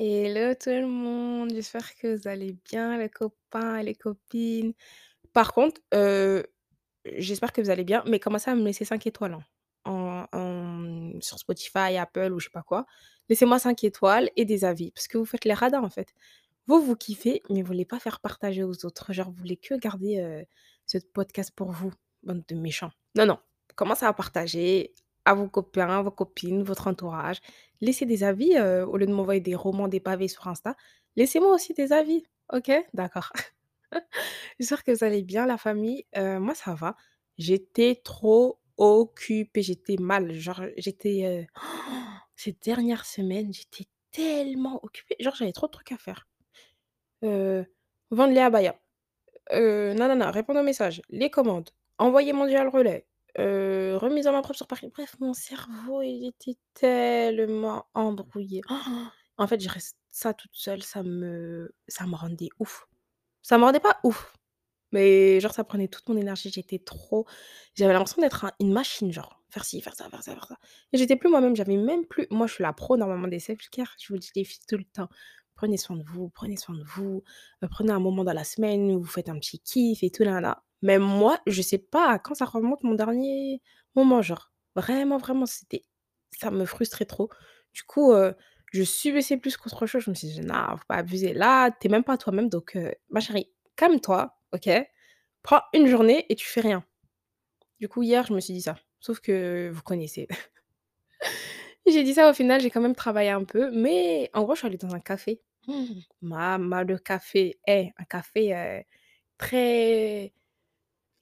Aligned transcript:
Hello 0.00 0.54
tout 0.54 0.70
le 0.70 0.86
monde, 0.86 1.50
j'espère 1.52 1.94
que 1.96 2.16
vous 2.16 2.28
allez 2.28 2.52
bien 2.70 2.98
les 2.98 3.08
copains, 3.08 3.82
les 3.82 3.94
copines. 3.96 4.72
Par 5.32 5.52
contre, 5.54 5.80
heu, 5.94 6.44
j'espère 7.06 7.52
que 7.52 7.62
vous 7.62 7.70
allez 7.70 7.84
bien, 7.84 8.04
mais 8.06 8.20
commencez 8.20 8.50
à 8.50 8.56
me 8.56 8.64
laisser 8.64 8.84
5 8.84 9.06
étoiles, 9.08 9.34
hein, 9.86 10.28
en 10.32 11.20
sur 11.20 11.38
Spotify, 11.38 11.96
Apple 11.98 12.32
ou 12.32 12.40
je 12.40 12.46
sais 12.46 12.50
pas 12.52 12.62
quoi. 12.62 12.86
Laissez-moi 13.28 13.58
5 13.60 13.84
étoiles 13.84 14.30
et 14.36 14.44
des 14.44 14.64
avis 14.64 14.92
parce 14.92 15.08
que 15.08 15.18
vous 15.18 15.26
faites 15.26 15.44
les 15.46 15.54
radins, 15.54 15.82
en 15.82 15.90
fait. 15.90 16.14
Vous, 16.68 16.82
vous 16.82 16.96
kiffez, 16.96 17.42
mais 17.50 17.62
vous 17.62 17.68
voulez 17.68 17.86
pas 17.86 18.00
faire 18.00 18.20
partager 18.20 18.64
aux 18.64 18.86
autres. 18.86 19.12
Genre, 19.12 19.30
vous 19.30 19.36
voulez 19.38 19.56
que 19.58 19.74
garder, 19.76 20.20
heu, 20.20 20.44
ce 20.86 20.98
podcast 20.98 21.52
pour 21.56 21.72
vous, 21.72 21.92
bande 22.24 22.44
de 22.48 22.54
méchants. 22.56 22.92
Non, 23.16 23.26
non, 23.26 23.38
commencez 23.76 24.06
à 24.06 24.12
partager 24.12 24.94
à 25.30 25.34
vos 25.34 25.48
copains, 25.48 26.02
vos 26.02 26.10
copines, 26.10 26.62
votre 26.62 26.88
entourage. 26.88 27.38
Laissez 27.80 28.06
des 28.06 28.24
avis, 28.24 28.56
heu, 28.58 28.84
au 28.86 28.96
lieu 28.96 29.06
de 29.06 29.12
m'envoyer 29.12 29.40
des 29.40 29.54
romans, 29.54 29.88
des 29.88 30.00
pavés 30.00 30.28
sur 30.28 30.46
Insta. 30.48 30.76
Laissez-moi 31.16 31.54
aussi 31.54 31.74
des 31.74 31.92
avis, 31.92 32.24
OK? 32.52 32.70
D'accord. 32.94 33.32
J'espère 34.58 34.84
que 34.84 34.92
vous 34.92 35.04
allez 35.04 35.22
bien 35.22 35.46
la 35.46 35.58
famille. 35.58 36.04
Heu, 36.16 36.38
moi 36.40 36.54
ça 36.54 36.74
va. 36.74 36.96
J'étais 37.38 38.00
trop 38.04 38.60
occupée, 38.76 39.62
j'étais 39.62 39.96
mal, 39.98 40.32
genre 40.32 40.62
j'étais, 40.76 41.24
heu, 41.26 41.46
ces 42.36 42.56
dernières 42.62 43.06
semaines, 43.06 43.52
j'étais 43.52 43.86
tellement 44.12 44.80
occupée, 44.84 45.16
genre 45.20 45.34
j'avais 45.34 45.52
trop 45.52 45.66
de 45.66 45.72
trucs 45.72 45.92
à 45.92 45.98
faire. 45.98 46.26
Vendre 48.10 48.32
les 48.34 48.40
abayas, 48.40 48.74
heu, 49.52 49.94
nanana, 49.94 50.30
répondre 50.32 50.60
aux 50.60 50.64
messages, 50.64 51.02
les 51.10 51.30
commandes, 51.30 51.70
envoyer 51.98 52.32
mon 52.34 52.46
le 52.46 52.68
relais, 52.68 53.06
heu, 53.38 53.96
remise 53.96 54.26
en 54.26 54.32
main 54.32 54.42
propre 54.42 54.56
sur 54.56 54.66
Paris. 54.66 54.88
Bref, 54.94 55.16
mon 55.20 55.34
cerveau, 55.34 56.02
il 56.02 56.26
était 56.28 56.56
tellement 56.74 57.86
embrouillé. 57.94 58.62
En 59.40 59.46
fait, 59.46 59.60
je 59.60 59.68
reste 59.68 59.96
ça 60.10 60.34
toute 60.34 60.50
seule, 60.54 60.82
ça 60.82 61.02
me 61.04 61.72
ça 61.88 62.06
me 62.06 62.16
rendait 62.16 62.48
ouf. 62.58 62.88
Ça 63.42 63.58
me 63.58 63.64
rendait 63.64 63.80
pas 63.80 63.98
ouf, 64.04 64.34
mais 64.92 65.40
genre 65.40 65.52
ça 65.54 65.64
prenait 65.64 65.88
toute 65.88 66.08
mon 66.08 66.16
énergie, 66.18 66.50
j'étais 66.54 66.78
trop 66.80 67.26
j'avais 67.76 67.92
l'impression 67.94 68.22
d'être 68.22 68.44
un 68.46 68.52
une 68.60 68.72
machine, 68.72 69.12
genre 69.12 69.42
faire 69.50 69.64
ci, 69.64 69.80
faire 69.82 69.94
ça, 69.96 70.10
faire 70.10 70.22
ça, 70.24 70.34
faire 70.34 70.46
ça 70.48 70.56
et 70.92 70.98
j'étais 70.98 71.16
plus 71.16 71.30
moi-même, 71.30 71.56
j'avais 71.56 71.76
même 71.78 72.06
plus 72.06 72.26
moi 72.30 72.46
je 72.48 72.54
suis 72.54 72.62
la 72.64 72.72
pro 72.74 72.96
normalement 72.98 73.28
des 73.28 73.40
self-care, 73.40 73.94
je 74.00 74.12
vous 74.14 74.18
dis 74.20 74.30
les 74.36 74.44
filles 74.44 74.60
tout 74.68 74.78
le 74.78 74.84
temps: 74.84 75.08
«Prenez 75.56 75.76
soin 75.78 75.96
de 75.96 76.04
vous, 76.04 76.30
prenez 76.30 76.56
soin 76.58 76.74
de 76.76 76.84
vous, 76.84 77.24
heu, 77.64 77.68
prenez 77.70 77.92
un 77.92 78.00
moment 78.00 78.24
dans 78.24 78.32
la 78.34 78.44
semaine 78.44 78.90
où 78.92 79.00
vous 79.02 79.08
faites 79.08 79.28
un 79.30 79.38
petit 79.40 79.60
kiff 79.60 80.02
et 80.04 80.10
tout 80.10 80.24
nanana». 80.24 80.62
Mais 80.82 80.98
moi, 80.98 81.38
je 81.46 81.62
sais 81.62 81.78
pas 81.78 82.10
à 82.12 82.18
quand 82.18 82.34
ça 82.34 82.44
remonte 82.44 82.82
mon 82.84 82.94
dernier 82.94 83.60
moment, 83.96 84.22
genre. 84.22 84.52
Vraiment, 84.76 85.18
vraiment, 85.18 85.46
c'était 85.46 85.84
ça 86.38 86.50
me 86.50 86.64
frustrait 86.66 87.04
trop. 87.06 87.30
Du 87.74 87.82
coup, 87.84 88.12
heu, 88.12 88.34
je 88.72 88.82
subissais 88.84 89.36
plus 89.38 89.56
qu'autre 89.56 89.86
chose. 89.86 90.02
Je 90.04 90.10
me 90.10 90.14
suis 90.14 90.28
dit: 90.28 90.40
«Non, 90.40 90.76
faut 90.76 90.84
pas 90.88 90.96
abuser. 90.96 91.34
Là, 91.34 91.70
tu 91.72 91.88
es 91.88 91.90
même 91.90 92.04
pas 92.04 92.16
toi-même 92.18 92.48
donc 92.48 92.76
heu, 92.76 92.92
ma 93.10 93.20
chérie, 93.20 93.50
calme-toi, 93.76 94.36
OK? 94.52 94.68
Prends 95.42 95.62
une 95.74 95.86
journée 95.88 96.26
et 96.30 96.36
tu 96.36 96.46
fais 96.46 96.60
rien». 96.60 96.84
Du 97.80 97.88
coup, 97.88 98.02
hier, 98.02 98.26
je 98.26 98.34
me 98.34 98.40
suis 98.40 98.54
dit 98.54 98.62
ça, 98.62 98.76
sauf 99.00 99.20
que 99.20 99.70
vous 99.72 99.82
connaissez. 99.82 100.28
J'ai 101.86 102.02
dit 102.04 102.14
ça, 102.14 102.30
au 102.30 102.34
final, 102.34 102.60
j'ai 102.60 102.70
quand 102.70 102.80
même 102.80 102.94
travaillé 102.94 103.30
un 103.30 103.44
peu, 103.44 103.70
mais 103.70 104.30
en 104.34 104.42
gros, 104.42 104.54
je 104.54 104.58
suis 104.60 104.66
allée 104.66 104.76
dans 104.76 104.94
un 104.94 105.00
café. 105.00 105.40
Maman, 106.22 106.82
le 106.84 106.98
café, 106.98 107.60
eh, 107.68 107.90
un 107.98 108.04
café, 108.04 108.54
heu, 108.54 108.82
très 109.38 110.32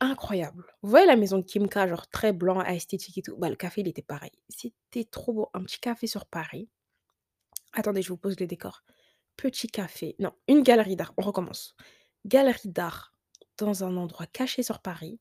incroyable. 0.00 0.64
Vous 0.82 0.90
voyez 0.90 1.06
la 1.06 1.16
maison 1.16 1.38
de 1.38 1.42
Kim 1.44 1.68
genre 1.72 2.08
très 2.10 2.32
blanc, 2.32 2.62
esthétique 2.64 3.18
et 3.18 3.22
tout? 3.22 3.36
Bah, 3.36 3.48
le 3.48 3.56
café, 3.56 3.80
il 3.82 3.88
était 3.88 4.02
pareil. 4.02 4.32
C'était 4.48 5.04
trop 5.04 5.32
beau, 5.32 5.48
un 5.54 5.62
petit 5.62 5.80
café 5.80 6.06
sur 6.06 6.26
Paris. 6.26 6.68
Attendez, 7.72 8.02
je 8.02 8.08
vous 8.08 8.16
pose 8.16 8.38
le 8.40 8.46
décor. 8.46 8.82
Petit 9.36 9.68
café 9.68 10.16
non, 10.18 10.32
une 10.48 10.62
galerie 10.62 10.96
d'art, 10.96 11.14
on 11.18 11.22
recommence. 11.22 11.76
Galerie 12.26 12.70
d'art 12.70 13.14
dans 13.58 13.84
un 13.84 13.96
endroit 13.96 14.26
caché 14.26 14.62
sur 14.62 14.80
Paris 14.80 15.20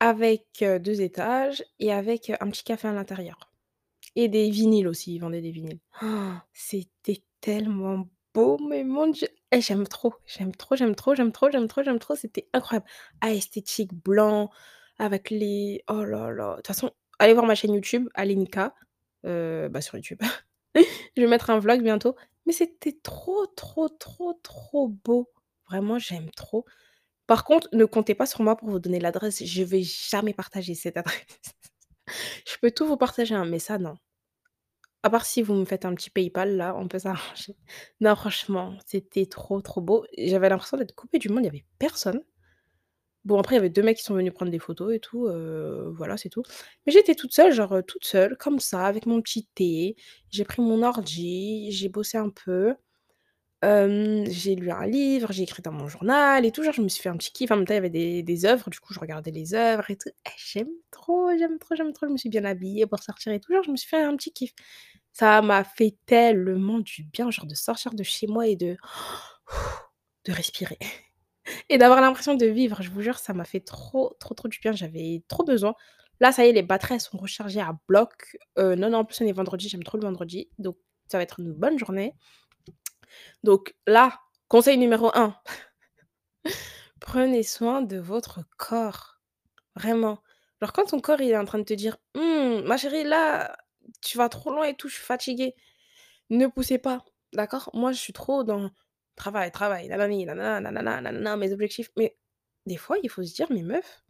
avec, 0.00 0.46
heu, 0.62 0.80
2 0.80 1.02
étages 1.02 1.64
et 1.80 1.92
avec, 1.92 2.30
heu, 2.30 2.36
un 2.40 2.50
petit 2.50 2.64
café 2.64 2.88
à 2.88 2.92
l'intérieur 2.92 3.52
et 4.16 4.28
des 4.28 4.50
vinyles 4.50 4.88
aussi, 4.88 5.14
ils 5.16 5.20
vendaient 5.20 5.42
des 5.42 5.52
vinyles. 5.52 5.80
C'était 6.52 7.24
tellement 7.40 8.08
beau, 8.34 8.58
mais 8.68 8.84
mon 8.84 9.08
Dieu! 9.08 9.28
Eh, 9.52 9.60
j'aime 9.60 9.86
trop, 9.86 10.14
j'aime 10.26 10.54
trop, 10.54 10.74
j'aime 10.76 10.94
trop, 10.94 11.14
j'aime 11.14 11.32
trop, 11.32 11.50
j'aime 11.50 11.68
trop, 11.68 11.82
j'aime 11.82 11.98
trop, 11.98 12.14
c'était 12.16 12.48
incroyable. 12.52 12.86
Ah, 13.20 13.32
esthétique, 13.32 13.94
blanc, 13.94 14.50
avec 14.98 15.30
les 15.30 15.84
oh 15.88 16.04
là 16.04 16.30
là! 16.32 16.52
De 16.52 16.56
toute 16.56 16.66
façon, 16.66 16.90
allez 17.18 17.32
voir 17.32 17.46
ma 17.46 17.54
chaîne 17.54 17.72
YouTube, 17.74 18.08
Alénika, 18.14 18.74
heu, 19.24 19.68
bah, 19.70 19.80
sur 19.80 19.96
YouTube. 19.96 20.20
Je 21.16 21.22
vais 21.22 21.28
mettre 21.28 21.50
un 21.50 21.58
vlog 21.60 21.82
bientôt, 21.82 22.16
mais 22.46 22.52
c'était 22.52 22.98
trop, 23.02 23.46
trop, 23.56 23.88
trop, 23.88 24.34
trop 24.42 24.88
beau. 24.88 25.30
Vraiment, 25.68 25.98
j'aime 25.98 26.30
trop. 26.32 26.64
Par 27.28 27.44
contre, 27.44 27.68
ne 27.74 27.84
comptez 27.86 28.14
pas 28.14 28.26
sur 28.26 28.42
moi 28.42 28.56
pour 28.56 28.70
vous 28.70 28.80
donner 28.80 29.00
l'adresse, 29.00 29.44
je 29.44 29.62
vais 29.64 29.82
jamais 29.82 30.34
partager 30.34 30.74
cette 30.74 30.96
adresse. 30.98 31.26
Je 32.46 32.56
peux 32.62 32.70
tout 32.70 32.86
vous 32.86 32.96
partager, 32.96 33.34
hein, 33.34 33.44
mais 33.46 33.58
ça, 33.58 33.78
non. 33.78 33.96
À 35.02 35.08
part 35.10 35.24
si 35.24 35.40
vous 35.42 35.54
me 35.54 35.64
faites 35.64 35.84
un 35.86 35.94
petit 35.94 36.10
PayPal, 36.10 36.56
là, 36.56 36.74
on 36.76 36.88
peut 36.88 36.98
s'arranger. 36.98 37.56
Non, 38.00 38.14
franchement, 38.16 38.76
c'était 38.86 39.26
trop, 39.26 39.60
trop 39.62 39.80
beau 39.80 40.04
j'avais 40.18 40.48
l'impression 40.48 40.76
d'être 40.76 40.94
coupée 40.94 41.18
du 41.18 41.28
monde, 41.28 41.40
il 41.42 41.46
y 41.46 41.48
avait 41.48 41.64
personne. 41.78 42.22
Bon, 43.24 43.38
après, 43.40 43.56
il 43.56 43.58
y 43.58 43.60
avait 43.60 43.70
2 43.70 43.82
mecs 43.82 43.96
qui 43.96 44.04
sont 44.04 44.14
venus 44.14 44.32
prendre 44.32 44.52
des 44.52 44.60
photos 44.60 44.94
et 44.94 45.00
tout, 45.00 45.26
heu, 45.26 45.92
voilà, 45.96 46.16
c'est 46.16 46.28
tout. 46.28 46.42
Mais 46.86 46.92
j'étais 46.92 47.16
toute 47.16 47.32
seule, 47.32 47.52
genre, 47.52 47.74
heu, 47.74 47.82
toute 47.82 48.04
seule, 48.04 48.36
comme 48.36 48.60
ça, 48.60 48.86
avec 48.86 49.04
mon 49.06 49.20
petit 49.20 49.46
thé. 49.54 49.96
J'ai 50.30 50.44
pris 50.44 50.62
mon 50.62 50.82
ordi, 50.84 51.72
j'ai 51.72 51.88
bossé 51.88 52.18
un 52.18 52.30
peu. 52.30 52.74
J'ai 53.62 54.54
lu 54.54 54.70
un 54.70 54.86
livre, 54.86 55.32
j'ai 55.32 55.42
écrit 55.44 55.62
dans 55.62 55.72
mon 55.72 55.88
journal 55.88 56.44
et 56.44 56.52
tout, 56.52 56.62
genre, 56.62 56.72
je 56.74 56.82
me 56.82 56.88
suis 56.88 57.02
fait 57.02 57.08
un 57.08 57.16
petit 57.16 57.32
kiff. 57.32 57.50
En 57.50 57.56
même 57.56 57.66
temps, 57.66 57.74
il 57.74 57.76
y 57.76 57.78
avait 57.78 58.22
des 58.22 58.44
œuvres, 58.46 58.70
du 58.70 58.78
coup, 58.80 58.92
je 58.94 59.00
regardais 59.00 59.30
les 59.30 59.54
œuvres 59.54 59.90
et 59.90 59.96
tout. 59.96 60.10
Eh, 60.26 60.30
j'aime 60.36 60.68
trop, 60.90 61.30
j'aime 61.38 61.58
trop, 61.58 61.74
j'aime 61.74 61.92
trop. 61.92 62.06
Je 62.06 62.12
me 62.12 62.16
suis 62.16 62.28
bien 62.28 62.44
habillée 62.44 62.86
pour 62.86 63.02
sortir 63.02 63.32
et 63.32 63.40
tout, 63.40 63.52
genre, 63.52 63.62
je 63.64 63.70
me 63.70 63.76
suis 63.76 63.88
fait 63.88 64.02
un 64.02 64.16
petit 64.16 64.32
kiff. 64.32 64.52
Ça 65.12 65.40
m'a 65.42 65.64
fait 65.64 65.96
tellement 66.06 66.78
du 66.80 67.04
bien, 67.04 67.30
genre, 67.30 67.46
de 67.46 67.54
sortir 67.54 67.94
de 67.94 68.02
chez 68.02 68.26
moi 68.26 68.46
et 68.48 68.56
de 68.56 68.76
de 70.26 70.32
respirer 70.32 70.78
et 71.70 71.78
d'avoir 71.78 72.00
l'impression 72.00 72.34
de 72.34 72.46
vivre. 72.46 72.82
Je 72.82 72.90
vous 72.90 73.02
jure, 73.02 73.18
ça 73.18 73.34
m'a 73.34 73.44
fait 73.44 73.60
trop, 73.60 74.14
trop, 74.20 74.34
trop 74.34 74.48
du 74.48 74.58
bien, 74.60 74.72
j'avais 74.72 75.22
trop 75.28 75.44
besoin. 75.44 75.74
Là, 76.20 76.32
ça 76.32 76.46
y 76.46 76.50
est, 76.50 76.52
les 76.52 76.62
batteries, 76.62 77.00
sont 77.00 77.18
rechargées 77.18 77.60
à 77.60 77.76
bloc. 77.88 78.36
Heu, 78.58 78.74
non, 78.76 78.90
non, 78.90 78.98
en 79.00 79.04
plus, 79.04 79.20
on 79.22 79.26
est 79.26 79.32
vendredi, 79.32 79.68
j'aime 79.68 79.84
trop 79.84 79.98
le 79.98 80.04
vendredi, 80.04 80.48
donc 80.58 80.76
ça 81.08 81.18
va 81.18 81.24
être 81.24 81.40
une 81.40 81.52
bonne 81.52 81.78
journée. 81.78 82.14
Donc 83.44 83.74
là, 83.86 84.20
conseil 84.48 84.78
numéro 84.78 85.10
1, 85.16 85.36
prenez 87.00 87.42
soin 87.42 87.82
de 87.82 87.98
votre 87.98 88.40
corps, 88.56 89.20
vraiment. 89.76 90.20
Genre 90.62 90.72
quand 90.72 90.86
ton 90.86 91.00
corps, 91.00 91.20
il 91.20 91.30
est 91.30 91.38
en 91.38 91.44
train 91.44 91.58
de 91.60 91.64
te 91.64 91.74
dire: 91.74 91.98
«Mmh, 92.16 92.62
ma 92.66 92.76
chérie, 92.76 93.04
là, 93.04 93.56
tu 94.02 94.18
vas 94.18 94.28
trop 94.28 94.52
loin 94.52 94.66
et 94.66 94.74
tout, 94.76 94.88
je 94.88 94.96
suis 94.96 95.04
fatiguée», 95.04 95.54
ne 96.30 96.46
poussez 96.48 96.78
pas, 96.78 97.04
d'accord? 97.34 97.70
Moi, 97.74 97.92
je 97.92 97.98
suis 98.00 98.12
trop 98.14 98.44
dans 98.44 98.70
travail, 99.16 99.52
travail, 99.52 99.88
nanani, 99.88 100.26
nanana, 100.26 100.60
nanana, 100.60 101.00
nanana, 101.02 101.36
mes 101.36 101.52
objectifs, 101.52 101.90
mais 101.98 102.16
des 102.66 102.76
fois, 102.78 102.98
il 103.04 103.10
faut 103.10 103.24
se 103.24 103.34
dire: 103.34 103.48
«Mais 103.50 103.62
meuf, 103.62 104.04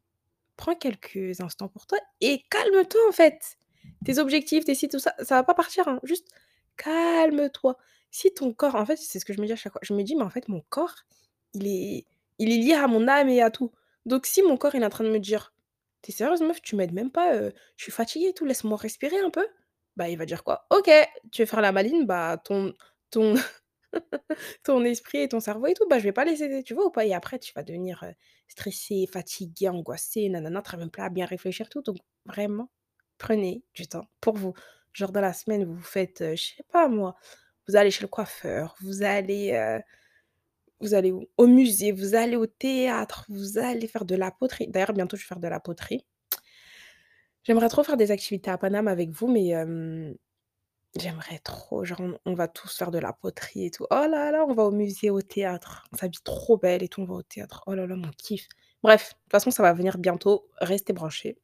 prends 0.56 0.74
quelques 0.76 1.40
instants 1.40 1.68
pour 1.68 1.86
toi 1.86 1.98
et 2.20 2.44
calme-toi, 2.50 3.00
en 3.08 3.12
fait. 3.12 3.56
Tes 4.04 4.18
objectifs, 4.18 4.64
tes 4.64 4.74
ci, 4.74 4.88
tout 4.88 4.98
ça, 5.00 5.14
ça 5.20 5.36
va 5.36 5.44
pas 5.44 5.54
partir, 5.54 5.88
hein, 5.88 6.00
juste 6.04 6.28
calme-toi». 6.76 7.76
Si 8.16 8.32
ton 8.34 8.53
corps 8.53 8.77
en 8.77 8.87
fait, 8.87 8.97
c'est 8.97 9.19
ce 9.21 9.25
que 9.27 9.32
je 9.34 9.41
me 9.41 9.47
dis 9.47 9.53
à 9.53 9.56
chaque 9.56 9.72
fois, 9.72 9.81
je 9.84 9.94
me 9.94 10.03
dis: 10.03 10.16
«Mais 10.16 10.22
en 10.25 10.31
fait, 10.31 10.49
mon 10.49 10.62
corps, 10.71 10.94
il 11.54 11.66
est 11.66 12.04
il 12.38 12.53
est 12.53 12.59
lié 12.59 12.75
à 12.75 12.87
mon 12.88 13.09
âme 13.09 13.28
et 13.28 13.43
à 13.43 13.50
tout». 13.50 13.72
Donc 14.06 14.27
si 14.27 14.43
mon 14.43 14.56
corps, 14.56 14.75
il 14.75 14.82
est 14.82 14.87
en 14.87 14.91
train 14.91 15.04
de 15.04 15.10
me 15.10 15.19
dire: 15.21 15.53
«Tu 16.03 16.10
es 16.12 16.15
sérieuse 16.15 16.41
meuf, 16.43 16.62
tu 16.62 16.77
m'aides 16.77 16.93
même 16.94 17.10
pas, 17.12 17.34
heu, 17.37 17.53
je 17.77 17.82
suis 17.84 17.93
fatigué 17.93 18.28
et 18.28 18.34
tout, 18.34 18.44
laisse-moi 18.47 18.77
respirer 18.78 19.19
un 19.21 19.31
peu». 19.31 19.47
Bah, 19.97 20.09
il 20.10 20.19
va 20.19 20.27
dire 20.27 20.44
quoi? 20.44 20.66
«OK, 20.71 20.91
tu 21.32 21.43
veux 21.43 21.47
faire 21.47 21.60
la 21.62 21.72
maline, 21.72 22.06
bah, 22.06 22.38
ton 22.44 22.75
ton 23.10 23.34
ton 24.65 24.84
esprit 24.84 25.19
et 25.22 25.28
ton 25.28 25.41
cerveau 25.41 25.66
et 25.66 25.74
tout, 25.74 25.86
bah, 25.89 25.98
je 25.98 26.04
vais 26.04 26.12
pas 26.12 26.24
les 26.24 26.42
aider», 26.42 26.62
tu 26.62 26.74
vois 26.74 26.86
ou 26.86 26.91
pas? 26.91 27.04
Et 27.07 27.15
après 27.15 27.39
tu 27.39 27.53
vas 27.54 27.62
devenir, 27.62 28.03
heu, 28.04 28.12
stressée, 28.48 29.07
fatiguée, 29.12 29.69
angoissée, 29.69 30.28
nanana, 30.28 30.62
tu 30.62 30.77
même 30.77 30.91
pas 30.91 31.04
à 31.04 31.10
bien 31.10 31.27
réfléchir, 31.27 31.69
tout. 31.69 31.83
Donc 31.83 31.97
vraiment, 32.27 32.71
prenez 33.19 33.62
du 33.74 33.86
temps 33.89 34.09
pour 34.21 34.36
vous. 34.36 34.54
Genre 34.92 35.12
dans 35.12 35.21
la 35.21 35.33
semaine, 35.33 35.65
vous 35.65 35.83
faites, 35.83 36.21
heu, 36.22 36.36
je 36.36 36.42
sais 36.57 36.65
pas 36.72 36.89
moi, 36.89 37.16
vous 37.68 37.77
allez 37.77 37.91
chez 37.91 38.03
le 38.03 38.09
coiffeur, 38.09 38.77
vous 38.80 39.03
allez, 39.03 39.53
où? 41.13 41.28
Au 41.36 41.47
musée, 41.47 41.92
vous 41.92 42.15
allez 42.15 42.36
au 42.36 42.47
théâtre, 42.47 43.24
vous 43.28 43.59
allez 43.59 43.89
faire 43.89 44.04
de 44.04 44.15
la 44.15 44.30
poterie. 44.30 44.68
D'ailleurs, 44.68 44.92
bientôt, 44.92 45.16
je 45.16 45.22
vais 45.22 45.28
faire 45.28 45.41
de 45.41 45.48
la 45.48 45.60
poterie. 45.60 46.04
J'aimerais 47.45 47.68
trop 47.68 47.84
faire 47.84 47.97
des 47.97 48.10
activités 48.10 48.51
à 48.51 48.59
Paname 48.59 48.89
avec 48.89 49.10
vous, 49.10 49.28
mais 49.28 49.48
hem, 49.48 50.15
j'aimerais 50.98 51.39
trop, 51.39 51.84
genre 51.84 52.01
on 52.24 52.34
va 52.34 52.48
tous 52.48 52.77
faire 52.77 52.91
de 52.91 52.98
la 52.98 53.13
poterie 53.13 53.66
et 53.66 53.71
tout. 53.71 53.86
Oh 53.91 54.07
là 54.09 54.33
là, 54.33 54.45
on 54.48 54.54
va 54.54 54.65
au 54.65 54.72
musée, 54.72 55.10
au 55.10 55.22
théâtre, 55.22 55.84
on 55.92 55.97
s'habille 55.97 56.21
trop 56.24 56.57
belle 56.57 56.83
et 56.83 56.89
tout, 56.89 57.03
on 57.03 57.04
va 57.04 57.15
au 57.15 57.22
théâtre. 57.22 57.62
Oh 57.66 57.74
là 57.74 57.86
là, 57.86 57.97
mon 57.97 58.10
kiff. 58.19 58.48
Bref, 58.83 59.10
de 59.10 59.15
toute 59.22 59.33
façon, 59.33 59.51
ça 59.51 59.62
va 59.62 59.72
venir 59.72 59.98
bientôt, 59.98 60.48
restez 60.60 60.92
branchés 60.92 61.39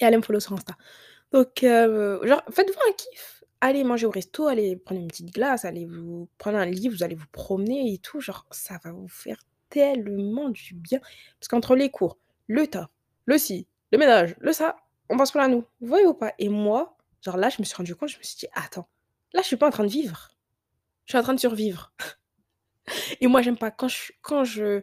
et 0.00 0.04
allez 0.04 0.16
me 0.16 0.22
follow 0.22 0.40
sur 0.40 0.52
Insta. 0.54 0.76
Donc 1.32 1.62
heu, 1.64 2.20
genre 2.24 2.42
faites-vous 2.50 2.80
un 2.88 2.92
kiff, 2.92 3.37
allez 3.60 3.84
manger 3.84 4.06
au 4.06 4.10
resto, 4.10 4.46
allez 4.46 4.76
prendre 4.76 5.00
une 5.00 5.08
petite 5.08 5.32
glace, 5.32 5.64
allez 5.64 5.86
vous 5.86 6.28
prendre 6.38 6.58
un 6.58 6.66
livre, 6.66 6.94
vous 6.96 7.02
allez 7.02 7.14
vous 7.14 7.26
promener 7.32 7.92
et 7.92 7.98
tout, 7.98 8.20
genre 8.20 8.46
ça 8.50 8.78
va 8.84 8.92
vous 8.92 9.08
faire 9.08 9.38
tellement 9.70 10.48
du 10.50 10.74
bien. 10.74 11.00
Parce 11.38 11.48
qu'entre 11.48 11.76
les 11.76 11.90
cours, 11.90 12.18
le 12.46 12.66
tas, 12.66 12.90
le 13.26 13.38
ci, 13.38 13.66
le 13.92 13.98
ménage, 13.98 14.36
le 14.40 14.52
ça, 14.52 14.76
on 15.08 15.16
pense 15.16 15.32
pas 15.32 15.44
à 15.44 15.48
nous. 15.48 15.64
Vous 15.80 15.88
voyez 15.88 16.06
ou 16.06 16.14
pas? 16.14 16.34
Et 16.38 16.48
moi, 16.48 16.96
genre 17.22 17.36
là, 17.36 17.48
je 17.48 17.56
me 17.60 17.64
suis 17.64 17.76
rendu 17.76 17.94
compte, 17.96 18.10
je 18.10 18.18
me 18.18 18.22
suis 18.22 18.36
dit: 18.38 18.46
«Attends, 18.54 18.88
là, 19.32 19.42
je 19.42 19.46
suis 19.46 19.56
pas 19.56 19.66
en 19.68 19.70
train 19.70 19.84
de 19.84 19.90
vivre, 19.90 20.30
je 21.06 21.12
suis 21.12 21.18
en 21.18 21.22
train 21.22 21.34
de 21.34 21.40
survivre». 21.40 21.92
Et 23.20 23.26
moi, 23.26 23.42
j'aime 23.42 23.58
pas 23.58 23.70
quand 23.70 23.88
je 23.88 24.12
quand 24.22 24.44
je 24.44 24.82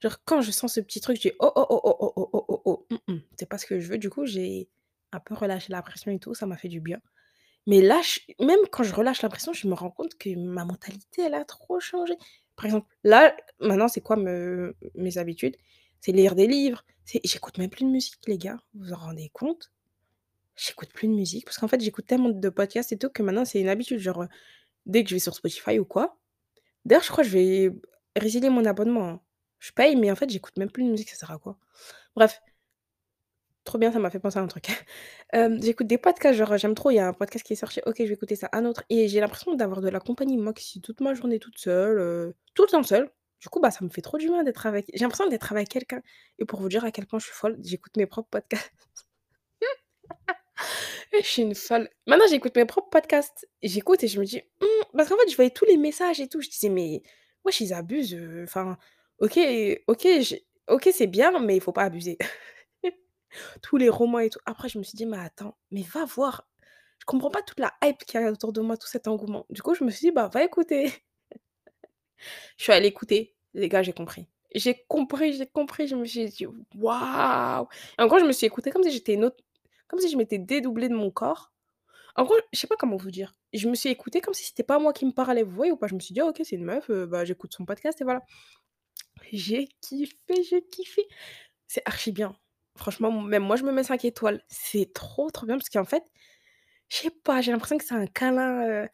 genre 0.00 0.16
quand 0.24 0.40
je 0.40 0.50
sens 0.50 0.74
ce 0.74 0.80
petit 0.80 1.00
truc, 1.00 1.16
je 1.16 1.22
dis: 1.22 1.32
«Oh, 1.40 1.52
oh, 1.56 1.66
oh, 1.70 1.80
oh, 1.84 1.96
oh, 2.00 2.12
oh, 2.16 2.30
oh, 2.32 2.44
oh, 2.48 2.62
oh, 2.64 2.86
mmh 3.08 3.12
mh, 3.14 3.18
c'est 3.38 3.48
pas 3.48 3.58
ce 3.58 3.66
que 3.66 3.78
je 3.80 3.88
veux». 3.88 3.98
Du 3.98 4.10
coup, 4.10 4.26
j'ai 4.26 4.68
un 5.12 5.20
peu 5.20 5.34
relâché 5.34 5.72
la 5.72 5.82
pression 5.82 6.10
et 6.10 6.18
tout, 6.18 6.34
ça 6.34 6.46
m'a 6.46 6.56
fait 6.56 6.68
du 6.68 6.80
bien. 6.80 7.00
Mais 7.66 7.80
là, 7.80 8.00
même 8.40 8.58
quand 8.70 8.82
je 8.82 8.94
relâche 8.94 9.22
la 9.22 9.28
pression, 9.28 9.52
je 9.52 9.66
me 9.68 9.74
rends 9.74 9.90
compte 9.90 10.16
que 10.18 10.34
ma 10.36 10.64
mentalité, 10.64 11.22
elle 11.22 11.34
a 11.34 11.44
trop 11.44 11.80
changé. 11.80 12.14
Par 12.56 12.66
exemple, 12.66 12.88
là, 13.04 13.34
maintenant, 13.60 13.88
c'est 13.88 14.00
quoi 14.02 14.16
me 14.16 14.76
mes 14.94 15.18
habitudes? 15.18 15.56
C'est 16.00 16.12
lire 16.12 16.34
des 16.34 16.46
livres, 16.46 16.84
j'écoute 17.24 17.58
même 17.58 17.70
plus 17.70 17.84
de 17.84 17.90
musique, 17.90 18.18
les 18.26 18.38
gars, 18.38 18.58
vous 18.74 18.84
vous 18.86 18.92
en 18.92 18.96
rendez 18.96 19.30
compte? 19.32 19.72
J'écoute 20.56 20.90
plus 20.92 21.08
de 21.08 21.12
musique 21.14 21.44
parce 21.44 21.58
qu'en 21.58 21.68
fait, 21.68 21.80
j'écoute 21.80 22.06
tellement 22.06 22.28
de 22.30 22.48
podcasts 22.48 22.92
et 22.92 22.98
tout 22.98 23.08
que 23.10 23.22
maintenant, 23.22 23.44
c'est 23.44 23.60
une 23.60 23.68
habitude. 23.68 23.98
Genre, 23.98 24.22
heu, 24.22 24.28
dès 24.86 25.04
que 25.04 25.10
je 25.10 25.16
vais 25.16 25.20
sur 25.20 25.34
Spotify 25.34 25.78
ou 25.80 25.84
quoi 25.86 26.18
d'ailleurs, 26.86 27.04
je 27.04 27.10
crois 27.10 27.24
que 27.24 27.30
je 27.30 27.38
vais 27.38 27.72
résilier 28.16 28.50
mon 28.50 28.64
abonnement, 28.66 29.08
hein. 29.08 29.22
Je 29.60 29.72
paye, 29.72 29.96
mais 29.96 30.10
en 30.10 30.16
fait, 30.16 30.30
j'écoute 30.30 30.56
même 30.58 30.70
plus 30.70 30.84
de 30.84 30.90
musique, 30.90 31.10
ça 31.10 31.16
sert 31.16 31.30
à 31.32 31.38
quoi? 31.38 31.58
Bref, 32.16 32.40
trop 33.64 33.78
bien, 33.78 33.92
ça 33.92 33.98
m'a 33.98 34.10
fait 34.10 34.18
penser 34.20 34.38
à 34.38 34.42
un 34.42 34.46
truc. 34.46 34.66
Hem, 35.32 35.60
j'écoute 35.62 35.86
des 35.86 35.98
podcasts, 35.98 36.38
genre, 36.38 36.56
j'aime 36.58 36.74
trop, 36.74 36.90
il 36.90 36.96
y 36.96 36.98
a 36.98 37.08
un 37.08 37.12
podcast 37.12 37.44
qui 37.46 37.52
est 37.54 37.56
sorti, 37.56 37.80
OK, 37.86 37.96
je 37.98 38.04
vais 38.04 38.14
écouter 38.14 38.36
ça, 38.36 38.48
un 38.52 38.64
autre 38.64 38.84
et 38.90 39.08
j'ai 39.08 39.20
l'impression 39.20 39.54
d'avoir 39.54 39.80
de 39.80 39.88
la 39.88 40.00
compagnie. 40.00 40.36
Moi 40.38 40.52
qui 40.54 40.64
suis 40.64 40.80
toute 40.80 41.00
ma 41.00 41.14
journée 41.14 41.38
toute 41.38 41.58
seule, 41.58 41.98
heu, 41.98 42.34
tout 42.54 42.62
le 42.64 42.68
temps 42.68 42.82
seule, 42.82 43.10
du 43.40 43.48
coup, 43.48 43.60
bah, 43.60 43.70
ça 43.70 43.84
me 43.84 43.90
fait 43.90 44.02
trop 44.02 44.18
du 44.18 44.28
bien 44.28 44.42
d'être 44.44 44.66
avec 44.66 44.86
j'ai 44.94 45.00
l'impression 45.04 45.26
d'être 45.28 45.52
avec 45.52 45.68
quelqu'un 45.68 46.02
et 46.38 46.44
pour 46.46 46.60
vous 46.60 46.68
dire 46.68 46.84
à 46.84 46.90
quel 46.92 47.06
point 47.06 47.18
je 47.18 47.26
suis 47.26 47.34
folle, 47.34 47.56
j'écoute 47.62 47.96
mes 47.96 48.06
propres 48.06 48.30
podcasts. 48.30 48.70
Je 51.12 51.26
suis 51.26 51.42
une 51.42 51.54
folle. 51.54 51.88
Maintenant, 52.06 52.26
j'écoute 52.28 52.56
mes 52.56 52.64
propres 52.64 52.88
podcasts. 52.90 53.46
J'écoute 53.62 54.02
et 54.04 54.08
je 54.08 54.20
me 54.20 54.24
dis: 54.24 54.42
«Mmh» 54.60 54.66
parce 54.96 55.08
qu'en 55.08 55.16
fait, 55.16 55.30
je 55.30 55.36
voyais 55.36 55.50
tous 55.50 55.64
les 55.66 55.76
messages 55.76 56.20
et 56.20 56.28
tout. 56.28 56.40
Je 56.40 56.48
disais: 56.48 56.68
«Mais 56.68 57.02
wesh, 57.44 57.60
ils 57.60 57.72
abusent, 57.74 58.14
heu, 58.14 58.42
enfin, 58.44 58.78
OK 59.20 59.38
OK, 59.88 60.06
OK, 60.68 60.88
c'est 60.92 61.06
bien, 61.06 61.38
mais 61.40 61.56
il 61.56 61.60
faut 61.62 61.72
pas 61.72 61.84
abuser». 61.84 62.18
Tous 63.62 63.76
les 63.76 63.88
romans 63.88 64.20
et 64.20 64.30
tout. 64.30 64.40
Après, 64.46 64.68
je 64.68 64.78
me 64.78 64.82
suis 64.84 64.96
dit: 64.96 65.06
«Mais 65.06 65.18
attends, 65.18 65.56
mais 65.70 65.82
va 65.82 66.04
voir». 66.04 66.46
Je 67.00 67.06
comprends 67.06 67.30
pas 67.30 67.42
toute 67.42 67.60
la 67.60 67.72
hype 67.84 68.04
qu'il 68.04 68.20
y 68.20 68.24
a 68.24 68.30
autour 68.32 68.52
de 68.52 68.60
moi, 68.60 68.76
tout 68.76 68.86
cet 68.88 69.08
engouement. 69.08 69.46
Du 69.50 69.62
coup, 69.62 69.74
je 69.74 69.84
me 69.84 69.90
suis 69.90 70.08
dit: 70.08 70.12
«Bah, 70.12 70.28
va 70.32 70.44
écouter». 70.44 70.92
Je 72.56 72.64
suis 72.64 72.72
allée 72.72 72.88
écouter. 72.88 73.34
Les 73.54 73.68
gars, 73.68 73.82
j'ai 73.82 73.92
compris. 73.92 74.26
J'ai 74.54 74.84
compris, 74.88 75.32
j'ai 75.34 75.46
compris. 75.46 75.86
Je 75.88 75.96
me 75.96 76.04
suis 76.04 76.26
dit: 76.26 76.46
«Waouh!» 76.76 77.66
en 77.98 78.06
gros, 78.06 78.18
je 78.18 78.24
me 78.24 78.32
suis 78.32 78.46
écoutée 78.46 78.70
comme 78.70 78.82
si 78.82 78.90
j'étais 78.90 79.14
une 79.14 79.24
autre 79.24 79.36
comme 79.88 80.00
si 80.00 80.08
je 80.10 80.16
m'étais 80.16 80.38
dédoublée 80.38 80.88
de 80.88 80.94
mon 80.94 81.10
corps. 81.10 81.52
En 82.16 82.24
gros, 82.24 82.36
je 82.52 82.58
sais 82.60 82.66
pas 82.68 82.76
comment 82.76 82.96
vous 82.96 83.10
dire. 83.12 83.34
Je 83.54 83.68
me 83.68 83.74
suis 83.74 83.90
écoutée 83.90 84.20
comme 84.20 84.34
si 84.34 84.44
c'était 84.44 84.62
pas 84.64 84.78
moi 84.78 84.92
qui 84.92 85.06
me 85.06 85.12
parlais, 85.12 85.42
vous 85.44 85.54
voyez 85.54 85.72
ou 85.72 85.76
pas? 85.76 85.88
Je 85.88 85.94
me 85.94 86.00
suis 86.00 86.14
dit: 86.14 86.20
«Ah 86.20 86.26
OK, 86.26 86.40
c'est 86.44 86.56
une 86.56 86.64
meuf, 86.64 86.90
heu, 86.90 87.06
bah, 87.06 87.24
j'écoute 87.24 87.52
son 87.54 87.66
podcast 87.66 88.00
et 88.00 88.04
voilà». 88.04 88.22
J'ai 89.32 89.68
kiffé, 89.80 90.42
j'ai 90.48 90.62
kiffé. 90.66 91.06
C'est 91.66 91.82
archi 91.86 92.12
bien. 92.12 92.36
Franchement, 92.76 93.10
même 93.22 93.44
moi, 93.44 93.56
je 93.56 93.62
me 93.64 93.72
mets 93.72 93.84
5 93.84 94.04
étoiles. 94.04 94.42
C'est 94.48 94.92
trop, 94.94 95.30
trop 95.30 95.46
bien 95.46 95.56
parce 95.56 95.68
qu'en 95.70 95.84
fait, 95.84 96.02
je 96.90 96.98
sais 96.98 97.10
pas, 97.24 97.40
j'ai 97.42 97.52
l'impression 97.52 97.78
que 97.78 97.84
c'est 97.84 97.94
un 97.94 98.06
câlin, 98.06 98.68
heu, 98.86 98.88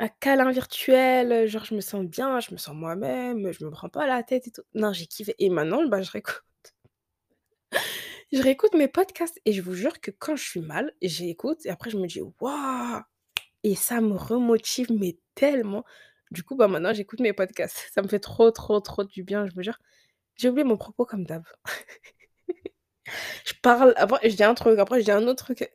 un 0.00 0.08
câlin 0.08 0.50
virtuel, 0.52 1.32
heu, 1.32 1.46
genre 1.48 1.64
je 1.66 1.74
me 1.76 1.80
sens 1.82 2.04
bien, 2.06 2.40
je 2.40 2.52
me 2.52 2.58
sens 2.58 2.74
moi-même, 2.76 3.52
je 3.52 3.64
me 3.64 3.70
prends 3.70 3.88
pas 3.90 4.06
la 4.06 4.22
tête 4.24 4.48
et 4.48 4.52
tout. 4.52 4.62
Non, 4.74 4.92
j'ai 4.94 5.06
kiffé 5.06 5.34
et 5.40 5.50
maintenant, 5.50 5.86
bah, 5.88 6.02
je 6.02 6.10
réécoute 6.12 6.42
je 8.32 8.42
réécoute 8.42 8.74
mes 8.74 8.88
podcasts 8.88 9.40
et 9.44 9.52
je 9.52 9.62
vous 9.62 9.74
jure 9.74 10.00
que 10.00 10.10
quand 10.10 10.36
je 10.36 10.44
suis 10.44 10.60
mal, 10.60 10.92
j'écoute 11.02 11.64
et 11.66 11.70
après 11.70 11.90
je 11.90 11.96
me 11.98 12.06
dis: 12.06 12.20
«Waouh!» 12.40 13.00
et 13.64 13.74
ça 13.76 14.00
me 14.02 14.14
remotive 14.16 14.92
mais 14.92 15.18
tellement. 15.36 15.84
Du 16.32 16.44
coup, 16.44 16.56
bah, 16.56 16.68
maintenant 16.68 16.94
j'écoute 16.94 17.20
mes 17.20 17.32
podcasts. 17.34 17.90
Ça 17.94 18.02
me 18.02 18.08
fait 18.08 18.20
trop, 18.20 18.50
trop, 18.52 18.80
trop 18.80 19.04
du 19.04 19.24
bien, 19.24 19.46
je 19.46 19.54
vous 19.54 19.62
jure. 19.62 19.78
J'ai 20.36 20.48
oublié 20.50 20.64
mon 20.64 20.76
propos 20.78 21.06
comme 21.06 21.24
d'hab. 21.26 21.44
Je 23.44 23.52
parle, 23.62 23.94
après 23.96 24.28
je 24.30 24.36
dis 24.36 24.44
un 24.44 24.54
truc, 24.54 24.78
après 24.78 25.00
je 25.00 25.04
dis 25.04 25.10
un 25.10 25.26
autre 25.26 25.44
truc. 25.44 25.70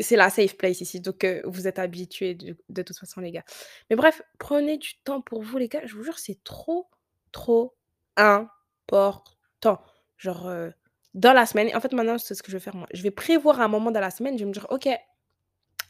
C'est 0.00 0.14
la 0.16 0.30
safe 0.30 0.56
place 0.56 0.80
ici, 0.80 1.00
donc 1.00 1.24
heu, 1.24 1.42
vous 1.44 1.66
êtes 1.66 1.80
habitués 1.80 2.34
de 2.36 2.82
toute 2.82 2.96
façon 2.96 3.20
les 3.20 3.32
gars. 3.32 3.42
Mais 3.90 3.96
bref, 3.96 4.22
prenez 4.38 4.78
du 4.78 4.94
temps 5.02 5.20
pour 5.20 5.42
vous 5.42 5.58
les 5.58 5.68
gars, 5.68 5.80
je 5.86 5.94
vous 5.96 6.04
jure, 6.04 6.18
c'est 6.20 6.42
trop, 6.44 6.88
trop 7.32 7.74
important. 8.16 9.80
Genre, 10.16 10.48
heu, 10.48 10.72
dans 11.14 11.32
la 11.32 11.46
semaine 11.46 11.74
en 11.76 11.80
fait 11.80 11.92
maintenant 11.92 12.16
c'est 12.18 12.34
ce 12.36 12.42
que 12.44 12.52
je 12.52 12.56
vais 12.56 12.62
faire 12.62 12.76
moi. 12.76 12.86
Je 12.94 13.02
vais 13.02 13.10
prévoir 13.10 13.60
un 13.60 13.66
moment 13.68 13.90
dans 13.90 14.00
la 14.00 14.10
semaine, 14.12 14.34
je 14.38 14.44
vais 14.44 14.48
me 14.48 14.52
dire: 14.52 14.66
«OK, 14.70 14.88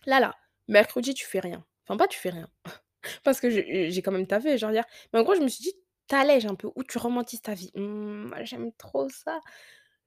là, 0.07 0.21
là, 0.21 0.35
mercredi 0.69 1.15
tu 1.15 1.27
fais 1.27 1.41
rien». 1.41 1.65
Enfin 1.87 1.97
pas 1.97 2.07
tu 2.09 2.19
fais 2.19 2.31
rien, 2.31 2.49
parce 3.25 3.41
que 3.41 3.51
j'ai 3.51 4.03
quand 4.03 4.13
même 4.13 4.27
taffé, 4.27 4.59
genre. 4.59 4.73
Mais 4.73 5.21
en 5.21 5.23
gros 5.25 5.35
je 5.37 5.41
me 5.41 5.49
suis 5.49 5.63
dit: 5.65 5.75
«Tu 6.09 6.15
allèges 6.17 6.47
un 6.47 6.55
peu 6.55 6.71
ou 6.77 6.85
tu 6.85 6.99
romantises 6.99 7.43
ta 7.43 7.55
vie». 7.55 7.73
Mmh, 7.77 8.33
j'aime 8.45 8.73
trop 8.79 9.09
ça. 9.11 9.41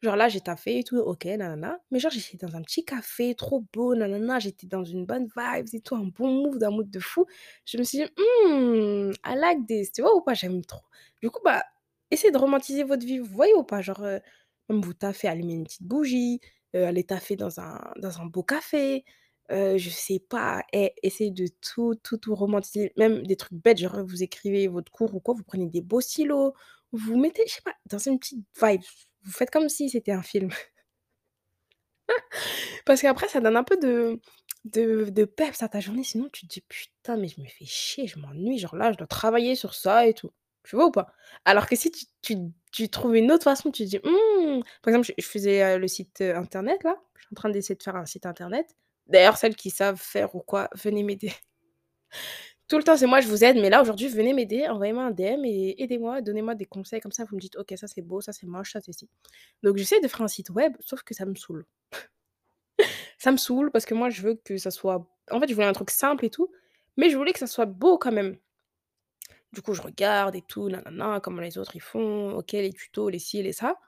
Genre 0.01 0.15
là, 0.15 0.30
j'ai 0.30 0.42
taffé 0.42 0.80
et 0.80 0.83
tout, 0.83 0.98
OK, 0.98 1.25
nanana. 1.25 1.80
Mais 1.92 2.00
genre, 2.00 2.12
j'étais 2.12 2.38
dans 2.38 2.56
un 2.56 2.62
petit 2.63 2.83
café 2.86 3.36
trop 3.36 3.63
beau, 3.74 3.94
nanana, 3.95 4.39
j'étais 4.39 4.65
dans 4.68 4.83
une 4.83 5.06
bonne 5.06 5.27
vibes 5.38 5.68
et 5.74 5.81
tout, 5.81 5.95
un 5.95 6.06
bon 6.06 6.27
mood, 6.48 6.63
un 6.63 6.71
mood 6.71 6.89
de 6.89 7.00
fou. 7.00 7.25
Je 7.65 7.77
me 7.77 7.83
suis 7.83 8.00
dit: 8.00 8.06
«Mmh, 8.18 9.12
I 9.25 9.36
like 9.36 9.68
this», 9.68 9.92
tu 9.92 10.01
vois 10.01 10.15
ou 10.15 10.21
pas? 10.21 10.33
J'aime 10.33 10.63
trop. 10.65 10.81
Du 11.21 11.30
coup, 11.30 11.39
bah, 11.45 11.63
essayez 12.09 12.31
de 12.31 12.38
romantiser 12.38 12.83
votre 12.83 13.06
vie, 13.06 13.19
vous 13.19 13.25
voyez 13.25 13.53
ou 13.53 13.63
pas? 13.63 13.81
Genre, 13.81 14.01
heu, 14.03 14.19
même 14.69 14.81
vous 14.81 14.94
taffer, 14.94 15.27
allumer 15.27 15.53
une 15.53 15.63
petite 15.65 15.83
bougie, 15.83 16.39
heu, 16.75 16.86
aller 16.86 17.03
taffer 17.03 17.36
dans 17.36 17.59
un 17.59 17.80
dans 17.98 18.19
un 18.21 18.25
beau 18.25 18.42
café, 18.44 19.03
heu, 19.51 19.77
je 19.77 19.89
sais 19.89 20.19
pas, 20.19 20.63
eh, 20.74 20.94
essayez 21.03 21.31
de 21.31 21.48
tout, 21.62 21.95
tout, 22.03 22.18
tout 22.18 22.33
romantiser, 22.36 22.92
même 22.98 23.25
des 23.27 23.36
trucs 23.36 23.53
bêtes, 23.53 23.77
genre 23.80 24.03
vous 24.06 24.24
écrivez 24.24 24.68
votre 24.68 24.92
cours 24.92 25.13
ou 25.15 25.19
quoi, 25.19 25.33
vous 25.36 25.44
prenez 25.44 25.68
des 25.68 25.81
beaux 25.81 26.01
stylos, 26.01 26.53
vous 26.92 27.18
mettez, 27.19 27.44
je 27.48 27.53
sais 27.56 27.62
pas, 27.63 27.75
dans 27.89 27.98
une 28.00 28.18
petite 28.19 28.45
vibe. 28.63 28.81
Vous 29.24 29.32
faites 29.32 29.52
comme 29.52 29.70
si 29.70 29.90
c'était 29.90 30.12
un 30.12 30.24
film. 30.24 30.50
Parce 32.86 33.02
qu'après 33.02 33.28
ça 33.28 33.40
donne 33.42 33.58
un 33.58 33.64
peu 33.64 33.78
de 33.78 34.20
de 34.66 35.06
de 35.10 35.26
peps 35.26 35.64
à 35.64 35.70
ta 35.70 35.80
journée, 35.80 36.04
sinon 36.04 36.30
tu 36.32 36.48
te 36.48 36.54
dis: 36.54 36.62
«Putain, 36.62 37.18
mais 37.18 37.28
je 37.28 37.42
me 37.42 37.48
fais 37.48 37.66
chier, 37.66 38.08
je 38.08 38.20
m'ennuie, 38.20 38.60
genre 38.60 38.76
là, 38.76 38.92
je 38.92 38.98
dois 38.98 39.08
travailler 39.08 39.56
sur 39.56 39.74
ça 39.74 40.06
et 40.08 40.13
tout». 40.13 40.32
Tu 40.63 40.75
vois 40.75 40.86
ou 40.88 40.92
pas? 40.92 41.08
Alors 41.46 41.68
que 41.68 41.75
si 41.75 41.92
tu 42.22 42.36
tu 42.72 42.90
trouves 42.90 43.16
une 43.16 43.32
autre 43.32 43.44
façon, 43.46 43.72
tu 43.72 43.84
te 43.86 43.90
dis: 43.90 43.98
«Mmh» 44.00 44.62
par 44.84 44.94
exemple, 44.94 45.12
je 45.18 45.25
faisais, 45.25 45.63
heu, 45.75 45.80
le 45.80 45.88
site, 45.88 46.22
heu, 46.22 46.36
internet 46.36 46.84
là, 46.84 46.96
je 47.18 47.22
suis 47.24 47.34
en 47.34 47.36
train 47.36 47.50
d'essayer 47.50 47.75
de 47.75 47.84
faire 47.84 47.96
un 47.96 48.06
site 48.06 48.25
internet. 48.25 48.75
D'ailleurs, 49.08 49.38
celles 49.38 49.56
qui 49.56 49.70
savent 49.72 50.00
faire 50.01 50.36
ou 50.36 50.40
quoi, 50.42 50.70
venez 50.75 51.04
m'aider. 51.04 51.32
Tout 52.72 52.78
le 52.78 52.84
temps, 52.86 52.96
c'est 52.96 53.06
moi, 53.06 53.20
je 53.20 53.28
vous 53.28 53.44
aide, 53.44 53.58
mais 53.58 53.70
là, 53.70 53.82
aujourd'hui, 53.82 54.08
venez 54.08 54.32
m'aider, 54.32 54.66
envoyez-moi 54.66 55.04
un 55.04 55.12
DM 55.12 55.44
et 55.44 55.84
aidez-moi, 55.84 56.22
donnez-moi 56.22 56.56
des 56.56 56.63
conseils 56.63 57.01
comme 57.01 57.12
ça, 57.12 57.25
vous 57.25 57.36
me 57.36 57.42
dites: 57.42 57.58
«OK, 57.58 57.74
ça 57.75 57.86
c'est 57.86 58.01
beau, 58.01 58.22
ça 58.22 58.32
c'est 58.32 58.46
moche, 58.46 58.72
ça 58.72 58.80
c'est 58.80 58.94
ci». 58.94 59.10
Donc 59.62 59.75
j'essaie 59.75 60.00
de 60.00 60.08
faire 60.08 60.22
un 60.22 60.30
site 60.30 60.51
web, 60.51 60.78
sauf 60.80 61.04
que 61.04 61.13
ça 61.13 61.25
me 61.25 61.36
saoule. 61.36 61.66
Ça 63.18 63.34
me 63.34 63.36
saoule 63.36 63.72
parce 63.72 63.84
que 63.84 63.94
moi, 63.94 64.10
je 64.10 64.22
veux 64.22 64.36
que 64.36 64.56
ça 64.56 64.72
soit 64.72 65.06
en 65.30 65.42
fait, 65.42 65.50
je 65.50 65.54
voulais 65.54 65.68
un 65.68 65.74
truc 65.74 65.90
simple 65.90 66.24
et 66.24 66.30
tout, 66.30 66.50
mais 66.96 67.10
je 67.10 67.18
voulais 67.18 67.34
que 67.34 67.40
ça 67.40 67.48
soit 67.48 67.66
beau 67.66 67.98
quand 67.98 68.13
même. 68.13 68.38
Du 69.51 69.62
coup, 69.62 69.74
je 69.74 69.82
regarde 69.82 70.38
et 70.38 70.42
tout, 70.42 70.70
nanana, 70.70 71.20
comment 71.22 71.42
les 71.42 71.58
autres 71.58 71.75
ils 71.75 71.82
font, 71.82 72.38
OK, 72.38 72.54
les 72.54 72.72
tutos, 72.72 73.10
les 73.10 73.20
ci, 73.20 73.44
les 73.44 73.51
ça. 73.51 73.82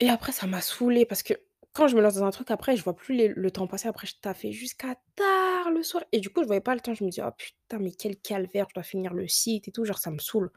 Et 0.00 0.10
après, 0.10 0.32
ça 0.32 0.48
m'a 0.48 0.60
saoulée 0.60 1.06
parce 1.06 1.22
que 1.22 1.34
quand 1.74 1.88
je 1.88 1.96
me 1.96 2.02
lance 2.02 2.14
dans 2.16 2.24
un 2.24 2.30
truc, 2.32 2.50
après, 2.52 2.76
je 2.76 2.84
vois 2.84 2.96
plus 2.96 3.28
le 3.34 3.50
temps 3.52 3.66
passer. 3.68 3.88
Après, 3.88 4.06
je 4.06 4.14
taffais 4.22 4.52
jusqu'à 4.52 4.96
tard 5.16 5.70
le 5.72 5.82
soir 5.82 6.04
et 6.12 6.20
du 6.20 6.30
coup, 6.30 6.42
je 6.42 6.46
voyais 6.46 6.62
pas 6.62 6.74
le 6.74 6.80
temps. 6.80 6.94
Je 6.94 7.04
me 7.04 7.10
dis: 7.10 7.20
«Oh 7.22 7.30
putain, 7.36 7.78
mais 7.80 7.92
quel 7.92 8.16
calvaire, 8.16 8.66
je 8.70 8.74
dois 8.74 8.84
finir 8.84 9.14
le 9.14 9.28
site 9.28 9.68
et 9.68 9.72
tout», 9.72 9.84
genre 9.84 9.98
ça 9.98 10.10
me 10.12 10.18
saoule. 10.18 10.50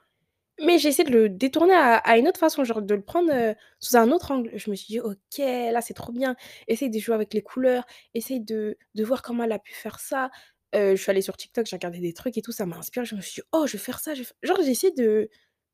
Mais 0.63 0.79
j'ai 0.79 0.89
essayé 0.89 1.09
de 1.09 1.13
le 1.17 1.29
détourner 1.29 1.73
à 1.75 2.17
une 2.17 2.27
autre 2.27 2.39
façon, 2.39 2.63
genre 2.63 2.81
de 2.81 2.95
le 2.95 3.01
prendre, 3.03 3.31
heu, 3.33 3.55
sous 3.79 3.97
un 3.97 4.11
autre 4.11 4.31
angle. 4.31 4.51
Je 4.55 4.71
me 4.71 4.75
suis 4.75 4.87
dit: 4.93 4.99
«OK, 5.01 5.37
là, 5.39 5.81
c'est 5.81 5.93
trop 5.95 6.11
bien». 6.13 6.35
Essaye 6.67 6.89
de 6.89 6.99
jouer 6.99 7.15
avec 7.15 7.33
les 7.33 7.43
couleurs, 7.43 7.85
essaye 8.15 8.41
de 8.41 8.77
de 8.95 9.03
voir 9.03 9.21
comment 9.23 9.43
elle 9.45 9.51
a 9.53 9.59
pu 9.59 9.73
faire 9.73 9.99
ça. 9.99 10.31
Heu, 10.75 10.95
je 10.95 11.01
suis 11.01 11.11
allée 11.11 11.21
sur 11.21 11.37
TikTok, 11.37 11.65
j'ai 11.67 11.75
regardé 11.77 11.99
des 11.99 12.13
trucs 12.13 12.37
et 12.37 12.41
tout, 12.41 12.51
ça 12.51 12.65
m'a 12.65 12.77
inspirée. 12.77 13.05
Je 13.05 13.15
me 13.15 13.21
suis 13.21 13.41
dit: 13.41 13.47
«Oh, 13.53 13.67
je 13.67 13.73
vais 13.73 13.79
faire 13.83 13.99
ça, 13.99 14.13
je 14.15 14.21
vais 14.21 14.25
f» 14.25 14.33
genre 14.43 14.57
j'ai 14.63 14.71
essayé 14.71 14.93
de 14.93 15.29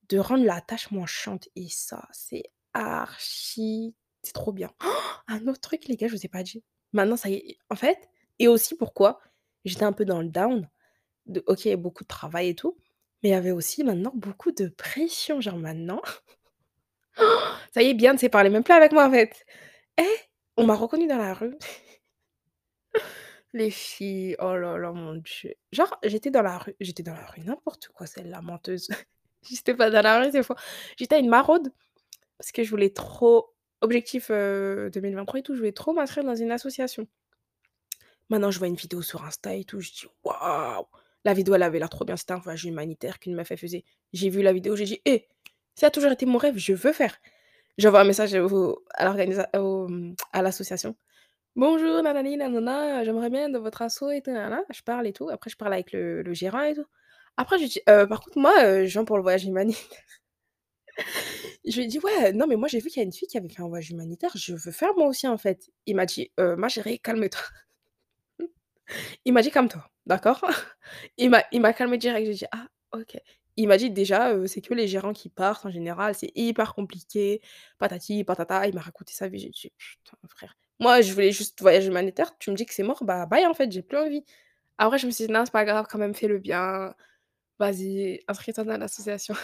de 0.10 0.20
rendre 0.20 0.46
la 0.46 0.62
tâche 0.62 0.92
moins 0.92 1.06
chiante 1.08 1.50
et 1.56 1.68
ça, 1.70 2.08
c'est 2.14 2.44
archi 2.74 3.96
c'est 4.24 4.34
trop 4.34 4.52
bien. 4.52 4.72
Un 5.28 5.48
autre 5.48 5.62
truc 5.62 5.86
les 5.88 5.96
gars, 5.96 6.08
je 6.08 6.16
vous 6.16 6.26
ai 6.26 6.30
pas 6.30 6.44
dit. 6.44 6.64
Maintenant 6.94 7.18
ça 7.18 7.30
y 7.30 7.36
est, 7.36 7.58
en 7.70 7.76
fait 7.76 8.10
et 8.40 8.48
aussi 8.48 8.76
pourquoi 8.76 9.20
j'étais 9.66 9.84
un 9.84 9.94
peu 9.94 10.06
dans 10.06 10.22
le 10.22 10.28
down 10.28 10.70
de 11.26 11.44
OK, 11.48 11.68
beaucoup 11.76 12.04
de 12.04 12.08
travail 12.08 12.50
et 12.50 12.56
tout, 12.56 12.78
mais 13.22 13.30
il 13.30 13.32
y 13.32 13.36
avait 13.36 13.52
aussi 13.52 13.84
maintenant 13.84 14.12
beaucoup 14.14 14.52
de 14.52 14.68
pression. 14.68 15.40
Genre 15.40 15.58
maintenant, 15.58 16.02
ça 17.74 17.82
y 17.82 17.90
est, 17.90 17.94
bien, 17.94 18.14
ne 18.14 18.28
parler 18.28 18.50
même 18.50 18.64
plus 18.64 18.74
avec 18.74 18.92
moi 18.92 19.08
en 19.08 19.12
fait. 19.12 19.46
Eh, 19.98 20.18
on 20.58 20.66
m'a 20.66 20.76
reconnue 20.76 21.08
dans 21.08 21.18
la 21.18 21.34
rue. 21.34 21.56
Les 23.54 23.70
filles, 23.70 24.36
oh 24.40 24.56
là 24.56 24.78
là, 24.78 24.92
mon 24.92 25.14
Dieu. 25.16 25.54
Genre, 25.72 25.96
j'étais 26.04 26.32
dans 26.32 26.42
la 26.42 26.58
rue 26.58 26.76
j'étais 26.80 27.04
dans 27.04 27.14
la 27.14 27.26
rue, 27.26 27.42
n'importe 27.42 27.90
quoi 27.90 28.08
celle-là, 28.08 28.42
menteuse. 28.42 28.90
J'étais 29.44 29.76
pas 29.76 29.90
dans 29.90 30.02
la 30.02 30.22
rue 30.22 30.32
cette 30.32 30.46
fois. 30.46 30.56
J'étais 30.98 31.16
à 31.16 31.20
une 31.20 31.30
maraude 31.30 31.70
parce 32.38 32.52
que 32.54 32.64
je 32.64 32.70
voulais 32.70 32.92
trop 32.92 33.53
objectif, 33.84 34.32
heu, 34.32 34.92
2023 34.94 35.42
et 35.42 35.44
tout, 35.44 35.54
je 35.56 35.60
voulais 35.60 35.74
trop 35.74 35.94
m'inscrire 35.94 36.26
dans 36.26 36.36
une 36.36 36.52
association. 36.52 37.08
Maintenant, 38.30 38.52
je 38.52 38.60
vois 38.60 38.68
une 38.68 38.76
vidéo 38.76 39.02
sur 39.02 39.24
Insta 39.26 39.54
et 39.56 39.64
tout, 39.64 39.80
je 39.82 39.92
dis: 39.92 40.06
«Waouh!» 40.24 40.86
la 41.26 41.34
vidéo, 41.34 41.56
elle 41.56 41.64
avait 41.64 41.80
l'air 41.80 41.90
trop 41.90 42.04
bien, 42.06 42.18
c'était 42.18 42.34
un 42.34 42.38
voyage 42.40 42.66
humanitaire 42.66 43.18
qu'une 43.20 43.34
meuf, 43.36 43.48
faisait. 43.56 43.86
J'ai 44.12 44.30
vu 44.30 44.42
la 44.42 44.52
vidéo, 44.54 44.76
j'ai 44.76 44.84
dit: 44.86 45.02
«Eh, 45.06 45.28
ça 45.76 45.88
a 45.88 45.92
toujours 45.92 46.12
été 46.12 46.26
mon 46.26 46.38
rêve, 46.38 46.58
je 46.58 46.74
veux 46.74 46.92
faire». 46.94 47.16
J'envoie 47.78 48.02
un 48.02 48.06
message 48.06 48.34
à 48.36 50.42
l'association. 50.42 50.96
«Bonjour 51.56 52.02
nanani 52.04 52.38
nanana, 52.38 53.04
j'aimerais 53.06 53.30
bien 53.32 53.50
dans 53.50 53.62
votre 53.62 53.82
asso 53.84 54.10
et 54.12 54.22
tout 54.22 54.32
nanana». 54.32 54.62
Je 54.74 54.82
parle 54.84 55.08
et 55.08 55.14
tout, 55.14 55.30
après 55.30 55.50
je 55.52 55.58
parle 55.58 55.74
avec 55.74 55.92
le 55.94 56.34
gérant 56.34 56.62
et 56.64 56.76
tout. 56.76 56.86
Après 57.38 57.58
je 57.60 57.66
dis: 57.66 57.82
«Heu, 57.90 58.08
par 58.08 58.22
contre 58.22 58.40
moi, 58.40 58.54
heu, 58.66 58.86
je 58.86 58.92
viens 58.94 59.06
pour 59.06 59.18
le 59.18 59.24
voyage 59.24 59.46
humanitaire». 59.46 60.04
Je 61.66 61.76
lui 61.78 61.84
ai 61.86 61.88
dit: 61.88 62.00
«Ouais, 62.00 62.34
non 62.34 62.48
mais 62.48 62.56
moi 62.58 62.68
j'ai 62.68 62.80
vu 62.80 62.90
qu'il 62.90 62.98
y 62.98 63.04
a 63.04 63.06
une 63.06 63.14
fille 63.14 63.28
qui 63.28 63.38
avait 63.38 63.50
fait 63.50 63.62
un 63.62 63.68
voyage 63.70 63.90
humanitaire, 63.92 64.32
je 64.36 64.54
veux 64.54 64.72
faire 64.72 64.94
moi 64.98 65.08
aussi 65.08 65.28
en 65.28 65.38
fait». 65.38 65.70
Il 65.86 65.96
m'a 65.96 66.06
dit: 66.06 66.32
«Heu, 66.40 66.56
ma 66.58 66.70
chérie, 66.70 67.00
calme-toi». 67.00 67.42
Il 69.26 69.34
m'a 69.34 69.42
dit: 69.42 69.52
«Calme-toi, 69.52 69.84
d'accord?» 70.06 70.44
il 71.18 71.30
m'a 71.32 71.74
calmé 71.74 71.98
direct, 71.98 72.28
j'ai 72.28 72.34
dit: 72.34 72.46
«Ah 72.52 72.68
OK». 72.94 73.18
Il 73.58 73.68
m'a 73.68 73.78
dit: 73.78 73.92
«Déjà, 73.92 74.34
heu, 74.34 74.48
c'est 74.48 74.62
que 74.62 74.74
les 74.74 74.88
gérants 74.88 75.14
qui 75.14 75.30
partent 75.30 75.66
en 75.66 75.72
général, 75.72 76.16
c'est 76.16 76.32
hyper 76.36 76.74
compliqué, 76.76 77.42
patati 77.80 78.24
patata». 78.24 78.68
Il 78.68 78.76
m'a 78.76 78.82
raconté 78.82 79.14
sa 79.14 79.28
vie, 79.30 79.40
j'ai 79.40 79.50
dit: 79.50 79.72
«Putain 79.78 80.18
frère, 80.30 80.56
moi 80.80 81.02
je 81.02 81.14
voulais 81.14 81.32
juste 81.32 81.62
voyage 81.62 81.86
humanitaire, 81.88 82.38
tu 82.40 82.52
me 82.52 82.56
dis 82.58 82.66
que 82.66 82.74
c'est 82.74 82.84
mort, 82.84 83.04
bah 83.06 83.26
bye 83.28 83.46
en 83.48 83.54
fait, 83.56 83.72
j'ai 83.72 83.84
plus 83.84 83.98
envie». 83.98 84.26
Après 84.80 85.00
je 85.00 85.08
me 85.08 85.12
suis 85.12 85.28
dit: 85.28 85.34
«Non, 85.34 85.46
c'est 85.46 85.52
pas 85.54 85.66
grave 85.66 85.88
quand 85.90 86.00
même, 86.00 86.16
fais 86.16 86.28
le 86.30 86.40
bien, 86.40 86.96
vas-y, 87.60 88.22
inscris-toi 88.30 88.64
dans 88.66 88.78
l'association». 88.78 89.36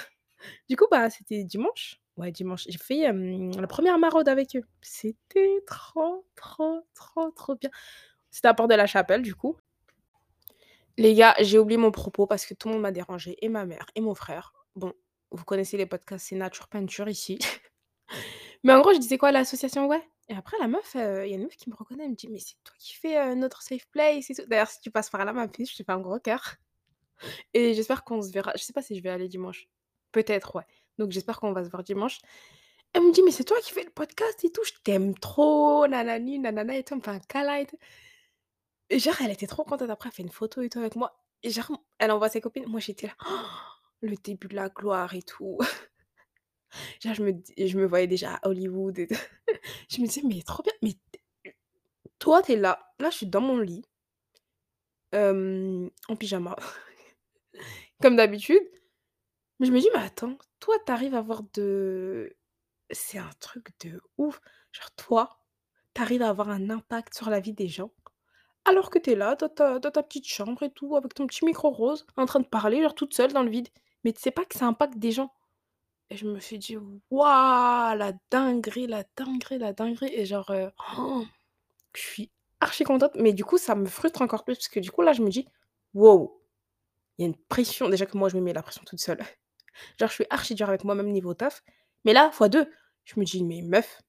Du 0.67 0.75
coup, 0.75 0.85
bah, 0.89 1.09
c'était 1.09 1.43
dimanche. 1.43 1.99
Ouais, 2.17 2.31
dimanche, 2.31 2.65
j'ai 2.67 2.77
fait, 2.77 3.11
la 3.11 3.67
première 3.67 3.97
maraude 3.97 4.27
avec 4.27 4.55
eux. 4.55 4.63
C'était 4.81 5.63
trop, 5.65 6.25
trop, 6.35 6.85
trop, 6.93 7.31
trop 7.31 7.55
bien. 7.55 7.69
C'était 8.29 8.49
à 8.49 8.53
Porte 8.53 8.69
de 8.69 8.75
la 8.75 8.87
Chapelle, 8.87 9.21
du 9.21 9.35
coup. 9.35 9.55
Les 10.97 11.13
gars, 11.13 11.33
j'ai 11.39 11.57
oublié 11.57 11.77
mon 11.77 11.91
propos 11.91 12.27
parce 12.27 12.45
que 12.45 12.53
tout 12.53 12.67
le 12.67 12.73
monde 12.73 12.83
m'a 12.83 12.91
dérangé 12.91 13.37
et 13.41 13.47
ma 13.47 13.65
mère 13.65 13.85
et 13.95 14.01
mon 14.01 14.15
frère. 14.15 14.53
Bon, 14.75 14.93
vous 15.31 15.45
connaissez 15.45 15.77
les 15.77 15.85
podcasts, 15.85 16.27
c'est 16.27 16.35
nature 16.35 16.67
peinture 16.67 17.07
ici. 17.07 17.39
Mais 18.63 18.73
en 18.73 18.81
gros, 18.81 18.93
je 18.93 18.99
disais 18.99 19.17
quoi? 19.17 19.31
L'association, 19.31 19.87
ouais? 19.87 20.03
Et 20.27 20.35
après 20.35 20.57
la 20.59 20.67
meuf, 20.67 20.91
il 20.95 20.99
y 20.99 21.01
a 21.01 21.25
une 21.25 21.43
meuf 21.43 21.55
qui 21.55 21.69
me 21.69 21.75
reconnaît, 21.75 22.03
elle 22.03 22.11
me 22.11 22.15
dit: 22.15 22.27
«Mais 22.29 22.39
c'est 22.39 22.55
toi 22.63 22.75
qui 22.77 22.93
fais, 22.93 23.33
notre 23.35 23.61
safe 23.61 23.87
place 23.91 24.29
et 24.29 24.35
tout». 24.35 24.43
D'ailleurs, 24.47 24.69
si 24.69 24.81
tu 24.81 24.91
passes 24.91 25.09
par 25.09 25.23
là, 25.25 25.33
ma 25.33 25.47
puce, 25.47 25.71
je 25.71 25.77
te 25.77 25.83
fais 25.83 25.91
un 25.91 25.99
gros 25.99 26.19
cœur 26.19 26.57
et 27.53 27.73
j'espère 27.73 28.03
qu'on 28.03 28.21
se 28.21 28.31
verra. 28.31 28.53
Je 28.55 28.63
sais 28.63 28.73
pas 28.73 28.81
si 28.81 28.95
je 28.95 29.01
vais 29.01 29.09
aller 29.09 29.27
dimanche. 29.27 29.67
Peut-être, 30.11 30.55
ouais. 30.55 30.63
Donc 30.97 31.11
j'espère 31.11 31.39
qu'on 31.39 31.53
va 31.53 31.63
se 31.63 31.69
voir 31.69 31.83
dimanche. 31.83 32.19
Elle 32.93 33.03
me 33.03 33.11
dit: 33.13 33.21
«Mais 33.23 33.31
c'est 33.31 33.43
toi 33.43 33.57
qui 33.61 33.71
fais 33.71 33.83
le 33.83 33.91
podcast 33.91 34.43
et 34.43 34.51
tout, 34.51 34.63
je 34.65 34.73
t'aime 34.83 35.15
trop, 35.15 35.87
nanani 35.87 36.39
nanana 36.39 36.77
et 36.77 36.83
tout». 36.83 36.95
Me 36.95 37.01
fait 37.01 37.61
et 37.61 37.65
tout. 37.67 37.77
Et 38.89 38.99
genre, 38.99 39.15
elle 39.21 39.31
était 39.31 39.47
trop 39.47 39.63
contente. 39.63 39.89
Après, 39.89 40.09
elle 40.09 40.15
fait 40.15 40.23
une 40.23 40.29
photo 40.31 40.61
et 40.61 40.69
tout 40.69 40.79
avec 40.79 40.95
moi. 40.95 41.19
Et 41.43 41.49
genre, 41.51 41.71
elle 41.99 42.11
envoie 42.11 42.29
ses 42.29 42.41
copines. 42.41 42.65
Moi, 42.67 42.79
j'étais 42.79 43.07
là, 43.07 43.15
le 44.01 44.15
début 44.15 44.47
de 44.47 44.55
la 44.55 44.69
gloire 44.69 45.13
et 45.15 45.21
tout. 45.21 45.57
Genre, 47.01 47.13
je 47.15 47.23
me 47.23 47.31
je 47.57 47.77
me 47.77 47.85
voyais 47.87 48.07
déjà 48.07 48.35
à 48.35 48.47
Hollywood. 48.47 48.97
Je 49.89 50.01
me 50.01 50.07
disais: 50.07 50.21
«Mais 50.25 50.41
trop 50.43 50.63
bien, 50.63 50.73
mais 50.83 50.93
toi, 52.19 52.41
tu 52.41 52.53
es 52.53 52.55
là, 52.55 52.93
là, 52.99 53.09
je 53.09 53.17
suis 53.17 53.25
dans 53.27 53.41
mon 53.41 53.57
lit, 53.59 53.83
hem, 55.11 55.89
en 56.07 56.15
pyjama, 56.15 56.55
comme 58.01 58.15
d'habitude». 58.15 58.63
Mais 59.59 59.67
je 59.67 59.71
me 59.71 59.79
dis: 59.79 59.89
«Mais 59.93 59.99
attends, 60.01 60.37
toi, 60.59 60.75
tu 60.85 60.91
arrives 60.91 61.15
à 61.15 61.19
avoir 61.19 61.43
de» 61.53 62.35
c'est 62.91 63.19
un 63.19 63.29
truc 63.39 63.69
de 63.85 64.01
ouf. 64.17 64.41
Genre, 64.73 64.91
toi, 64.97 65.39
tu 65.95 66.01
arrives 66.01 66.21
à 66.23 66.29
avoir 66.29 66.49
un 66.49 66.69
impact 66.69 67.15
sur 67.15 67.29
la 67.31 67.39
vie 67.41 67.53
des 67.53 67.67
gens, 67.69 67.91
alors 68.65 68.89
que 68.91 68.99
tu 68.99 69.11
es 69.11 69.15
là 69.15 69.35
dans 69.35 69.49
ta 69.49 70.03
petite 70.03 70.27
chambre 70.27 70.63
et 70.63 70.71
tout, 70.71 70.95
avec 70.97 71.13
ton 71.15 71.27
petit 71.27 71.45
micro 71.45 71.71
rose, 71.71 72.05
en 72.17 72.25
train 72.27 72.41
de 72.41 72.47
parler, 72.47 72.81
genre 72.83 72.95
toute 72.95 73.13
seule 73.15 73.33
dans 73.33 73.43
le 73.43 73.51
vide. 73.51 73.69
Mais 74.05 74.13
tu 74.13 74.21
sais 74.21 74.31
pas 74.31 74.45
que 74.45 74.57
ça 74.59 74.67
impacte 74.67 74.97
des 74.99 75.11
gens. 75.13 75.33
Et 76.11 76.17
je 76.17 76.27
me 76.27 76.39
suis 76.41 76.59
dit: 76.59 76.77
«Waouh, 77.11 77.97
la 77.97 78.13
dinguerie, 78.31 78.87
la 78.87 79.03
dinguerie, 79.17 79.59
la 79.59 79.73
dinguerie» 79.73 80.13
et 80.13 80.25
genre, 80.27 80.51
heu, 80.51 80.71
je 81.95 82.01
suis 82.01 82.31
archi 82.61 82.83
contente, 82.83 83.15
mais 83.15 83.33
du 83.33 83.45
coup, 83.45 83.57
ça 83.57 83.75
me 83.75 83.85
frustre 83.85 84.21
encore 84.21 84.43
plus 84.43 84.55
parce 84.55 84.67
que 84.67 84.79
du 84.79 84.91
coup, 84.91 85.01
là, 85.01 85.13
je 85.13 85.21
me 85.21 85.29
dis: 85.29 85.47
«Wow, 85.93 86.41
il 87.17 87.23
y 87.23 87.25
a 87.25 87.29
une 87.29 87.37
pression». 87.37 87.89
Déjà 87.89 88.05
que 88.07 88.17
moi, 88.17 88.29
je 88.29 88.37
me 88.37 88.41
mets 88.41 88.53
la 88.53 88.63
pression 88.63 88.83
toute 88.85 88.99
seule. 89.01 89.19
Genre, 89.99 90.09
je 90.09 90.13
suis 90.15 90.25
archi 90.29 90.55
dure 90.55 90.69
avec 90.69 90.83
moi-même 90.83 91.11
niveau 91.11 91.33
taf, 91.33 91.63
mais 92.05 92.13
là, 92.13 92.31
fois 92.31 92.49
2, 92.49 92.69
je 93.05 93.19
me 93.19 93.25
dis: 93.25 93.43
«Mais 93.43 93.61
meuf, 93.61 94.01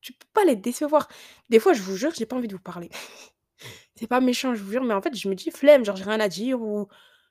tu 0.00 0.12
peux 0.12 0.26
pas 0.34 0.44
les 0.44 0.56
décevoir». 0.56 1.08
Des 1.50 1.60
fois, 1.60 1.72
je 1.74 1.82
vous 1.82 1.96
jure, 1.96 2.12
j'ai 2.14 2.26
pas 2.26 2.36
envie 2.36 2.48
de 2.48 2.54
vous 2.54 2.62
parler. 2.62 2.90
C'est 3.96 4.06
pas 4.08 4.20
méchant, 4.20 4.54
je 4.54 4.62
vous 4.62 4.72
jure, 4.72 4.84
mais 4.84 4.94
en 4.94 5.02
fait, 5.02 5.14
je 5.16 5.28
me 5.28 5.34
dis: 5.34 5.50
«Flemme», 5.50 5.84
genre 5.84 5.96
j'ai 5.96 6.04
rien 6.04 6.20
à 6.20 6.28
dire 6.28 6.60
ou 6.62 6.88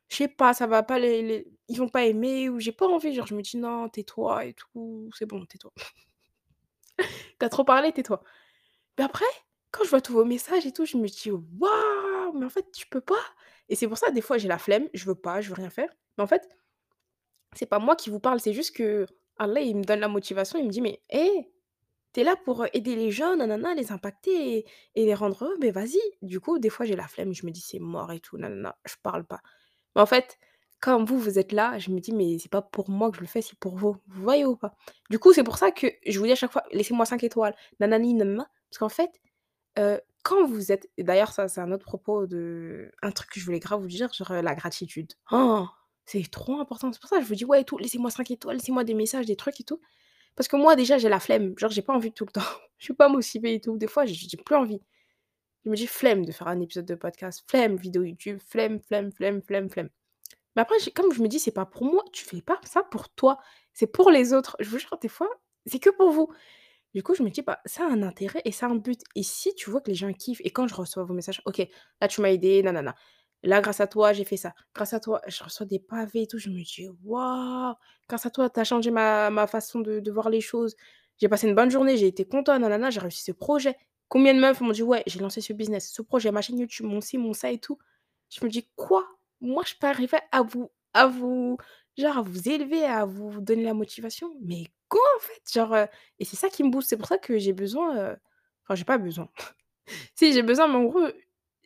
je 0.10 0.18
sais 0.18 0.28
pas, 0.28 0.54
ça 0.54 0.68
va 0.68 0.84
pas 0.84 1.00
les 1.00 1.22
les 1.24 1.48
ils 1.70 1.78
vont 1.78 1.90
pas 1.90 2.06
aimer 2.06 2.50
ou 2.50 2.60
j'ai 2.60 2.74
pas 2.74 2.88
envie, 2.88 3.14
genre 3.16 3.28
je 3.28 3.36
me 3.36 3.42
dis: 3.42 3.58
«Non, 3.58 3.90
tais-toi 3.90 4.46
et 4.46 4.54
tout, 4.54 5.10
c'est 5.18 5.26
bon, 5.26 5.46
tais-toi. 5.46 5.72
Tu 7.40 7.46
as 7.46 7.50
trop 7.50 7.64
parlé, 7.64 7.92
tais-toi». 7.92 8.24
Mais 8.98 9.06
après, 9.06 9.26
quand 9.72 9.84
je 9.86 9.90
vois 9.90 10.02
tous 10.02 10.14
vos 10.14 10.26
messages 10.26 10.66
et 10.66 10.74
tout, 10.74 10.86
je 10.86 10.98
me 10.98 11.08
dis: 11.08 11.32
«Waouh, 11.32 12.34
mais 12.40 12.46
en 12.46 12.50
fait, 12.50 12.72
tu 12.74 12.88
peux 12.88 13.02
pas» 13.02 13.16
et 13.70 13.76
c'est 13.76 13.88
pour 13.88 13.98
ça, 13.98 14.12
des 14.12 14.22
fois, 14.22 14.38
j'ai 14.38 14.50
la 14.50 14.60
flemme, 14.60 14.90
je 14.94 15.06
veux 15.06 15.16
pas, 15.16 15.42
je 15.42 15.50
veux 15.50 15.56
rien 15.56 15.70
faire. 15.72 15.90
Mais 16.18 16.24
en 16.24 16.28
fait, 16.28 16.50
c'est 17.56 17.66
pas 17.66 17.80
moi 17.80 17.96
qui 17.96 18.10
vous 18.10 18.20
parle, 18.20 18.40
c'est 18.40 18.54
juste 18.54 18.76
que 18.76 19.06
Allah, 19.38 19.62
il 19.62 19.76
me 19.78 19.84
donne 19.84 20.00
la 20.00 20.08
motivation, 20.08 20.60
il 20.60 20.66
me 20.66 20.72
dit: 20.72 20.82
«Mais 20.82 21.02
hé, 21.10 21.52
tu 22.14 22.22
es 22.22 22.24
là 22.24 22.36
pour, 22.46 22.64
heu, 22.64 22.70
aider 22.74 22.96
les 22.96 23.12
gens, 23.12 23.36
nanana, 23.38 23.74
les 23.76 23.92
impacter 23.92 24.66
et 24.96 25.06
les 25.06 25.16
rendre 25.16 25.44
heureux, 25.46 25.58
beh, 25.60 25.72
vas-y». 25.72 26.00
Du 26.22 26.40
coup, 26.42 26.60
des 26.60 26.70
fois, 26.70 26.86
j'ai 26.86 26.96
la 26.96 27.08
flemme, 27.08 27.34
je 27.34 27.46
me 27.46 27.52
dis: 27.52 27.62
«C'est 27.62 27.80
mort 27.80 28.12
et 28.14 28.20
tout, 28.22 28.38
nanana», 28.38 28.78
je 28.86 28.96
parle 29.04 29.26
pas. 29.26 29.42
Mais 29.96 30.02
en 30.02 30.06
fait, 30.08 30.40
quand 30.82 31.04
vous, 31.06 31.20
vous 31.20 31.40
êtes 31.40 31.52
là, 31.54 31.80
je 31.80 31.92
me 31.92 32.00
dis: 32.00 32.14
«Mais 32.14 32.38
c'est 32.40 32.50
pas 32.52 32.62
pour 32.64 32.90
moi 32.90 33.12
que 33.12 33.18
je 33.18 33.22
le 33.22 33.28
fais, 33.28 33.42
c'est 33.42 33.60
pour 33.60 33.76
vous». 33.78 33.98
Vous 34.08 34.24
voyez 34.24 34.46
ou 34.46 34.56
pas? 34.58 34.76
Du 35.10 35.20
coup, 35.20 35.34
c'est 35.34 35.44
pour 35.44 35.58
ça 35.58 35.72
que 35.72 35.88
je 36.08 36.20
vous 36.20 36.26
dis 36.26 36.32
à 36.34 36.36
chaque 36.36 36.52
fois: 36.52 36.64
«Laissez-moi 36.72 37.06
5 37.06 37.24
étoiles, 37.24 37.56
nanani 37.80 38.14
nanana», 38.16 38.50
parce 38.72 38.80
qu'en 38.80 38.90
fait, 38.90 39.12
heu, 39.80 40.00
quand 40.24 40.46
vous 40.46 40.72
êtes 40.72 40.90
d'ailleurs 41.00 41.32
ça, 41.34 41.48
c'est 41.48 41.62
un 41.62 41.72
autre 41.72 41.86
propos 41.86 42.28
de 42.28 42.92
un 43.02 43.12
truc 43.12 43.32
que 43.32 43.40
je 43.40 43.46
voulais 43.46 43.60
grave 43.60 43.82
vous 43.82 43.88
dire, 43.88 44.12
genre, 44.14 44.32
heu, 44.32 44.42
la 44.42 44.56
gratitude. 44.56 45.14
Oh, 45.32 45.68
C'est 46.06 46.30
trop 46.32 46.60
important. 46.60 46.92
C'est 46.92 47.00
pour 47.00 47.10
ça 47.10 47.18
que 47.18 47.24
je 47.24 47.28
vous 47.28 47.36
dis: 47.36 47.46
«Ouais 47.46 47.62
et 47.62 47.64
tout, 47.66 47.78
laissez-moi 47.78 48.10
5 48.12 48.32
étoiles, 48.32 48.58
laissez-moi 48.58 48.84
des 48.84 48.94
messages, 48.94 49.26
des 49.26 49.36
trucs 49.36 49.60
et 49.62 49.64
tout». 49.64 49.80
Parce 50.36 50.48
que 50.50 50.58
moi 50.58 50.76
déjà 50.76 50.98
j'ai 50.98 51.10
la 51.10 51.20
flemme, 51.22 51.54
genre 51.60 51.72
j'ai 51.72 51.84
pas 51.84 51.94
envie 51.94 52.14
tout 52.14 52.26
le 52.26 52.32
temps. 52.32 52.42
Je 52.80 52.86
suis 52.86 52.96
pas 52.96 53.10
motivée 53.10 53.56
et 53.56 53.62
tout. 53.62 53.78
Des 53.78 53.88
fois 53.88 54.06
j'ai 54.06 54.38
plus 54.38 54.56
envie. 54.56 54.82
Je 55.66 55.72
me 55.72 55.76
dis: 55.78 55.88
«Flemme 55.88 56.26
de 56.26 56.32
faire 56.34 56.48
un 56.50 56.62
épisode 56.62 56.86
de 56.86 56.96
podcast, 56.96 57.44
flemme 57.50 57.78
vidéo 57.78 58.04
YouTube, 58.04 58.40
flemme, 58.48 58.80
flemme, 58.82 59.12
flemme, 59.14 59.42
flemme, 59.44 59.70
flemme». 59.70 59.90
Mais 60.56 60.64
après 60.64 60.78
comme 60.96 61.14
je 61.14 61.22
me 61.24 61.28
dis: 61.30 61.40
«C'est 61.40 61.52
pas 61.52 61.66
pour 61.68 61.86
moi, 61.86 62.04
tu 62.14 62.26
fais 62.26 62.42
pas 62.42 62.60
ça 62.66 62.84
pour 62.84 63.10
toi, 63.12 63.40
c'est 63.74 63.88
pour 63.88 64.12
les 64.12 64.34
autres». 64.34 64.58
Je 64.62 64.70
vous 64.70 64.80
jure 64.80 64.98
des 65.02 65.10
fois, 65.10 65.30
c'est 65.68 65.80
que 65.80 65.92
pour 65.92 66.12
vous. 66.12 66.30
Du 66.96 67.04
coup 67.04 67.16
je 67.16 67.24
me 67.24 67.30
dis: 67.32 67.42
«Bah, 67.44 67.60
ça 67.66 67.86
a 67.86 67.90
un 67.90 68.04
intérêt 68.04 68.42
et 68.46 68.52
ça 68.54 68.68
a 68.68 68.70
un 68.70 68.76
but» 68.76 69.02
et 69.16 69.24
si 69.24 69.56
tu 69.56 69.70
vois 69.72 69.82
que 69.82 69.90
les 69.92 69.96
gens 69.96 70.14
kiffent 70.14 70.42
et 70.46 70.52
quand 70.52 70.68
je 70.68 70.76
reçois 70.76 71.04
vos 71.06 71.14
messages: 71.16 71.42
«OK, 71.46 71.60
là 72.02 72.08
tu 72.10 72.22
m'as 72.22 72.32
aidé, 72.32 72.64
nanana. 72.64 72.96
Là 73.44 73.60
grâce 73.62 73.80
à 73.82 73.88
toi 73.88 74.14
j'ai 74.14 74.24
fait 74.26 74.38
ça. 74.38 74.54
Grâce 74.76 74.94
à 74.94 75.00
toi» 75.00 75.22
je 75.28 75.44
reçois 75.44 75.66
des 75.66 75.80
pavés 75.80 76.24
et 76.24 76.28
tout, 76.28 76.38
je 76.38 76.50
me 76.50 76.64
dis: 76.64 76.88
«Waouh! 77.04 77.74
Grâce 78.08 78.26
à 78.26 78.30
toi, 78.30 78.50
tu 78.50 78.60
as 78.60 78.64
changé 78.64 78.92
ma 78.92 79.30
ma 79.32 79.48
façon 79.48 79.80
de 79.80 80.12
voir 80.12 80.30
les 80.30 80.42
choses. 80.42 80.76
J'ai 81.20 81.28
passé 81.30 81.48
une 81.48 81.56
bonne 81.56 81.72
journée, 81.72 81.98
j'ai 81.98 82.08
été 82.08 82.26
content, 82.26 82.58
nanana, 82.60 82.90
j'ai 82.92 83.00
réussi 83.00 83.24
ce 83.24 83.32
projet». 83.32 83.76
Combien 84.10 84.34
de 84.36 84.40
meufs 84.40 84.62
m'ont 84.62 84.72
dit: 84.72 84.84
«Ouais, 84.84 85.04
j'ai 85.08 85.20
lancé 85.20 85.42
ce 85.42 85.54
business, 85.54 85.92
ce 85.92 86.02
projet, 86.04 86.32
ma 86.32 86.42
chaîne 86.42 86.60
YouTube, 86.60 86.86
mon 86.86 87.02
ci, 87.02 87.18
mon 87.18 87.34
ça 87.34 87.52
et 87.52 87.58
tout». 87.60 87.78
Je 88.30 88.44
me 88.46 88.50
dis: 88.52 88.68
«Quoi? 88.76 89.06
Moi 89.42 89.64
je 89.68 89.74
peux 89.80 89.88
arriver 89.88 90.20
à 90.32 90.44
vous 90.44 90.70
à 90.94 91.08
vous 91.08 91.58
genre 91.98 92.18
à 92.20 92.22
vous 92.22 92.48
élever, 92.50 92.84
à 92.86 93.06
vous 93.06 93.42
donner 93.42 93.64
la 93.64 93.74
motivation? 93.74 94.32
Mais 94.44 94.66
go 94.90 95.00
en 95.18 95.20
fait!» 95.22 95.42
genre, 95.54 95.74
heu 95.76 95.88
et 96.20 96.26
c'est 96.26 96.36
ça 96.38 96.50
qui 96.50 96.64
me 96.64 96.70
booste. 96.72 96.90
C'est 96.90 96.98
pour 96.98 97.08
ça 97.08 97.18
que 97.18 97.38
j'ai 97.40 97.54
besoin, 97.54 97.96
heu 97.98 98.18
enfin 98.66 98.76
j'ai 98.76 98.86
pas 98.86 98.98
besoin. 99.00 99.30
Si 100.16 100.34
j'ai 100.34 100.44
besoin, 100.44 100.68
mais 100.70 100.76
en 100.78 100.86
gros, 100.86 101.08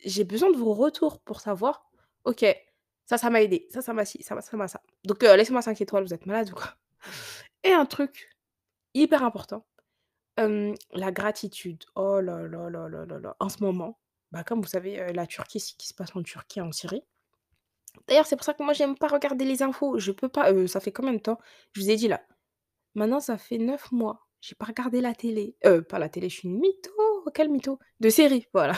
j'ai 0.06 0.24
besoin 0.24 0.52
de 0.52 0.58
vos 0.58 0.74
retours 0.74 1.20
pour 1.22 1.42
savoir: 1.42 1.90
«OK, 2.26 2.46
ça, 3.06 3.18
ça 3.18 3.30
m'a 3.30 3.42
aidé, 3.44 3.68
ça, 3.72 3.82
ça 3.82 3.94
m'a 3.94 4.06
ci, 4.06 4.24
ça 4.24 4.36
m'a 4.36 4.42
ça 4.42 4.58
m'a 4.58 4.68
ça». 4.68 4.82
Donc 5.06 5.24
heu, 5.24 5.36
laissez-moi 5.36 5.62
5 5.62 5.82
étoiles, 5.82 6.04
vous 6.06 6.14
êtes 6.14 6.26
malade 6.28 6.50
ou 6.52 6.56
quoi? 6.56 6.76
Et 7.64 7.74
un 7.74 7.86
truc 7.86 8.30
hyper 8.96 9.24
important, 9.24 9.66
la 10.94 11.12
gratitude. 11.12 11.84
Oh 11.96 12.20
là 12.22 12.48
là 12.48 12.70
là 12.70 12.88
là 12.90 13.06
là 13.06 13.20
là, 13.20 13.36
en 13.40 13.50
ce 13.50 13.64
moment, 13.64 14.00
bah, 14.32 14.44
comme 14.44 14.62
vous 14.62 14.68
savez, 14.68 15.00
heu, 15.00 15.12
la 15.14 15.28
Turquie, 15.28 15.60
ce 15.60 15.74
qui 15.76 15.88
se 15.88 15.94
passe 15.94 16.16
en 16.16 16.24
Turquie, 16.24 16.62
en 16.62 16.72
Syrie. 16.72 17.04
D'ailleurs, 18.08 18.26
c'est 18.28 18.36
pour 18.36 18.46
ça 18.46 18.54
que 18.54 18.64
moi 18.64 18.74
j'aime 18.74 18.98
pas 18.98 19.08
regarder 19.08 19.46
les 19.46 19.64
infos, 19.64 19.98
je 20.00 20.12
peux 20.12 20.30
pas, 20.30 20.52
heu, 20.52 20.68
ça 20.68 20.80
fait 20.80 20.92
combien 20.92 21.14
de 21.14 21.20
temps? 21.20 21.40
Je 21.74 21.82
vous 21.82 21.90
ai 21.90 21.96
dit 21.96 22.08
là, 22.08 22.22
maintenant 22.96 23.20
ça 23.22 23.38
fait 23.38 23.58
9 23.60 23.92
mois, 23.94 24.28
j'ai 24.42 24.56
pas 24.56 24.66
regardé 24.68 25.02
la 25.02 25.16
télé, 25.16 25.58
heu, 25.66 25.84
pas 25.84 26.00
la 26.00 26.10
télé, 26.10 26.30
je 26.30 26.38
suis 26.40 26.50
une 26.50 26.60
mytho, 26.60 26.92
quelle 27.36 27.50
mytho? 27.52 27.80
De 28.02 28.10
série, 28.10 28.48
voilà. 28.54 28.76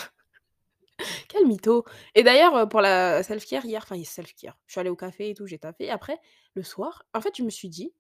Quel 1.30 1.46
mytho 1.46 1.84
et 2.16 2.24
d'ailleurs, 2.24 2.70
pour 2.70 2.82
la 2.82 3.22
self-care 3.24 3.66
hier, 3.66 3.84
enfin 3.84 4.02
self-care, 4.02 4.58
je 4.66 4.74
suis 4.74 4.80
allée 4.80 4.90
au 4.90 4.96
café 4.96 5.30
et 5.30 5.34
tout, 5.34 5.46
j'ai 5.46 5.60
taffé. 5.60 5.90
Après, 5.90 6.20
le 6.54 6.64
soir, 6.64 7.04
en 7.14 7.22
fait, 7.22 7.36
je 7.38 7.44
me 7.44 7.50
suis 7.50 7.70
dit: 7.70 7.94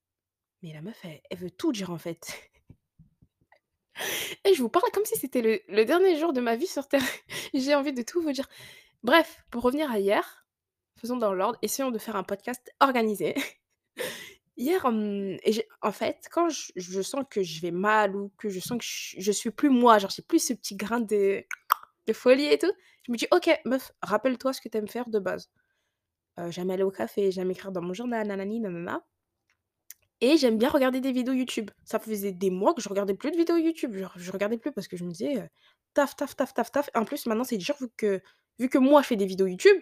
«Mais 0.63 0.73
la 0.73 0.81
meuf, 0.81 0.99
elle 1.03 1.37
veut 1.37 1.51
tout 1.51 1.71
dire, 1.71 1.91
en 1.91 1.97
fait». 1.97 2.51
Et 4.45 4.53
je 4.53 4.61
vous 4.61 4.69
parle 4.69 4.91
comme 4.93 5.05
si 5.05 5.17
c'était 5.17 5.63
le 5.67 5.85
dernier 5.85 6.19
jour 6.19 6.31
de 6.31 6.39
ma 6.39 6.55
vie 6.55 6.67
sur 6.67 6.87
terre. 6.87 7.01
J'ai 7.53 7.73
envie 7.73 7.93
de 7.93 8.03
tout 8.03 8.21
vous 8.21 8.31
dire. 8.31 8.47
Bref, 9.03 9.43
pour 9.51 9.63
revenir 9.63 9.91
à 9.91 9.99
hier, 9.99 10.45
faisons 10.97 11.17
dans 11.17 11.33
l'ordre, 11.33 11.57
essayons 11.61 11.91
de 11.91 11.97
faire 11.97 12.15
un 12.15 12.23
podcast 12.23 12.71
organisé. 12.79 13.35
Hier, 14.57 14.83
et 15.43 15.67
en 15.83 15.91
fait, 15.91 16.27
quand 16.31 16.49
je 16.49 17.01
sens 17.03 17.23
que 17.29 17.43
je 17.43 17.61
vais 17.61 17.69
mal 17.69 18.15
ou 18.15 18.31
que 18.39 18.49
je 18.49 18.59
sens 18.59 18.79
que 18.79 19.21
je 19.21 19.31
suis 19.31 19.51
plus 19.51 19.69
moi, 19.69 19.99
genre 19.99 20.09
j'ai 20.09 20.23
plus 20.23 20.39
ce 20.39 20.53
petit 20.53 20.75
grain 20.75 20.99
de 20.99 21.45
folie 22.11 22.47
et 22.47 22.57
tout, 22.57 22.71
je 23.07 23.11
me 23.13 23.17
dis: 23.17 23.27
«OK 23.31 23.49
meuf, 23.65 23.91
rappelle-toi 24.03 24.53
ce 24.53 24.61
que 24.61 24.69
tu 24.69 24.77
aimes 24.77 24.87
faire 24.89 25.09
de 25.09 25.19
base. 25.19 25.49
Heu, 26.39 26.51
j'aime 26.51 26.71
aller 26.71 26.83
au 26.83 26.91
café, 26.91 27.31
j'aime 27.31 27.51
écrire 27.51 27.71
dans 27.73 27.81
mon 27.83 27.93
journal, 27.93 28.27
nanani 28.27 28.59
nanana 28.61 29.03
et 30.21 30.37
j'aime 30.37 30.57
bien 30.57 30.69
regarder 30.69 31.01
des 31.01 31.11
vidéos 31.11 31.33
YouTube». 31.33 31.69
Ça 31.83 31.99
faisait 31.99 32.31
des 32.31 32.49
mois 32.49 32.73
que 32.73 32.81
je 32.81 32.89
regardais 32.89 33.13
plus 33.13 33.31
de 33.31 33.37
vidéos 33.37 33.57
YouTube, 33.57 33.95
genre 33.95 34.13
je 34.15 34.31
regardais 34.31 34.57
plus 34.57 34.71
parce 34.71 34.87
que 34.87 34.97
je 34.97 35.03
me 35.03 35.11
disais, 35.11 35.37
heu, 35.37 35.47
taf, 35.93 36.15
taf, 36.15 36.35
taf, 36.35 36.53
taf, 36.53 36.71
taf 36.71 36.89
en 36.95 37.05
plus 37.05 37.25
maintenant 37.27 37.43
c'est 37.43 37.57
dur 37.57 37.75
vu 37.79 37.87
que 37.97 38.21
vu 38.59 38.69
que 38.69 38.77
moi 38.79 39.01
je 39.03 39.07
fais 39.07 39.15
des 39.15 39.25
vidéos 39.25 39.47
YouTube, 39.47 39.77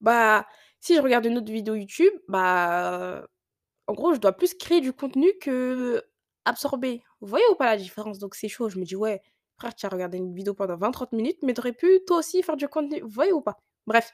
bah, 0.00 0.46
si 0.80 0.94
je 0.96 1.00
regarde 1.00 1.26
une 1.26 1.36
autre 1.38 1.52
vidéo 1.52 1.74
YouTube, 1.74 2.12
bah, 2.28 3.26
en 3.88 3.94
gros 3.94 4.14
je 4.14 4.20
dois 4.20 4.32
plus 4.34 4.54
créer 4.54 4.80
du 4.82 4.92
contenu 4.94 5.32
qu'absorber. 5.42 7.02
Vous 7.20 7.28
voyez 7.28 7.44
ou 7.52 7.56
pas 7.56 7.66
la 7.66 7.76
différence? 7.78 8.18
Donc 8.18 8.34
c'est 8.36 8.48
chaud, 8.48 8.68
je 8.70 8.78
me 8.78 8.84
dis: 8.84 8.96
«Ouais, 8.96 9.22
frère 9.58 9.74
tu 9.74 9.86
as 9.86 9.88
regardé 9.88 10.18
une 10.18 10.34
vidéo 10.34 10.54
pendant 10.54 10.76
20-30 10.76 11.12
minutes, 11.12 11.38
mais 11.42 11.54
tu 11.54 11.60
aurais 11.60 11.72
pu 11.72 12.00
toi 12.06 12.18
aussi 12.18 12.42
faire 12.42 12.56
du 12.56 12.68
contenu». 12.68 13.00
Vous 13.02 13.08
voyez 13.08 13.32
ou 13.32 13.40
pas? 13.40 13.58
Bref, 13.86 14.12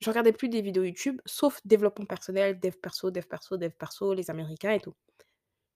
je 0.00 0.10
regardais 0.10 0.32
plus 0.32 0.48
des 0.48 0.62
vidéos 0.62 0.84
YouTube, 0.84 1.20
sauf 1.26 1.60
développement 1.64 2.06
personnel, 2.06 2.60
dev 2.60 2.72
perso, 2.82 3.10
dev 3.10 3.24
perso, 3.26 3.56
dev 3.56 3.70
perso, 3.72 4.14
les 4.14 4.30
américains 4.30 4.72
et 4.72 4.80
tout. 4.80 4.94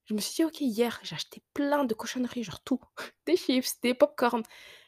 Je 0.07 0.15
me 0.15 0.21
suis 0.21 0.35
dit: 0.37 0.45
«OK, 0.45 0.61
hier, 0.63 1.01
j'ai 1.05 1.15
acheté 1.17 1.43
plein 1.55 1.85
de 1.85 1.95
cochonneries, 1.95 2.45
genre 2.45 2.63
tout, 2.65 2.81
des 3.27 3.37
chips, 3.37 3.81
des 3.83 3.95
pop-corn». 3.95 4.43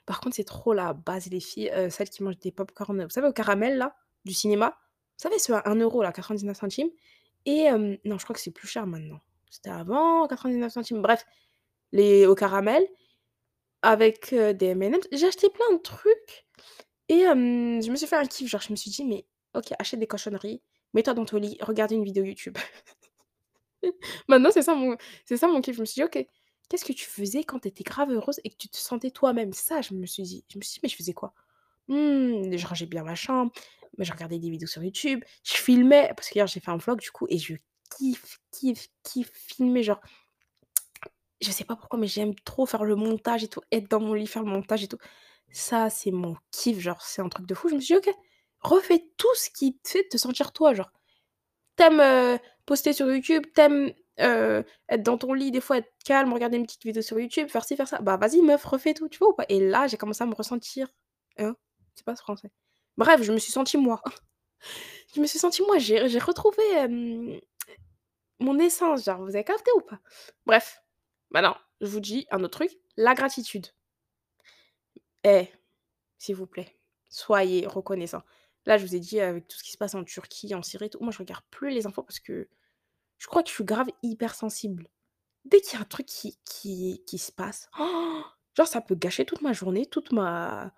Par 0.07 0.21
contre, 0.21 0.37
c'est 0.37 0.45
trop 0.45 0.75
la 0.75 0.95
base 0.95 1.29
les 1.31 1.41
filles, 1.41 1.71
heu, 1.77 1.91
celles 1.91 2.11
qui 2.11 2.23
mangent 2.25 2.39
des 2.41 2.53
pop-corn, 2.53 3.05
vous 3.05 3.11
savez 3.11 3.29
au 3.29 3.33
caramel 3.33 3.79
là, 3.79 3.97
du 4.25 4.35
cinéma? 4.35 4.79
Vous 5.19 5.23
savez 5.29 5.39
ceux 5.39 5.55
à 5.55 5.69
1 5.71 6.01
€ 6.01 6.03
là, 6.05 6.13
99 6.13 6.57
centimes? 6.59 6.91
Et 7.47 7.69
non 8.05 8.19
je 8.19 8.25
crois 8.25 8.35
que 8.35 8.41
c'est 8.41 8.51
plus 8.53 8.69
cher 8.69 8.87
maintenant. 8.87 9.21
C'était 9.51 9.71
avant 9.71 10.27
99 10.29 10.73
centimes, 10.73 11.03
bref, 11.03 11.25
les 11.93 12.27
au 12.27 12.35
caramel 12.35 12.87
avec, 13.83 14.35
des 14.35 14.67
M&M's. 14.67 15.07
J'ai 15.13 15.27
acheté 15.27 15.49
plein 15.51 15.73
de 15.77 15.81
trucs 15.83 16.47
et 17.09 17.21
je 17.23 17.91
me 17.91 17.97
suis 17.97 18.07
fait 18.07 18.17
un 18.17 18.25
kiff, 18.27 18.49
genre 18.49 18.61
je 18.63 18.71
me 18.73 18.77
suis 18.77 18.91
dit: 18.91 19.05
«Mais 19.05 19.27
OK, 19.55 19.73
achète 19.79 20.01
des 20.01 20.07
cochonneries, 20.07 20.63
mets-toi 20.95 21.15
dans 21.15 21.25
ton 21.25 21.39
lit, 21.39 21.59
regarde 21.61 21.93
une 21.93 22.05
vidéo 22.05 22.25
YouTube». 22.25 22.57
Maintenant 24.29 24.51
c'est 24.53 24.63
ça 24.63 24.75
mon 24.75 24.97
c'est 25.25 25.37
ça 25.37 25.49
mon 25.49 25.61
kiff. 25.61 25.77
Je 25.77 25.81
me 25.81 25.87
suis 25.87 26.01
dit: 26.01 26.05
«OK, 26.05 26.27
qu'est-ce 26.69 26.85
que 26.85 26.93
tu 26.93 27.07
faisais 27.07 27.45
quand 27.45 27.61
tu 27.61 27.69
étais 27.69 27.85
grave 27.85 28.11
heureuse 28.13 28.41
et 28.45 28.51
que 28.51 28.57
tu 28.57 28.69
te 28.69 28.77
sentais 28.77 29.11
toi-même?» 29.11 29.53
ça, 29.53 29.83
je 29.83 29.95
me 29.95 30.07
suis 30.07 30.23
dit. 30.23 30.45
Je 30.51 30.59
me 30.59 30.63
suis 30.63 30.75
dit: 30.75 30.81
«Mais 30.85 30.89
je 30.89 30.97
faisais 30.97 31.13
quoi?» 31.13 31.35
«Mmh, 31.89 32.57
je 32.57 32.67
rangeais 32.67 32.87
bien 32.87 33.03
ma 33.05 33.15
chambre, 33.17 33.53
mais 33.99 34.05
je 34.05 34.13
regardais 34.13 34.39
des 34.39 34.51
vidéos 34.51 34.69
sur 34.69 34.83
YouTube, 34.85 35.25
je 35.45 35.55
filmais» 35.55 36.13
parce 36.17 36.29
qu'hier 36.31 36.47
j'ai 36.47 36.61
fait 36.61 36.71
un 36.71 36.77
vlog 36.79 37.01
du 37.01 37.11
coup 37.11 37.27
et 37.29 37.39
je 37.39 37.55
kiffe, 37.99 38.39
kiffe, 38.53 38.89
kiffe 39.03 39.31
filmer 39.35 39.83
genre 39.83 40.01
je 41.43 41.51
sais 41.53 41.65
pas 41.65 41.77
pourquoi, 41.77 41.99
mais 41.99 42.07
j'aime 42.09 42.35
trop 42.45 42.67
faire 42.67 42.85
le 42.85 42.97
montage 42.97 43.45
et 43.45 43.49
tout, 43.49 43.61
être 43.73 43.91
dans 43.91 44.01
mon 44.01 44.15
lit, 44.15 44.27
faire 44.27 44.43
le 44.43 44.51
montage 44.51 44.85
et 44.85 44.89
tout. 44.89 44.99
Ça, 45.53 45.91
c'est 45.91 46.11
mon 46.13 46.37
kiff, 46.53 46.79
genre 46.81 47.03
c'est 47.03 47.23
un 47.23 47.29
truc 47.29 47.47
de 47.47 47.55
fou. 47.55 47.69
Je 47.69 47.75
me 47.77 47.81
suis 47.81 47.95
dit: 48.01 48.09
«OK, 48.11 48.15
refais 48.61 49.07
tout 49.19 49.35
ce 49.37 49.51
qui 49.51 49.77
te 49.79 49.89
fait 49.91 50.09
te 50.09 50.17
sentir 50.19 50.53
toi», 50.53 50.75
genre. 50.75 50.93
Tu 51.79 51.85
aimes, 51.85 52.01
heu, 52.01 52.39
poster 52.67 52.93
sur 52.93 53.11
YouTube, 53.13 53.45
tu 53.55 53.61
aimes, 53.61 53.93
heu, 54.21 54.65
être 54.89 55.03
dans 55.03 55.19
ton 55.19 55.33
lit, 55.35 55.51
des 55.51 55.61
fois 55.61 55.79
être 55.79 55.93
calme, 56.05 56.33
regarder 56.33 56.57
une 56.59 56.65
petite 56.67 56.85
vidéo 56.85 57.03
sur 57.03 57.19
YouTube, 57.21 57.49
faire 57.49 57.65
ci, 57.65 57.77
faire 57.77 57.89
ça, 57.89 57.99
bah 58.01 58.17
vas-y 58.19 58.43
meuf, 58.43 58.65
refais 58.65 58.95
tout, 58.95 59.09
tu 59.09 59.19
vois 59.19 59.31
ou 59.31 59.35
pas? 59.35 59.47
Et 59.49 59.61
là, 59.61 59.87
j'ai 59.87 59.97
commencé 59.97 60.23
à 60.25 60.27
me 60.27 60.35
ressentir 60.35 60.89
hein? 61.39 61.57
C'est 61.95 62.05
pas 62.07 62.17
ce 62.17 62.23
français. 62.23 62.51
Bref, 62.99 63.23
je 63.23 63.33
me 63.33 63.39
suis 63.39 63.53
sentie 63.53 63.77
moi. 63.79 64.03
Je 65.15 65.21
me 65.21 65.27
suis 65.27 65.39
sentie 65.39 65.63
moi, 65.63 65.79
j'ai 65.79 65.99
retrouvé, 66.19 66.63
mon 68.41 68.59
essence, 68.59 69.05
genre, 69.05 69.21
vous 69.23 69.35
avez 69.35 69.45
capté 69.45 69.71
ou 69.77 69.81
pas? 69.81 69.99
Bref, 70.47 70.82
maintenant, 71.33 71.57
je 71.81 71.87
vous 71.87 72.01
dis 72.01 72.27
un 72.31 72.43
autre 72.45 72.59
truc, 72.59 72.71
la 72.97 73.15
gratitude. 73.15 73.67
Eh, 75.25 75.49
s'il 76.19 76.37
vous 76.37 76.47
plaît, 76.47 76.79
soyez 77.11 77.67
reconnaissants. 77.67 78.23
Là, 78.67 78.79
je 78.79 78.87
vous 78.87 78.95
ai 78.95 79.01
dit 79.01 79.21
avec 79.21 79.49
tout 79.49 79.59
ce 79.59 79.65
qui 79.65 79.73
se 79.73 79.79
passe 79.79 79.95
en 79.95 80.05
Turquie, 80.05 80.55
en 80.55 80.63
Syrie 80.63 80.91
tout, 80.91 80.99
moi 81.01 81.13
je 81.13 81.19
regarde 81.19 81.45
plus 81.51 81.71
les 81.71 81.87
infos 81.87 82.03
parce 82.03 82.21
que 82.21 82.49
je 83.19 83.27
crois 83.27 83.43
que 83.43 83.49
je 83.49 83.55
suis 83.55 83.65
grave 83.65 83.89
hypersensible. 84.03 84.89
Dès 85.45 85.61
qu'il 85.61 85.75
y 85.75 85.77
a 85.77 85.83
un 85.83 85.87
truc 85.87 86.07
qui 86.07 86.39
qui 86.45 87.03
qui 87.07 87.19
se 87.19 87.33
passe, 87.33 87.71
genre 88.57 88.67
ça 88.69 88.81
peut 88.81 88.95
gâcher 88.95 89.25
toute 89.25 89.43
ma 89.43 89.53
journée, 89.53 89.87
toute 89.87 90.13
ma 90.13 90.73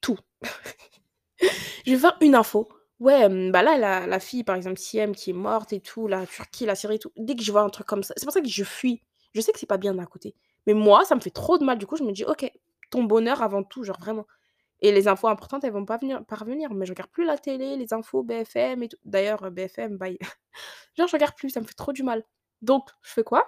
tout. 0.00 0.18
Je 1.86 1.92
vais 1.92 1.96
voir 1.96 2.16
une 2.20 2.34
info, 2.34 2.68
ouais, 3.00 3.28
bah 3.50 3.62
là, 3.62 3.78
la 3.78 4.06
la 4.06 4.20
fille 4.20 4.44
par 4.44 4.56
exemple 4.56 4.78
Siem 4.78 5.14
qui 5.14 5.30
est 5.30 5.32
morte 5.34 5.72
et 5.72 5.80
tout, 5.80 6.08
la 6.08 6.26
Turquie, 6.26 6.66
la 6.66 6.74
Syrie 6.74 6.96
et 6.96 6.98
tout, 6.98 7.12
dès 7.16 7.36
que 7.36 7.42
je 7.42 7.52
vois 7.52 7.62
un 7.62 7.70
truc 7.70 7.86
comme 7.86 8.02
ça 8.02 8.14
c'est 8.16 8.24
pour 8.26 8.32
ça 8.32 8.40
que 8.40 8.48
je 8.48 8.64
fuis. 8.64 9.02
Je 9.36 9.42
sais 9.42 9.52
que 9.52 9.60
c'est 9.60 9.66
pas 9.66 9.78
bien 9.78 9.94
d'un 9.94 10.06
côté, 10.06 10.36
mais 10.66 10.74
moi, 10.74 11.04
ça 11.06 11.16
me 11.16 11.20
fait 11.22 11.30
trop 11.30 11.58
de 11.58 11.64
mal. 11.66 11.78
Du 11.78 11.86
coup, 11.86 11.96
je 11.98 12.04
me 12.04 12.12
dis: 12.12 12.24
«OK, 12.26 12.50
ton 12.90 13.04
bonheur 13.04 13.42
avant 13.42 13.62
tout», 13.64 13.84
genre 13.84 14.00
vraiment. 14.00 14.26
Et 14.80 14.92
les 14.92 15.08
infos 15.08 15.28
importantes, 15.28 15.64
elles 15.64 15.72
vont 15.72 15.86
pas 15.86 15.98
venir 15.98 16.24
parvenir, 16.26 16.72
mais 16.74 16.86
je 16.86 16.92
regarde 16.92 17.10
plus 17.10 17.24
la 17.26 17.38
télé, 17.38 17.76
les 17.76 17.94
infos 17.94 18.22
BFM 18.24 18.84
et 18.84 18.88
tout. 18.90 18.98
D'ailleurs, 19.06 19.44
heu, 19.44 19.50
BFM, 19.50 19.98
bye. 19.98 20.18
Genre 20.98 21.08
je 21.08 21.12
regarde 21.16 21.34
plus, 21.36 21.50
ça 21.50 21.60
me 21.60 21.66
fait 21.66 21.74
trop 21.74 21.92
du 21.92 22.02
mal. 22.04 22.24
Donc 22.62 22.90
je 23.02 23.12
fais 23.12 23.24
quoi? 23.24 23.46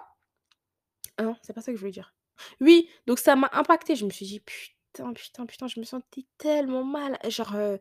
Ah 1.17 1.23
non, 1.23 1.35
c'est 1.41 1.53
pas 1.53 1.61
ça 1.61 1.71
que 1.71 1.75
je 1.77 1.79
voulais 1.81 1.91
dire. 1.91 2.13
Oui, 2.61 2.89
donc 3.07 3.19
ça 3.19 3.35
m'a 3.35 3.49
impactée. 3.53 3.95
Je 3.95 4.05
me 4.05 4.09
suis 4.09 4.25
dit: 4.25 4.39
«Putain, 4.39 5.13
putain, 5.13 5.45
putain», 5.45 5.67
je 5.67 5.79
me 5.79 5.85
sentais 5.85 6.25
tellement 6.37 6.83
mal, 6.83 7.17
genre, 7.29 7.55
heu, 7.55 7.79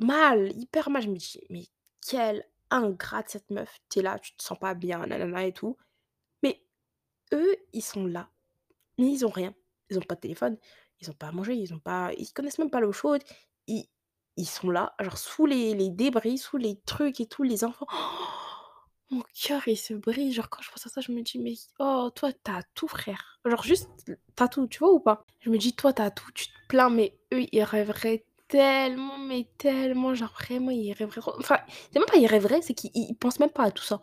mal, 0.00 0.52
hyper 0.56 0.90
mal. 0.90 1.02
Je 1.02 1.08
me 1.10 1.16
dis: 1.16 1.40
«Mais 1.50 1.64
quelle 2.06 2.44
ingrate 2.70 3.30
cette 3.30 3.50
meuf». 3.50 3.78
Tu 3.90 4.00
es 4.00 4.02
là, 4.02 4.18
tu 4.18 4.34
te 4.36 4.42
sens 4.42 4.58
pas 4.58 4.74
bien, 4.74 5.06
nanana 5.06 5.46
et 5.46 5.52
tout. 5.54 5.76
Eux, 7.34 7.56
ils 7.72 7.82
sont 7.82 8.06
là, 8.06 8.30
mais 8.98 9.10
ils 9.12 9.26
ont 9.26 9.30
rien. 9.30 9.54
Ils 9.90 9.98
ont 9.98 10.02
pas 10.02 10.14
de 10.16 10.20
téléphone, 10.20 10.56
ils 11.00 11.10
ont 11.10 11.14
pas 11.14 11.28
à 11.28 11.32
manger, 11.32 11.54
ils 11.54 11.74
ont 11.74 11.78
pas 11.80 12.12
ils 12.18 12.32
connaissent 12.32 12.58
même 12.58 12.70
pas 12.70 12.80
l'eau 12.80 12.92
chaude. 12.92 13.22
Ils 13.68 13.86
ils 14.36 14.46
sont 14.48 14.70
là, 14.70 14.94
genre 15.00 15.18
sous 15.18 15.46
les 15.46 15.74
les 15.74 15.90
débris, 15.90 16.38
sous 16.38 16.56
les 16.58 16.80
trucs 16.86 17.20
et 17.20 17.26
tout, 17.26 17.42
les 17.44 17.64
enfants. 17.64 17.86
Mon 19.10 19.22
cœur, 19.34 19.68
il 19.68 19.76
se 19.76 19.94
brise, 19.94 20.34
genre 20.34 20.48
quand 20.50 20.62
je 20.62 20.70
pense 20.70 20.86
à 20.86 20.90
ça, 20.90 21.00
je 21.00 21.12
me 21.12 21.22
dis: 21.22 21.38
«Mais 21.38 21.54
oh, 21.78 22.10
toi, 22.14 22.32
tu 22.32 22.50
as 22.50 22.62
tout 22.74 22.88
frère». 22.88 23.38
Genre 23.44 23.62
juste, 23.62 23.88
tu 24.06 24.16
as 24.42 24.48
tout, 24.48 24.66
tu 24.66 24.78
vois 24.78 24.92
ou 24.92 25.00
pas? 25.00 25.24
Je 25.40 25.50
me 25.50 25.58
dis: 25.58 25.74
«Toi, 25.76 25.92
tu 25.92 26.02
as 26.02 26.10
tout, 26.10 26.30
tu 26.34 26.46
te 26.46 26.52
plains, 26.68 26.90
mais 26.90 27.18
eux, 27.32 27.44
ils 27.52 27.62
rêveraient 27.62 28.24
tellement, 28.48 29.18
mais 29.18 29.46
tellement, 29.58 30.14
genre 30.14 30.32
vraiment, 30.32 30.70
ils 30.70 30.92
rêveraient 30.94 31.20
trop». 31.20 31.34
Enfin, 31.38 31.58
c'est 31.92 31.98
même 31.98 32.06
pas 32.08 32.16
ils 32.18 32.26
rêveraient, 32.26 32.62
c'est 32.62 32.74
qu'ils 32.74 32.90
ils 32.94 33.14
pensent 33.14 33.40
même 33.40 33.50
pas 33.50 33.64
à 33.64 33.70
tout 33.70 33.84
ça. 33.84 34.00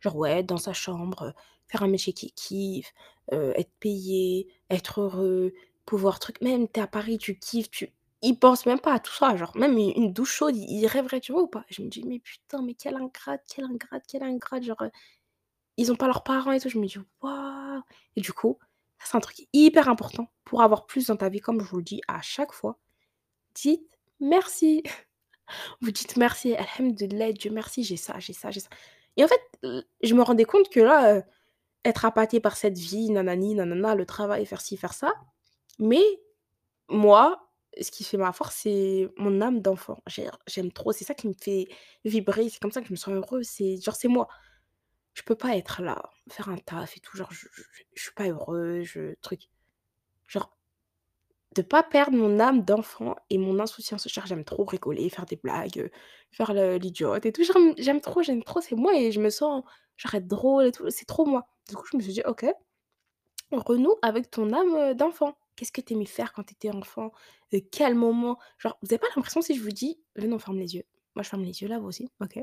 Genre 0.00 0.16
ouais, 0.16 0.42
dans 0.42 0.58
sa 0.58 0.72
chambre, 0.72 1.34
faire 1.68 1.82
un 1.82 1.88
métier 1.88 2.12
qu'il 2.12 2.32
kiffe, 2.32 2.92
être 3.32 3.72
payé, 3.80 4.48
être 4.70 5.00
heureux, 5.02 5.52
pouvoir 5.86 6.18
truc 6.20 6.40
même 6.42 6.68
tu 6.68 6.80
es 6.80 6.82
à 6.82 6.86
Paris, 6.86 7.18
tu 7.18 7.38
kiffes, 7.38 7.70
tu 7.70 7.92
ils 8.22 8.38
pensent 8.38 8.66
même 8.66 8.80
pas 8.80 8.94
à 8.94 8.98
tout 9.00 9.12
ça, 9.12 9.36
genre 9.36 9.56
même 9.56 9.76
une 9.78 10.12
douche 10.12 10.32
chaude, 10.34 10.56
ils 10.56 10.86
rêveraient, 10.86 11.20
tu 11.20 11.32
vois 11.32 11.42
ou 11.42 11.46
pas? 11.48 11.64
Je 11.68 11.82
me 11.82 11.88
dis: 11.88 12.02
«Mais 12.04 12.18
putain, 12.18 12.62
mais 12.62 12.74
quelle 12.74 12.96
ingrate, 12.96 13.42
quelle 13.54 13.66
ingrate, 13.66 14.04
quelle 14.08 14.22
ingrate», 14.24 14.62
genre, 14.64 14.82
ils 15.76 15.92
ont 15.92 15.96
pas 15.96 16.06
leurs 16.06 16.22
parents 16.24 16.52
et 16.52 16.60
tout. 16.60 16.68
Je 16.68 16.78
me 16.78 16.86
dis: 16.86 16.98
«Waouh» 17.22 17.82
et 18.16 18.20
du 18.20 18.32
coup, 18.32 18.58
c'est 19.04 19.16
un 19.16 19.20
truc 19.20 19.36
hyper 19.52 19.88
important 19.88 20.28
pour 20.44 20.62
avoir 20.62 20.86
plus 20.86 21.06
dans 21.08 21.16
ta 21.16 21.28
vie, 21.28 21.40
comme 21.40 21.60
je 21.60 21.66
vous 21.66 21.78
le 21.78 21.82
dis 21.84 22.00
à 22.08 22.22
chaque 22.22 22.52
fois, 22.52 22.78
dites 23.54 23.88
merci. 24.20 24.82
Vous 25.82 25.90
dites 25.92 26.16
merci: 26.18 26.54
«Alhamdoulilah, 26.56 27.32
Dieu 27.32 27.50
merci, 27.52 27.84
j'ai 27.84 27.96
ça, 27.98 28.18
j'ai 28.20 28.32
ça, 28.34 28.50
j'ai 28.52 28.60
ça» 28.60 28.70
et 29.18 29.24
en 29.24 29.28
fait, 29.28 29.40
je 30.02 30.14
me 30.14 30.22
rendais 30.22 30.44
compte 30.46 30.68
que 30.70 30.80
là, 30.80 31.22
être 31.86 32.04
appâtée 32.04 32.40
par 32.40 32.56
cette 32.56 32.78
vie, 32.78 33.10
nanani 33.10 33.54
nanana, 33.54 33.94
le 33.94 34.06
travail, 34.06 34.46
faire 34.46 34.60
ci, 34.60 34.76
faire 34.76 34.92
ça, 34.94 35.14
mais 35.78 36.02
moi, 36.88 37.50
ce 37.80 37.90
qui 37.90 38.04
fait 38.04 38.16
ma 38.16 38.32
force, 38.32 38.56
c'est 38.56 39.08
mon 39.18 39.40
âme 39.40 39.60
d'enfant. 39.60 40.02
J'ai 40.06 40.28
j'aime 40.46 40.72
trop, 40.72 40.92
c'est 40.92 41.04
ça 41.04 41.14
qui 41.14 41.28
me 41.28 41.34
fait 41.34 41.68
vibrer, 42.04 42.48
c'est 42.48 42.60
comme 42.60 42.72
ça 42.72 42.80
que 42.80 42.88
je 42.88 42.92
me 42.92 42.96
sens 42.96 43.14
heureuse, 43.14 43.46
c'est 43.48 43.76
genre 43.82 43.96
c'est 43.96 44.08
moi. 44.08 44.28
Je 45.14 45.22
peux 45.22 45.34
pas 45.36 45.56
être 45.56 45.82
là, 45.82 46.10
faire 46.30 46.48
un 46.50 46.58
taf 46.58 46.96
et 46.96 47.00
tout, 47.00 47.16
genre 47.16 47.32
je 47.32 47.48
je 47.52 47.62
je 47.94 48.02
suis 48.02 48.12
pas 48.14 48.28
heureuse, 48.28 48.84
je 48.86 49.14
truc. 49.22 49.48
Genre, 50.28 50.56
de 51.56 51.62
pas 51.62 51.82
perdre 51.82 52.16
mon 52.16 52.38
âme 52.40 52.62
d'enfant 52.62 53.16
et 53.30 53.38
mon 53.38 53.58
insouciance, 53.58 54.08
genre 54.08 54.26
j'aime 54.26 54.44
trop 54.44 54.64
rigoler, 54.64 55.08
faire 55.10 55.26
des 55.26 55.36
blagues, 55.36 55.90
faire 56.30 56.52
l'idiote 56.54 57.26
et 57.26 57.32
tout, 57.32 57.42
j'aime 57.78 58.00
trop, 58.00 58.22
j'aime 58.22 58.42
trop, 58.44 58.60
c'est 58.60 58.76
moi 58.76 58.94
et 58.94 59.10
je 59.12 59.20
me 59.20 59.30
sens 59.30 59.62
être 60.14 60.26
drôle 60.28 60.66
et 60.66 60.72
tout, 60.72 60.88
c'est 60.90 61.06
trop 61.06 61.24
moi. 61.24 61.48
Du 61.68 61.74
coup, 61.74 61.86
je 61.90 61.96
me 61.96 62.02
suis 62.02 62.12
dit: 62.12 62.22
«OK, 62.26 62.44
renoue 63.52 63.96
avec 64.02 64.30
ton 64.30 64.52
âme, 64.52 64.94
d'enfant». 64.94 65.36
Qu'est-ce 65.56 65.72
que 65.72 65.80
tu 65.80 65.94
aimais 65.94 66.04
faire 66.04 66.34
quand 66.34 66.42
tu 66.42 66.52
étais 66.52 66.70
enfant? 66.70 67.12
Heu, 67.54 67.60
quel 67.72 67.94
moment? 67.94 68.38
Genre, 68.58 68.76
vous 68.82 68.88
avez 68.92 68.98
pas 68.98 69.06
l'impression 69.16 69.40
si 69.40 69.54
je 69.56 69.62
vous 69.62 69.70
dis 69.70 69.98
venez 70.14 70.34
on 70.34 70.38
ferme 70.38 70.58
les 70.58 70.74
yeux. 70.74 70.84
Moi 71.14 71.22
je 71.22 71.30
ferme 71.30 71.44
les 71.44 71.62
yeux 71.62 71.68
là, 71.68 71.78
vous 71.78 71.86
aussi? 71.88 72.10
OK. 72.20 72.38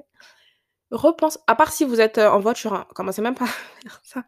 Repense 0.92 1.40
à 1.48 1.56
part 1.56 1.72
si 1.72 1.86
vous 1.86 2.02
êtes, 2.02 2.18
en 2.18 2.40
voiture, 2.40 2.74
hein, 2.74 2.88
commencez 2.96 3.22
même 3.22 3.36
pas 3.36 3.46
à 3.86 3.90
faire 3.90 4.02
ça. 4.04 4.24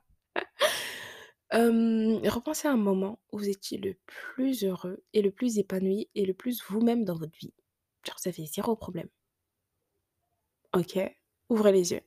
Repensez 1.51 2.67
à 2.67 2.71
un 2.71 2.77
moment 2.77 3.19
où 3.31 3.39
vous 3.39 3.49
étiez 3.49 3.77
le 3.77 3.95
plus 4.05 4.63
heureux 4.63 5.03
et 5.13 5.21
le 5.21 5.31
plus 5.31 5.57
épanoui 5.59 6.09
et 6.15 6.25
le 6.25 6.33
plus 6.33 6.63
vous-même 6.67 7.05
dans 7.05 7.15
votre 7.15 7.37
vie. 7.37 7.53
Genre 8.05 8.15
vous 8.23 8.29
avez 8.29 8.45
zéro 8.45 8.75
problème. 8.75 9.09
OK, 10.73 10.97
ouvrez 11.49 11.71
les 11.71 11.91
yeux. 11.93 12.01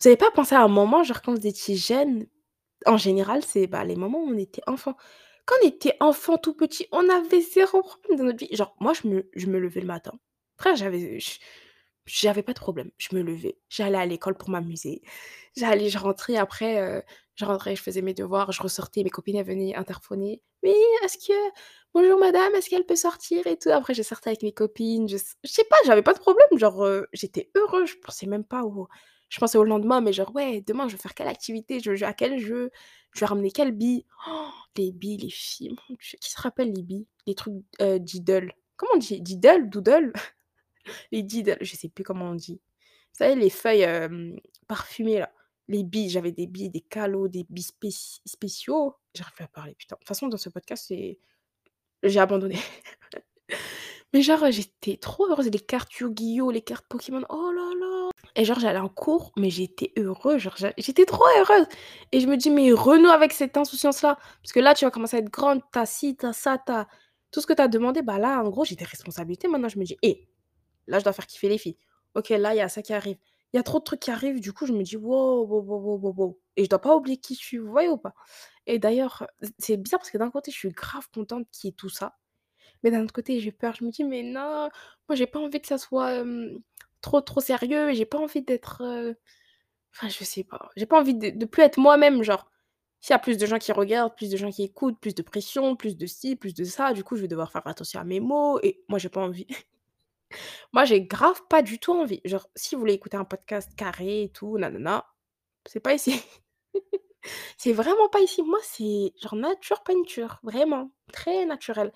Vous 0.00 0.08
avez 0.08 0.16
pas 0.16 0.30
pensé 0.30 0.54
à 0.54 0.62
un 0.62 0.68
moment, 0.68 1.02
genre 1.02 1.22
quand 1.22 1.34
vous 1.34 1.46
étiez 1.46 1.76
jeune, 1.76 2.26
en 2.86 2.96
général, 2.96 3.42
c'est, 3.44 3.66
bah, 3.66 3.84
les 3.84 3.96
moments 3.96 4.20
où 4.22 4.28
on 4.30 4.38
était 4.38 4.62
enfant. 4.66 4.96
Quand 5.46 5.56
on 5.62 5.66
était 5.68 5.96
enfant 6.00 6.38
tout 6.38 6.54
petit, 6.54 6.86
on 6.92 7.08
avait 7.08 7.40
zéro 7.40 7.82
problème 7.82 8.18
dans 8.18 8.24
notre 8.24 8.38
vie. 8.38 8.54
Genre 8.54 8.74
moi 8.80 8.92
je 8.94 9.08
me 9.08 9.28
je 9.34 9.46
me 9.46 9.58
levais 9.58 9.80
le 9.80 9.86
matin. 9.86 10.12
Frère, 10.56 10.76
j'avais 10.76 11.18
j'avais 12.06 12.42
pas 12.42 12.52
de 12.54 12.58
problème. 12.60 12.90
Je 12.98 13.14
me 13.16 13.22
levais, 13.22 13.58
j'allais 13.68 13.98
à 13.98 14.06
l'école 14.06 14.36
pour 14.36 14.50
m'amuser. 14.50 15.02
J'allais 15.56 15.88
je 15.90 15.98
rentrais 15.98 16.36
après, 16.36 16.80
heu, 16.98 17.02
je 17.36 17.44
rentrais, 17.44 17.76
je 17.76 17.82
faisais 17.82 18.02
mes 18.02 18.14
devoirs, 18.14 18.52
je 18.52 18.62
ressortais, 18.62 19.02
mes 19.04 19.10
copines, 19.10 19.36
elles 19.36 19.46
venaient 19.46 19.74
interphoner: 19.76 20.42
«Oui, 20.62 20.74
est-ce 21.04 21.18
que 21.18 21.32
bonjour 21.94 22.18
madame, 22.18 22.54
est-ce 22.54 22.70
qu'elle 22.70 22.86
peut 22.86 22.96
sortir 22.96 23.46
et 23.46 23.56
tout?» 23.58 23.70
après 23.70 23.94
je 23.94 24.02
sortais 24.02 24.30
avec 24.30 24.42
mes 24.42 24.52
copines, 24.52 25.08
je 25.08 25.16
sais 25.44 25.64
pas, 25.64 25.76
j'avais 25.86 26.02
pas 26.02 26.14
de 26.14 26.18
problème, 26.20 26.46
genre, 26.58 26.84
heu, 26.84 27.06
j'étais 27.12 27.50
heureuse, 27.56 27.90
je 27.90 27.96
pensais 27.98 28.26
même 28.26 28.44
pas 28.44 28.62
au 28.64 28.88
je 29.30 29.38
pensais 29.40 29.56
au 29.58 29.64
lendemain, 29.64 30.00
mais 30.02 30.12
genre: 30.12 30.34
«Ouais, 30.34 30.60
demain 30.66 30.88
je 30.88 30.92
vais 30.96 31.02
faire 31.02 31.14
quelle 31.14 31.28
activité? 31.28 31.80
Je 31.80 31.90
vais 31.90 31.96
jouer 31.96 32.08
à 32.08 32.12
quel 32.14 32.38
jeu? 32.38 32.70
Je 33.14 33.20
vais 33.20 33.26
ramener 33.26 33.50
quelle 33.50 33.72
bille?» 33.72 34.06
les 34.76 34.92
billes, 34.92 35.18
les 35.18 35.30
filles, 35.30 35.70
mon 35.70 35.96
Dieu, 36.00 36.18
qui 36.20 36.30
se 36.30 36.40
rappelle 36.40 36.72
les 36.72 36.82
billes? 36.82 37.06
Les 37.26 37.34
trucs, 37.34 37.54
heu, 37.80 37.98
Diddle. 38.00 38.52
Comment 38.76 38.92
on 38.94 38.98
dit? 38.98 39.20
Diddle? 39.20 39.68
Doodle? 39.70 40.12
Les 41.12 41.22
Diddle, 41.22 41.58
je 41.60 41.76
sais 41.76 41.88
plus 41.88 42.04
comment 42.04 42.30
on 42.30 42.34
dit. 42.34 42.60
Vous 43.12 43.18
savez 43.18 43.34
les 43.34 43.50
feuilles, 43.50 43.86
parfumées 44.68 45.18
là, 45.20 45.32
les 45.68 45.84
billes, 45.84 46.10
j'avais 46.10 46.32
des 46.32 46.46
billes, 46.46 46.70
des 46.70 46.80
calots, 46.80 47.28
des 47.28 47.46
billes 47.48 47.64
spéci 47.64 48.20
spéciaux. 48.24 48.96
J'arrive 49.14 49.34
plus 49.34 49.44
à 49.44 49.48
parler, 49.48 49.74
putain. 49.74 49.96
De 49.96 50.00
toute 50.00 50.08
façon 50.08 50.28
dans 50.28 50.36
ce 50.36 50.48
podcast, 50.48 50.84
c'est 50.88 51.18
j'ai 52.02 52.20
abandonné. 52.20 52.56
Mais 54.14 54.20
genre, 54.20 54.50
j'étais 54.50 54.98
trop 54.98 55.26
heureuse, 55.28 55.48
les 55.50 55.58
cartes 55.58 55.94
Yu-Gi-Oh, 55.98 56.50
les 56.50 56.60
cartes 56.60 56.84
Pokémon, 56.86 57.22
oh 57.30 57.50
là 57.50 57.70
là! 57.80 58.10
Et 58.36 58.44
genre 58.44 58.60
j'allais 58.60 58.78
en 58.78 58.88
cours, 58.90 59.32
mais 59.38 59.48
j'étais 59.48 59.92
heureuse, 59.98 60.38
genre 60.38 60.56
j'étais 60.76 61.06
trop 61.06 61.24
heureuse! 61.38 61.66
Et 62.12 62.20
je 62.20 62.26
me 62.26 62.36
dis: 62.36 62.50
«Mais 62.50 62.72
renoue 62.72 63.08
avec 63.08 63.32
cette 63.32 63.56
insouciance-là, 63.56 64.18
parce 64.42 64.52
que 64.52 64.60
là 64.60 64.74
tu 64.74 64.84
vas 64.84 64.90
commencer 64.90 65.16
à 65.16 65.20
être 65.20 65.30
grande, 65.30 65.62
tu 65.72 65.78
as 65.78 65.86
ci, 65.86 66.16
tu 66.16 66.26
as 66.26 66.34
ça, 66.34 66.58
tu 66.58 66.72
as 66.72 66.86
tout 67.30 67.40
ce 67.40 67.46
que 67.46 67.54
tu 67.54 67.62
as 67.62 67.68
demandé». 67.68 68.02
Bah 68.02 68.18
là, 68.18 68.42
en 68.42 68.50
gros, 68.50 68.64
j'ai 68.66 68.76
des 68.76 68.84
responsabilités 68.84 69.48
maintenant, 69.48 69.68
je 69.70 69.78
me 69.78 69.84
dis: 69.84 69.96
«Eh, 70.02 70.28
là 70.86 70.98
je 70.98 71.04
dois 71.04 71.12
faire 71.12 71.26
kiffer 71.26 71.48
les 71.48 71.58
filles. 71.58 71.76
OK, 72.14 72.30
là 72.30 72.54
il 72.54 72.58
y 72.58 72.60
a 72.60 72.68
ça 72.68 72.82
qui 72.82 72.92
arrive». 72.94 73.18
Il 73.54 73.56
y 73.58 73.60
a 73.60 73.62
trop 73.64 73.78
de 73.80 73.84
trucs 73.84 74.00
qui 74.00 74.10
arrivent, 74.10 74.40
du 74.40 74.52
coup 74.54 74.66
je 74.66 74.72
me 74.72 74.82
dis: 74.82 74.96
«Wow, 74.96 75.46
wow, 75.46 75.62
wow, 75.62 75.78
wow, 75.80 75.98
wow, 76.00 76.14
wow» 76.16 76.40
et 76.56 76.64
je 76.64 76.68
dois 76.70 76.80
pas 76.80 76.96
oublier 76.96 77.18
qui 77.18 77.34
je 77.34 77.40
suis, 77.40 77.58
vous 77.58 77.70
voyez 77.70 77.88
ou 77.88 77.96
pas? 77.98 78.14
Et 78.66 78.78
d'ailleurs, 78.78 79.26
c'est 79.58 79.76
bizarre 79.78 80.00
parce 80.00 80.10
que 80.10 80.18
d'un 80.18 80.30
côté 80.30 80.50
je 80.52 80.58
suis 80.58 80.70
grave 80.70 81.08
contente 81.14 81.46
qu'il 81.52 81.68
y 81.68 81.72
ait 81.72 81.76
tout 81.76 81.88
ça, 81.90 82.16
mais 82.84 82.90
d'un 82.92 83.02
autre 83.04 83.14
côté 83.14 83.40
j'ai 83.40 83.52
peur, 83.52 83.74
je 83.76 83.84
me 83.84 83.90
dis: 83.92 84.04
«Mais 84.04 84.22
non, 84.24 84.70
moi 85.08 85.16
j'ai 85.16 85.26
pas 85.28 85.40
envie 85.40 85.60
que 85.62 85.68
ça 85.68 85.78
soit, 85.78 86.24
trop, 87.02 87.20
trop 87.22 87.40
sérieux 87.40 87.92
j'ai 87.94 88.06
pas 88.06 88.18
envie 88.18 88.42
d'être, 88.42 88.82
heu» 88.84 89.16
enfin 89.94 90.08
je 90.10 90.24
sais 90.24 90.44
pas, 90.44 90.70
j'ai 90.76 90.86
pas 90.86 91.00
envie 91.00 91.14
de 91.16 91.30
de 91.30 91.46
plus 91.46 91.62
être 91.64 91.78
moi-même, 91.80 92.22
genre. 92.24 92.50
S'il 93.02 93.14
y 93.14 93.16
a 93.16 93.20
plus 93.20 93.38
de 93.38 93.46
gens 93.46 93.58
qui 93.60 93.72
regardent, 93.72 94.16
plus 94.16 94.30
de 94.30 94.36
gens 94.38 94.50
qui 94.52 94.62
écoutent, 94.64 95.00
plus 95.00 95.14
de 95.16 95.22
pression, 95.22 95.76
plus 95.76 95.96
de 95.98 96.06
ci, 96.06 96.36
plus 96.36 96.54
de 96.54 96.64
ça, 96.64 96.92
du 96.94 97.04
coup 97.04 97.16
je 97.16 97.22
vais 97.22 97.28
devoir 97.28 97.52
faire 97.52 97.66
attention 97.66 98.00
à 98.00 98.04
mes 98.04 98.20
mots 98.20 98.60
et 98.62 98.84
moi 98.88 98.98
j'ai 99.00 99.08
pas 99.10 99.22
envie. 99.22 99.46
Moi 100.72 100.84
j'ai 100.84 101.02
grave 101.02 101.40
pas 101.48 101.62
du 101.62 101.78
tout 101.78 101.92
envie. 101.92 102.20
Genre 102.24 102.46
si 102.56 102.74
vous 102.74 102.80
voulez 102.80 102.94
écouter 102.94 103.16
un 103.16 103.24
podcast 103.24 103.70
carré 103.76 104.24
et 104.24 104.28
tout, 104.30 104.58
nanana, 104.58 105.06
c'est 105.66 105.80
pas 105.80 105.94
ici. 105.94 106.22
C'est 107.58 107.72
vraiment 107.72 108.08
pas 108.08 108.20
ici. 108.20 108.42
Moi 108.42 108.58
c'est 108.62 109.12
genre 109.22 109.36
nature 109.36 109.82
peinture, 109.82 110.38
vraiment, 110.42 110.92
très 111.12 111.46
naturel. 111.46 111.92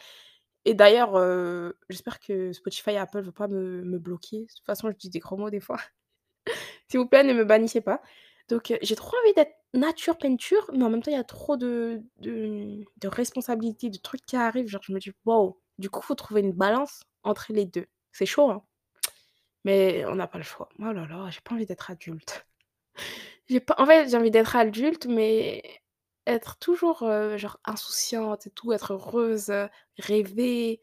Et 0.67 0.75
d'ailleurs, 0.75 1.17
heu, 1.19 1.79
j'espère 1.91 2.21
que 2.21 2.53
Spotify 2.53 2.93
et 2.93 2.99
Apple 2.99 3.23
veut 3.23 3.33
pas 3.33 3.49
me 3.49 3.83
me 3.85 3.99
bloquer. 3.99 4.43
De 4.43 4.47
toute 4.47 4.67
façon, 4.67 4.91
je 4.91 4.97
dis 4.97 5.11
des 5.11 5.21
gros 5.21 5.37
mots 5.39 5.51
des 5.51 5.61
fois. 5.61 5.79
S'il 6.89 7.01
vous 7.01 7.07
plaît, 7.09 7.25
ne 7.25 7.33
me 7.35 7.45
bannissez 7.45 7.81
pas. 7.81 8.03
Donc 8.49 8.71
heu, 8.71 8.79
j'ai 8.83 8.97
trop 8.97 9.17
envie 9.25 9.35
d'être 9.35 9.53
nature 9.75 10.19
peinture, 10.19 10.71
mais 10.73 10.85
en 10.85 10.91
même 10.91 11.03
temps, 11.03 11.11
il 11.11 11.17
y 11.17 11.21
a 11.21 11.25
trop 11.25 11.57
de 11.57 12.03
de 12.21 13.09
responsabilités, 13.09 13.91
de 13.91 13.99
trucs 13.99 14.25
qui 14.27 14.37
arrivent, 14.37 14.69
genre 14.69 14.83
je 14.85 14.93
me 14.93 14.99
dis: 15.01 15.13
«Waouh!» 15.25 15.59
du 15.79 15.91
coup, 15.91 16.03
faut 16.03 16.15
trouver 16.15 16.41
une 16.43 16.53
balance 16.53 17.03
entre 17.25 17.53
les 17.53 17.67
2. 17.67 17.87
C'est 18.17 18.27
chaud, 18.27 18.51
hein, 18.51 18.63
mais 19.65 20.05
on 20.07 20.15
n'a 20.17 20.27
pas 20.27 20.39
le 20.39 20.45
choix. 20.45 20.69
Oh 20.79 20.93
là 20.93 21.07
là, 21.07 21.29
j'ai 21.31 21.41
pas 21.43 21.55
envie 21.55 21.67
d'être 21.67 21.91
adulte. 21.91 22.47
J'ai 23.49 23.61
pas 23.61 23.75
en 23.79 23.87
fait, 23.87 24.09
j'ai 24.11 24.17
envie 24.17 24.31
d'être 24.31 24.57
adulte, 24.57 25.07
mais 25.07 25.63
être 26.27 26.59
toujours, 26.59 27.03
heu, 27.05 27.37
genre 27.39 27.59
insouciante 27.65 28.47
et 28.47 28.51
tout, 28.51 28.73
être 28.73 28.93
heureuse, 28.95 29.51
heu, 29.51 29.69
rêver 29.99 30.81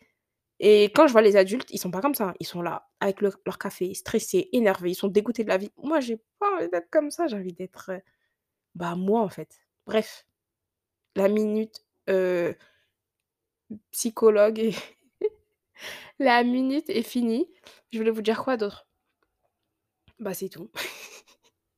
et 0.62 0.86
quand 0.96 1.08
je 1.08 1.14
vois 1.14 1.22
les 1.24 1.36
adultes, 1.38 1.70
ils 1.72 1.80
sont 1.80 1.92
pas 1.92 2.02
comme 2.02 2.16
ça, 2.16 2.30
hein. 2.30 2.36
Ils 2.40 2.48
sont 2.48 2.62
là, 2.64 2.90
avec 3.02 3.22
leur 3.22 3.60
café, 3.60 3.94
stressés, 3.96 4.50
énervés, 4.54 4.92
ils 4.92 4.96
sont 4.96 5.10
dégoûtés 5.10 5.44
de 5.44 5.50
la 5.50 5.58
vie. 5.58 5.72
Moi, 5.84 6.00
j'ai 6.02 6.18
pas 6.40 6.56
envie 6.58 6.70
d'être 6.70 6.90
comme 6.92 7.12
ça, 7.12 7.28
j'ai 7.28 7.36
envie 7.38 7.54
d'être, 7.54 7.92
heu, 7.94 8.02
bah, 8.76 8.96
moi, 8.96 9.22
en 9.22 9.30
fait. 9.30 9.60
Bref, 9.88 10.26
la 11.16 11.30
minute, 11.30 11.86
psychologue 13.92 14.60
est 14.60 14.76
la 16.20 16.44
minute 16.44 16.90
est 16.90 17.04
finie. 17.04 17.48
Je 17.92 17.98
voulais 18.00 18.12
vous 18.12 18.22
dire 18.22 18.44
quoi 18.44 18.58
d'autre? 18.58 18.88
Bah, 20.20 20.34
c'est 20.34 20.50
tout. 20.50 20.70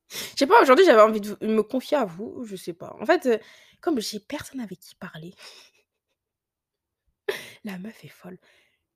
Je 0.08 0.36
sais 0.38 0.46
pas, 0.46 0.62
aujourd'hui, 0.62 0.84
j'avais 0.84 1.02
envie 1.02 1.20
de 1.20 1.36
me 1.42 1.62
confier 1.62 1.96
à 1.96 2.04
vous, 2.04 2.44
je 2.44 2.54
sais 2.56 2.72
pas. 2.72 2.94
En 3.00 3.06
fait, 3.06 3.26
heu, 3.26 3.38
comme 3.80 4.00
j'ai 4.00 4.20
personne 4.20 4.60
avec 4.60 4.78
qui 4.78 4.94
parler 4.94 5.34
la 7.64 7.78
meuf 7.78 8.04
est 8.04 8.08
folle. 8.08 8.38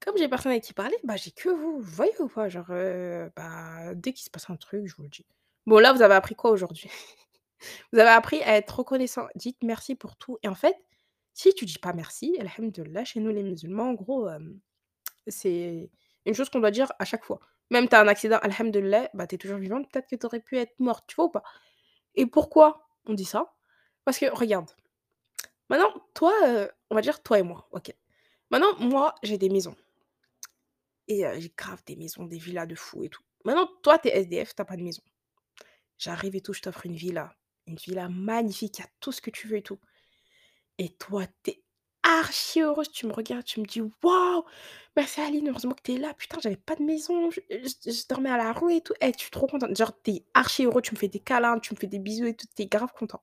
Comme 0.00 0.16
j'ai 0.18 0.28
personne 0.28 0.52
avec 0.52 0.64
qui 0.64 0.72
parler, 0.72 0.96
bah, 1.04 1.16
j'ai 1.16 1.30
que 1.32 1.48
vous, 1.48 1.80
vous 1.80 1.92
voyez 1.94 2.12
ou 2.20 2.28
pas? 2.28 2.48
Genre, 2.48 2.70
heu, 2.70 3.30
bah, 3.36 3.94
dès 3.94 4.12
qu'il 4.12 4.24
se 4.24 4.30
passe 4.30 4.50
un 4.50 4.56
truc, 4.56 4.86
je 4.86 4.94
vous 4.96 5.04
le 5.04 5.08
dis. 5.08 5.26
Bon, 5.66 5.78
là, 5.78 5.92
vous 5.92 6.02
avez 6.02 6.14
appris 6.14 6.34
quoi 6.34 6.50
aujourd'hui? 6.50 6.90
Vous 7.92 7.98
avez 7.98 8.10
appris 8.10 8.42
à 8.42 8.56
être 8.56 8.78
reconnaissant. 8.78 9.26
Dites 9.34 9.58
merci 9.62 9.94
pour 9.94 10.16
tout 10.16 10.38
et 10.42 10.48
en 10.48 10.54
fait, 10.54 10.76
si 11.34 11.52
tu 11.54 11.66
dis 11.66 11.78
pas 11.78 11.92
merci, 11.92 12.36
alhamdoulilah, 12.40 13.04
chez 13.04 13.20
nous 13.20 13.30
les 13.30 13.42
musulmans, 13.42 13.90
en 13.90 13.94
gros, 13.94 14.28
hem, 14.30 14.58
c'est 15.26 15.90
une 16.26 16.34
chose 16.34 16.50
qu'on 16.50 16.60
doit 16.60 16.70
dire 16.70 16.92
à 16.98 17.04
chaque 17.04 17.24
fois. 17.24 17.40
Même 17.70 17.88
tu 17.88 17.94
as 17.96 18.00
un 18.00 18.08
accident, 18.08 18.38
alhamdoulilah, 18.42 19.10
bah, 19.14 19.26
tu 19.26 19.36
es 19.36 19.38
toujours 19.38 19.58
vivante, 19.58 19.90
peut-être 19.92 20.08
que 20.08 20.16
tu 20.16 20.26
aurais 20.26 20.40
pu 20.40 20.58
être 20.58 20.78
morte, 20.80 21.04
tu 21.08 21.16
vois 21.16 21.26
ou 21.26 21.30
pas? 21.30 21.42
Et 22.16 22.26
pourquoi 22.26 22.88
on 23.06 23.14
dit 23.14 23.24
ça? 23.26 23.54
Parce 24.04 24.18
que 24.18 24.26
regarde, 24.34 24.70
maintenant 25.70 25.92
toi, 26.14 26.32
heu, 26.46 26.70
on 26.90 26.94
va 26.94 27.00
dire 27.02 27.22
toi 27.22 27.38
et 27.38 27.42
moi, 27.42 27.68
OK. 27.72 27.94
Maintenant 28.50 28.78
moi, 28.80 29.14
j'ai 29.22 29.38
des 29.38 29.50
maisons 29.50 29.76
et 31.08 31.24
heu, 31.26 31.38
j'ai 31.40 31.52
grave 31.56 31.82
des 31.86 31.96
maisons, 31.96 32.24
des 32.24 32.38
villas 32.38 32.66
de 32.66 32.74
fou 32.74 33.04
et 33.04 33.08
tout. 33.08 33.22
Maintenant 33.44 33.68
toi, 33.82 33.98
tu 33.98 34.08
es 34.08 34.16
SDF, 34.16 34.54
tu 34.54 34.62
as 34.62 34.64
pas 34.64 34.76
de 34.76 34.82
maison. 34.82 35.02
J'arrive 35.98 36.36
et 36.36 36.40
tout, 36.40 36.52
je 36.52 36.62
t'offre 36.62 36.86
une 36.86 36.96
villa, 36.96 37.34
une 37.66 37.76
villa 37.76 38.08
magnifique, 38.08 38.78
il 38.78 38.82
y 38.82 38.84
a 38.84 38.90
tout 39.00 39.12
ce 39.12 39.20
que 39.22 39.30
tu 39.30 39.48
veux 39.48 39.58
et 39.58 39.62
tout. 39.62 39.78
Et 40.78 40.88
toi, 40.90 41.26
tu 41.44 41.50
es 41.52 41.59
archi 42.18 42.60
heureuse, 42.60 42.90
tu 42.90 43.06
me 43.06 43.12
regardes, 43.12 43.44
tu 43.44 43.60
me 43.60 43.64
dis: 43.66 43.80
«Waouh! 44.02 44.44
Merci 44.96 45.20
Aline, 45.20 45.48
heureusement 45.48 45.74
que 45.74 45.82
tu 45.82 45.94
es 45.94 45.98
là, 45.98 46.12
putain, 46.14 46.38
j'avais 46.42 46.56
pas 46.56 46.76
de 46.76 46.82
maison, 46.82 47.30
je 47.30 47.40
je 47.50 48.08
dormais 48.08 48.30
à 48.30 48.36
la 48.36 48.52
rue 48.52 48.74
et 48.74 48.80
tout». 48.80 48.94
Eh, 49.00 49.12
je 49.16 49.18
suis 49.22 49.30
trop 49.30 49.46
contente, 49.46 49.76
genre 49.76 49.92
tu 50.02 50.10
es 50.12 50.24
archi 50.34 50.64
heureux, 50.64 50.82
tu 50.82 50.94
me 50.94 50.98
fais 50.98 51.08
des 51.08 51.20
câlins, 51.20 51.58
tu 51.60 51.74
me 51.74 51.78
fais 51.78 51.86
des 51.86 51.98
bisous 51.98 52.26
et 52.26 52.34
tout, 52.34 52.46
tu 52.56 52.62
es 52.62 52.66
grave 52.66 52.92
content. 52.98 53.22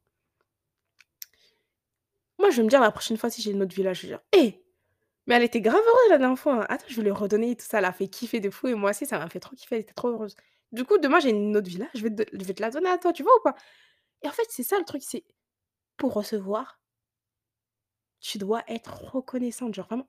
Moi, 2.40 2.50
je 2.52 2.58
vais 2.58 2.64
me 2.64 2.70
dire 2.70 2.82
la 2.82 2.92
prochaine 2.92 3.18
fois 3.18 3.30
si 3.30 3.42
j'ai 3.42 3.52
une 3.52 3.64
autre 3.64 3.76
villa, 3.76 3.94
je 3.94 4.02
vais 4.04 4.08
dire: 4.10 4.20
«Eh, 4.34 4.64
mais 5.28 5.36
elle 5.36 5.44
était 5.44 5.62
grave 5.62 5.78
heureuse 5.82 6.12
la 6.12 6.18
dernière 6.20 6.40
fois, 6.40 6.64
hein. 6.64 6.68
Attends, 6.70 6.86
je 6.90 6.96
vais 6.98 7.04
lui 7.04 7.12
redonner 7.12 7.52
et 7.52 7.56
tout 7.58 7.66
ça, 7.66 7.80
elle 7.80 7.86
a 7.86 7.94
fait 7.94 8.08
kiffer 8.10 8.40
de 8.42 8.50
fou 8.52 8.68
et 8.70 8.76
moi 8.76 8.92
aussi 8.92 9.06
ça 9.08 9.20
m'a 9.20 9.30
fait 9.30 9.40
trop 9.42 9.56
kiffer, 9.56 9.76
elle 9.78 9.82
était 9.84 9.94
trop 9.96 10.10
heureuse». 10.10 10.36
Du 10.74 10.86
coup, 10.86 10.98
demain, 11.00 11.20
j'ai 11.22 11.30
une 11.32 11.58
autre 11.58 11.70
villa, 11.70 11.88
je 11.96 12.04
vais 12.04 12.12
te 12.16 12.24
je 12.38 12.44
vais 12.46 12.54
te 12.56 12.62
la 12.64 12.72
donner 12.72 12.90
à 12.90 12.98
toi, 13.00 13.14
tu 13.14 13.24
vois 13.24 13.36
ou 13.40 13.44
pas? 13.44 13.56
Et 14.24 14.30
en 14.30 14.32
fait, 14.34 14.46
c'est 14.50 14.64
ça 14.64 14.80
le 14.80 14.86
truc, 14.86 15.04
c'est 15.06 15.26
pour 15.98 16.14
recevoir 16.14 16.80
tu 18.20 18.38
dois 18.38 18.64
être 18.68 19.04
reconnaissante, 19.14 19.74
genre 19.76 19.88
vraiment 19.88 20.08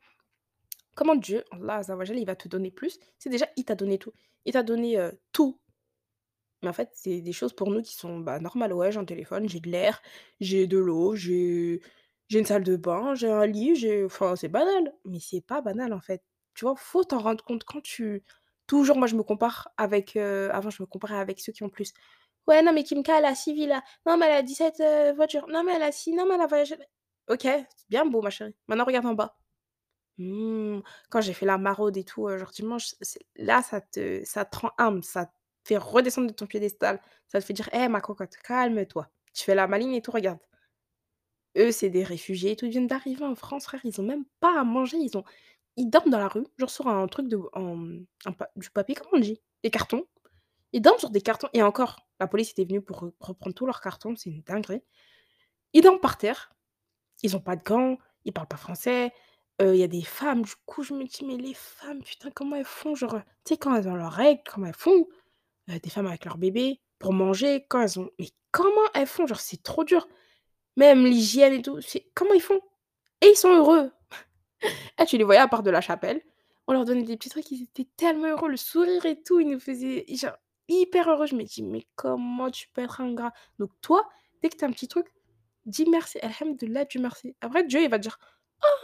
comment 0.95 1.17
Dieu, 1.17 1.45
Allah 1.51 1.81
il 2.15 2.27
va 2.27 2.37
te 2.37 2.49
donner 2.49 2.71
plus, 2.71 2.99
c'est 3.19 3.31
déjà 3.31 3.47
il 3.57 3.65
t'a 3.65 3.75
donné 3.75 3.99
tout. 3.99 4.13
Il 4.45 4.53
t'a 4.53 4.63
donné, 4.63 4.99
heu, 4.99 5.19
tout, 5.33 5.61
mais 6.63 6.69
en 6.69 6.73
fait, 6.73 6.91
c'est 6.95 7.21
des 7.21 7.33
choses 7.33 7.53
pour 7.53 7.71
nous 7.71 7.83
qui 7.83 7.95
sont, 7.95 8.19
bah, 8.21 8.41
normales. 8.41 8.73
Ouais, 8.73 8.91
j'ai 8.93 8.99
un 8.99 9.05
téléphone, 9.05 9.49
j'ai 9.49 9.61
de 9.61 9.71
l'air, 9.71 10.03
j'ai 10.41 10.67
de 10.67 10.79
l'eau, 10.79 11.15
j'ai 11.15 11.81
une 12.31 12.45
salle 12.47 12.65
de 12.65 12.77
bain, 12.77 13.15
j'ai 13.15 13.31
un 13.31 13.47
lit, 13.47 13.77
j'ai 13.77 14.05
enfin, 14.05 14.35
c'est 14.37 14.49
banal, 14.49 14.93
mais 15.05 15.21
c'est 15.21 15.41
pas 15.41 15.61
banal, 15.63 15.93
en 15.93 16.01
fait. 16.01 16.23
Tu 16.55 16.65
vois? 16.65 16.75
Faut 16.77 17.05
t'en 17.05 17.19
rendre 17.21 17.45
compte 17.45 17.65
quand 17.65 17.81
tu 17.83 18.25
toujours 18.67 18.99
moi 18.99 19.07
je 19.07 19.15
me 19.17 19.23
compare 19.23 19.69
avec, 19.79 20.17
heu, 20.17 20.51
avant 20.53 20.69
je 20.71 20.83
me 20.83 20.87
comparais 20.87 21.17
avec 21.19 21.41
ceux 21.41 21.53
qui 21.53 21.63
ont 21.63 21.71
plus. 21.71 21.93
«Ouais, 22.49 22.63
non 22.63 22.73
mais 22.73 22.85
Kimka 22.85 23.19
elle 23.21 23.27
a 23.27 23.35
6 23.37 23.55
villas, 23.55 23.83
non 24.07 24.17
mais 24.19 24.27
elle 24.27 24.33
a 24.39 24.43
17, 24.43 24.81
heu, 24.81 25.13
voitures, 25.15 25.49
non 25.49 25.65
mais 25.65 25.75
elle 25.77 25.83
a 25.85 25.93
ci, 25.93 26.13
non 26.15 26.27
mais 26.29 26.37
elle 26.37 26.43
a 26.43 26.49
voyagé». 26.49 26.77
OK, 27.29 27.47
bien 27.91 28.07
beau 28.07 28.23
ma 28.23 28.31
chérie. 28.31 28.55
Maintenant 28.69 28.85
regarde 28.85 29.07
en 29.07 29.15
bas. 29.15 29.37
Mmh, 30.19 30.81
quand 31.11 31.21
j'ai 31.23 31.35
fait 31.35 31.47
la 31.47 31.59
maraude 31.59 31.97
et 31.97 32.05
tout, 32.05 32.29
heu, 32.29 32.39
genre 32.39 32.51
dimanche, 32.51 32.95
c'est 33.03 33.21
là 33.37 33.63
ça 33.63 33.81
te 33.83 34.23
te 34.25 34.59
rend 34.59 34.73
humble, 34.79 35.05
ça 35.05 35.27
te 35.27 35.33
fait 35.65 35.79
redescendre 35.79 36.29
de 36.29 36.35
ton 36.35 36.47
piédestal. 36.47 37.01
Ça 37.29 37.41
te 37.41 37.47
fait 37.47 37.55
dire: 37.55 37.71
«Eh 37.75 37.89
ma 37.89 38.01
cocotte, 38.03 38.37
calme-toi. 38.39 39.09
Tu 39.35 39.45
fais 39.45 39.55
la 39.57 39.69
maligne 39.69 39.95
et 39.95 40.03
tout, 40.03 40.13
regarde». 40.13 40.41
Eux, 41.57 41.73
c'est 41.73 41.91
des 41.91 42.05
réfugiés 42.05 42.53
et 42.53 42.57
tout, 42.57 42.67
ils 42.67 42.71
viennent 42.71 42.87
d'arriver 42.87 43.25
en 43.25 43.35
France 43.35 43.65
frère, 43.65 43.81
ils 43.85 44.01
ont 44.01 44.05
même 44.05 44.25
pas 44.41 44.61
à 44.61 44.65
manger, 44.65 44.99
ils 44.99 45.17
ont 45.17 45.25
ils 45.77 45.89
dorment 45.91 46.11
dans 46.11 46.19
la 46.19 46.29
rue, 46.29 46.45
genre 46.59 46.71
sur 46.71 46.89
un 46.89 47.07
truc 47.09 47.29
de 47.29 47.39
en, 47.55 47.79
du 48.57 48.71
papier, 48.71 48.97
comment 48.97 49.13
on 49.15 49.21
dit? 49.21 49.41
Des 49.65 49.71
cartons. 49.71 50.05
Ils 50.73 50.83
dorment 50.83 50.99
sur 51.01 51.11
des 51.11 51.23
cartons 51.23 51.49
et 51.55 51.63
encore, 51.63 51.99
la 52.21 52.29
police 52.29 52.51
était 52.53 52.65
venue 52.67 52.83
pour 52.83 52.99
re 53.01 53.13
reprendre 53.21 53.55
tous 53.57 53.67
leurs 53.67 53.81
cartons, 53.83 54.17
c'est 54.17 54.31
une 54.31 54.43
dinguerie. 54.43 54.83
Ils 55.75 55.83
dorment 55.83 56.01
par 56.01 56.19
terre, 56.19 56.53
ils 57.23 57.37
ont 57.37 57.41
pas 57.41 57.57
de 57.57 57.63
gants, 57.63 57.99
ils 58.25 58.33
parlent 58.33 58.49
pas 58.49 58.57
français, 58.57 59.13
il 59.61 59.75
y 59.77 59.83
a 59.83 59.89
des 59.89 60.03
femmes, 60.03 60.43
du 60.43 60.53
coup, 60.67 60.85
je 60.85 60.95
me 60.95 61.05
dis: 61.05 61.25
«Mais 61.25 61.37
les 61.37 61.55
femmes, 61.55 62.01
putain, 62.03 62.31
comment 62.31 62.55
elles 62.57 62.65
font?» 62.65 62.95
genre, 62.95 63.17
tu 63.45 63.55
sais, 63.55 63.57
quand 63.57 63.75
elles 63.75 63.89
ont 63.89 63.97
leurs 63.97 64.13
règles, 64.13 64.41
comment 64.49 64.67
elles 64.67 64.75
font? 64.75 65.09
Des 65.67 65.91
femmes 65.91 66.07
avec 66.07 66.25
leurs 66.25 66.39
bébés, 66.39 66.81
pour 66.99 67.13
manger, 67.13 67.67
quand 67.69 67.81
elles 67.81 67.99
ont 67.99 68.11
mais 68.21 68.29
comment 68.53 68.89
elles 68.95 69.07
font? 69.07 69.27
Genre, 69.27 69.41
c'est 69.41 69.63
trop 69.63 69.85
dur. 69.85 70.07
Même 70.77 71.05
l'hygiène 71.07 71.55
et 71.55 71.63
tout, 71.63 71.81
c'est 71.81 72.11
comment 72.15 72.35
ils 72.35 72.41
font? 72.41 72.61
Et 73.21 73.29
ils 73.29 73.37
sont 73.37 73.51
heureux! 73.51 73.91
Eh, 75.01 75.05
tu 75.07 75.19
les 75.19 75.25
voyais 75.25 75.41
à 75.41 75.49
part 75.49 75.63
de 75.63 75.71
la 75.71 75.81
chapelle, 75.81 76.23
on 76.67 76.73
leur 76.73 76.85
donnait 76.85 77.03
des 77.03 77.17
petits 77.17 77.31
trucs, 77.31 77.51
ils 77.51 77.63
étaient 77.65 77.89
tellement 77.97 78.29
heureux, 78.29 78.49
le 78.49 78.57
sourire 78.57 79.05
et 79.07 79.21
tout, 79.23 79.41
ils 79.41 79.49
nous 79.49 79.61
faisaient 79.61 80.05
genre 80.09 80.37
hyper 80.69 81.11
heureux. 81.11 81.27
Je 81.27 81.35
me 81.35 81.43
dis: 81.43 81.63
«Mais 81.63 81.87
comment 81.97 82.51
tu 82.51 82.69
peux 82.69 82.83
être 82.83 83.01
ingrat?» 83.01 83.33
donc 83.59 83.71
toi, 83.81 84.09
dès 84.43 84.51
que 84.51 84.57
tu 84.57 84.65
as 84.65 84.69
un 84.69 84.73
petit 84.73 84.89
truc, 84.89 85.07
dis 85.69 85.89
merci, 85.89 86.19
alhamdoulilah, 86.21 86.85
dis 86.87 86.99
merci. 86.99 87.37
Après 87.41 87.65
Dieu, 87.65 87.83
il 87.83 87.91
va 87.91 87.99
te 87.99 88.03
dire: 88.05 88.19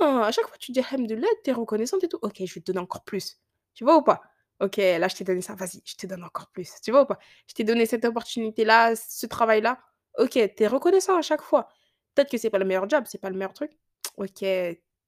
«Ah, 0.01 0.27
à 0.27 0.33
chaque 0.33 0.47
fois 0.47 0.57
tu 0.59 0.73
dis 0.73 0.81
alhamdoulilah, 0.81 1.29
tu 1.44 1.51
es 1.51 1.53
reconnaissante 1.53 2.05
et 2.05 2.09
tout, 2.09 2.18
OK, 2.23 2.37
je 2.44 2.55
vais 2.55 2.61
te 2.61 2.73
donner 2.73 2.81
encore 2.81 3.05
plus». 3.05 3.38
Tu 3.75 3.85
vois 3.85 3.97
ou 3.97 4.03
pas? 4.03 4.23
OK, 4.61 4.77
là 4.77 5.09
je 5.09 5.16
t'ai 5.16 5.25
donné 5.25 5.42
ça, 5.42 5.55
vas-y, 5.55 5.83
je 5.85 5.97
te 5.97 6.07
donne 6.07 6.25
encore 6.25 6.49
plus. 6.51 6.70
Tu 6.83 6.90
vois 6.92 7.03
ou 7.03 7.07
pas? 7.07 7.18
Je 7.49 7.55
t'ai 7.55 7.64
donné 7.64 7.87
cette 7.87 8.05
opportunité-là, 8.05 8.94
ce 8.97 9.27
travail-là. 9.27 9.81
OK, 10.18 10.33
tu 10.33 10.62
es 10.62 10.66
reconnaissant 10.68 11.16
à 11.18 11.23
chaque 11.23 11.42
fois. 11.42 11.68
Peut-être 12.14 12.31
que 12.31 12.38
c'est 12.38 12.51
pas 12.51 12.59
le 12.59 12.64
meilleur 12.64 12.88
job, 12.88 13.05
c'est 13.09 13.20
pas 13.20 13.31
le 13.31 13.37
meilleur 13.37 13.53
truc. 13.53 13.73
OK, 14.16 14.42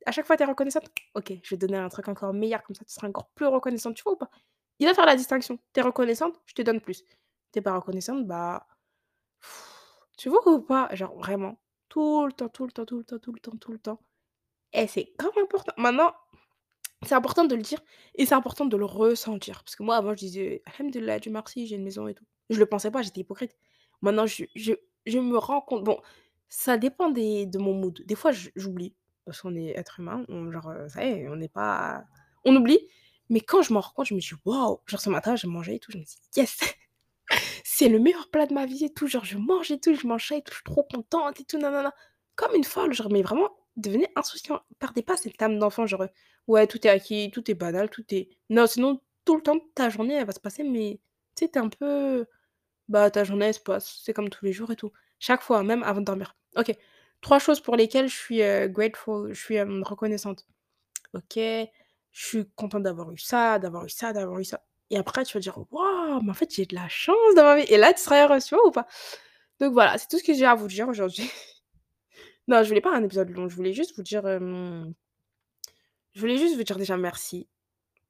à 0.06 0.12
chaque 0.12 0.26
fois 0.26 0.36
tu 0.36 0.42
es 0.42 0.46
reconnaissante? 0.46 0.88
OK, 1.14 1.32
je 1.42 1.50
vais 1.54 1.58
te 1.58 1.66
donner 1.66 1.78
un 1.78 1.88
truc 1.88 2.08
encore 2.08 2.32
meilleur, 2.32 2.62
comme 2.64 2.74
ça 2.74 2.84
tu 2.84 2.92
seras 2.92 3.08
encore 3.08 3.28
plus 3.30 3.46
reconnaissante, 3.46 3.94
tu 3.96 4.02
vois 4.02 4.14
ou 4.14 4.16
pas? 4.16 4.30
Il 4.78 4.86
va 4.86 4.94
faire 4.94 5.06
la 5.06 5.16
distinction. 5.16 5.58
Tu 5.72 5.80
es 5.80 5.82
reconnaissante? 5.82 6.40
Je 6.46 6.54
te 6.54 6.62
donne 6.62 6.80
plus. 6.80 7.04
Tu 7.52 7.60
es 7.60 7.62
pas 7.62 7.74
reconnaissante, 7.74 8.26
bah 8.26 8.66
tu 10.16 10.28
vois 10.28 10.46
ou 10.48 10.60
pas? 10.60 10.88
Genre 10.94 11.14
vraiment, 11.18 11.58
tout 11.88 12.26
le 12.26 12.32
temps, 12.32 12.48
tout 12.48 12.66
le 12.66 12.72
temps, 12.72 12.84
tout 12.86 12.98
le 12.98 13.04
temps, 13.04 13.18
tout 13.18 13.32
le 13.32 13.40
temps, 13.40 13.56
tout 13.58 13.72
le 13.72 13.78
temps 13.78 14.00
et 14.74 14.86
c'est 14.88 15.12
grave 15.18 15.32
important. 15.42 15.72
Maintenant, 15.78 16.12
c'est 17.06 17.14
important 17.14 17.44
de 17.44 17.54
le 17.56 17.62
dire 17.62 17.80
et 18.16 18.26
c'est 18.26 18.34
important 18.34 18.66
de 18.66 18.76
le 18.76 18.84
ressentir 18.84 19.62
parce 19.64 19.76
que 19.76 19.82
moi 19.82 19.96
avant 19.96 20.12
je 20.12 20.18
disais: 20.18 20.62
«Alhamdoulilah, 20.66 21.20
Dieu 21.20 21.30
merci, 21.32 21.66
j'ai 21.66 21.76
une 21.76 21.84
maison 21.84 22.08
et 22.08 22.14
tout». 22.14 22.24
Je 22.50 22.58
le 22.58 22.66
pensais 22.66 22.90
pas, 22.90 23.02
j'étais 23.02 23.20
hypocrite. 23.22 23.56
Maintenant 24.02 24.26
je 24.26 24.44
je 24.56 24.72
je 25.06 25.18
me 25.18 25.38
rends 25.38 25.60
compte 25.60 25.84
bon, 25.84 26.00
ça 26.48 26.76
dépend 26.78 27.10
des 27.10 27.46
de 27.46 27.58
mon 27.58 27.74
mood. 27.74 28.02
Des 28.06 28.14
fois 28.16 28.32
j'oublie 28.56 28.94
parce 29.24 29.40
qu'on 29.42 29.54
est 29.56 29.68
être 29.78 30.00
humain, 30.00 30.24
on 30.28 30.50
genre, 30.52 30.70
heu, 30.70 30.88
ça 30.88 31.04
y 31.04 31.08
est, 31.10 31.28
on 31.28 31.36
n'est 31.36 31.48
pas 31.48 32.04
on 32.44 32.54
oublie, 32.56 32.80
mais 33.30 33.40
quand 33.40 33.62
je 33.62 33.72
m'en 33.72 33.80
rends 33.80 33.92
compte, 33.94 34.06
je 34.06 34.14
me 34.14 34.20
dis: 34.20 34.30
«Waouh!» 34.44 34.80
genre 34.86 35.00
ce 35.00 35.10
matin, 35.10 35.36
j'ai 35.36 35.48
mangé 35.48 35.74
et 35.76 35.80
tout, 35.80 35.92
je 35.92 35.98
me 35.98 36.04
dis: 36.04 36.16
«Yes! 36.36 36.58
C'est 37.78 37.90
le 37.90 37.98
meilleur 37.98 38.30
plat 38.30 38.46
de 38.46 38.54
ma 38.54 38.64
vie 38.64 38.84
et 38.86 38.92
tout», 38.94 39.06
genre 39.06 39.24
je 39.26 39.36
mange 39.36 39.70
et 39.70 39.78
tout, 39.78 39.94
je 39.94 40.06
mange 40.06 40.32
et 40.32 40.40
tout, 40.42 40.50
je 40.52 40.54
suis 40.56 40.64
trop 40.64 40.82
contente 40.82 41.40
et 41.40 41.44
tout, 41.44 41.58
nanana. 41.58 41.92
Comme 42.34 42.54
une 42.54 42.64
folle, 42.64 42.94
genre 42.94 43.10
mais 43.12 43.20
vraiment, 43.22 43.50
devenez 43.76 44.08
insouciant, 44.16 44.60
perdez 44.78 45.02
pas 45.02 45.16
cette 45.18 45.40
âme 45.42 45.58
d'enfant, 45.58 45.86
genre, 45.86 46.04
heu, 46.04 46.08
ouais, 46.46 46.66
tout 46.66 46.86
est 46.86 46.90
acquis, 46.90 47.30
tout 47.30 47.50
est 47.50 47.54
banal, 47.54 47.90
tout 47.90 48.04
est 48.14 48.28
non, 48.50 48.66
sinon 48.66 49.00
tout 49.26 49.36
le 49.36 49.42
temps 49.42 49.58
ta 49.74 49.90
journée, 49.90 50.14
elle 50.14 50.24
va 50.26 50.32
se 50.32 50.40
passer, 50.40 50.62
mais 50.64 51.00
tu 51.36 51.44
sais, 51.44 51.50
tu 51.50 51.58
es 51.58 51.62
un 51.62 51.68
peu 51.68 52.26
bah, 52.88 53.10
ta 53.10 53.24
journée, 53.24 53.46
elle 53.46 53.54
se 53.54 53.60
passe, 53.60 54.00
c'est 54.04 54.12
comme 54.14 54.30
tous 54.30 54.44
les 54.44 54.52
jours 54.52 54.70
et 54.72 54.76
tout. 54.76 54.92
Chaque 55.20 55.42
fois, 55.42 55.62
même 55.64 55.82
avant 55.84 56.00
de 56.00 56.06
dormir. 56.06 56.36
OK, 56.56 56.72
3 57.22 57.38
choses 57.40 57.60
pour 57.60 57.76
lesquelles 57.76 58.08
je 58.08 58.16
suis, 58.16 58.42
heu, 58.42 58.68
grateful, 58.68 59.32
je 59.34 59.40
suis, 59.42 59.56
hem, 59.56 59.82
reconnaissante. 59.84 60.46
OK, 61.14 61.36
je 61.36 62.26
suis 62.26 62.46
contente 62.56 62.82
d'avoir 62.84 63.10
eu 63.12 63.18
ça, 63.18 63.58
d'avoir 63.58 63.84
eu 63.86 63.88
ça, 63.90 64.12
d'avoir 64.12 64.38
eu 64.40 64.44
ça 64.44 64.62
et 64.90 64.96
après 64.98 65.24
tu 65.24 65.36
vas 65.36 65.40
dire: 65.40 65.58
«Waouh, 65.72 65.95
mais 66.22 66.30
en 66.30 66.34
fait, 66.34 66.54
j'ai 66.54 66.66
de 66.66 66.74
la 66.74 66.88
chance 66.88 67.34
dans 67.36 67.44
ma 67.44 67.56
vie» 67.56 67.64
et 67.72 67.76
là, 67.78 67.92
tu 67.92 68.00
seras 68.02 68.24
heureuse, 68.24 68.44
tu 68.44 68.54
vois 68.54 68.66
ou 68.66 68.70
pas? 68.70 68.86
Donc 69.60 69.72
voilà, 69.72 69.98
c'est 69.98 70.08
tout 70.08 70.18
ce 70.18 70.24
que 70.24 70.34
j'ai 70.34 70.44
à 70.46 70.54
vous 70.54 70.68
dire 70.68 70.88
aujourd'hui. 70.88 71.30
Non, 72.48 72.62
je 72.62 72.68
voulais 72.68 72.80
pas 72.80 72.94
un 72.94 73.02
épisode 73.02 73.30
long, 73.30 73.48
je 73.48 73.56
voulais 73.56 73.72
juste 73.72 73.96
vous 73.96 74.04
dire, 74.04 74.24
hem 74.28 74.94
je 76.16 76.20
voulais 76.20 76.38
juste 76.38 76.56
vous 76.56 76.62
dire 76.62 76.78
déjà 76.78 76.96
merci. 76.96 77.46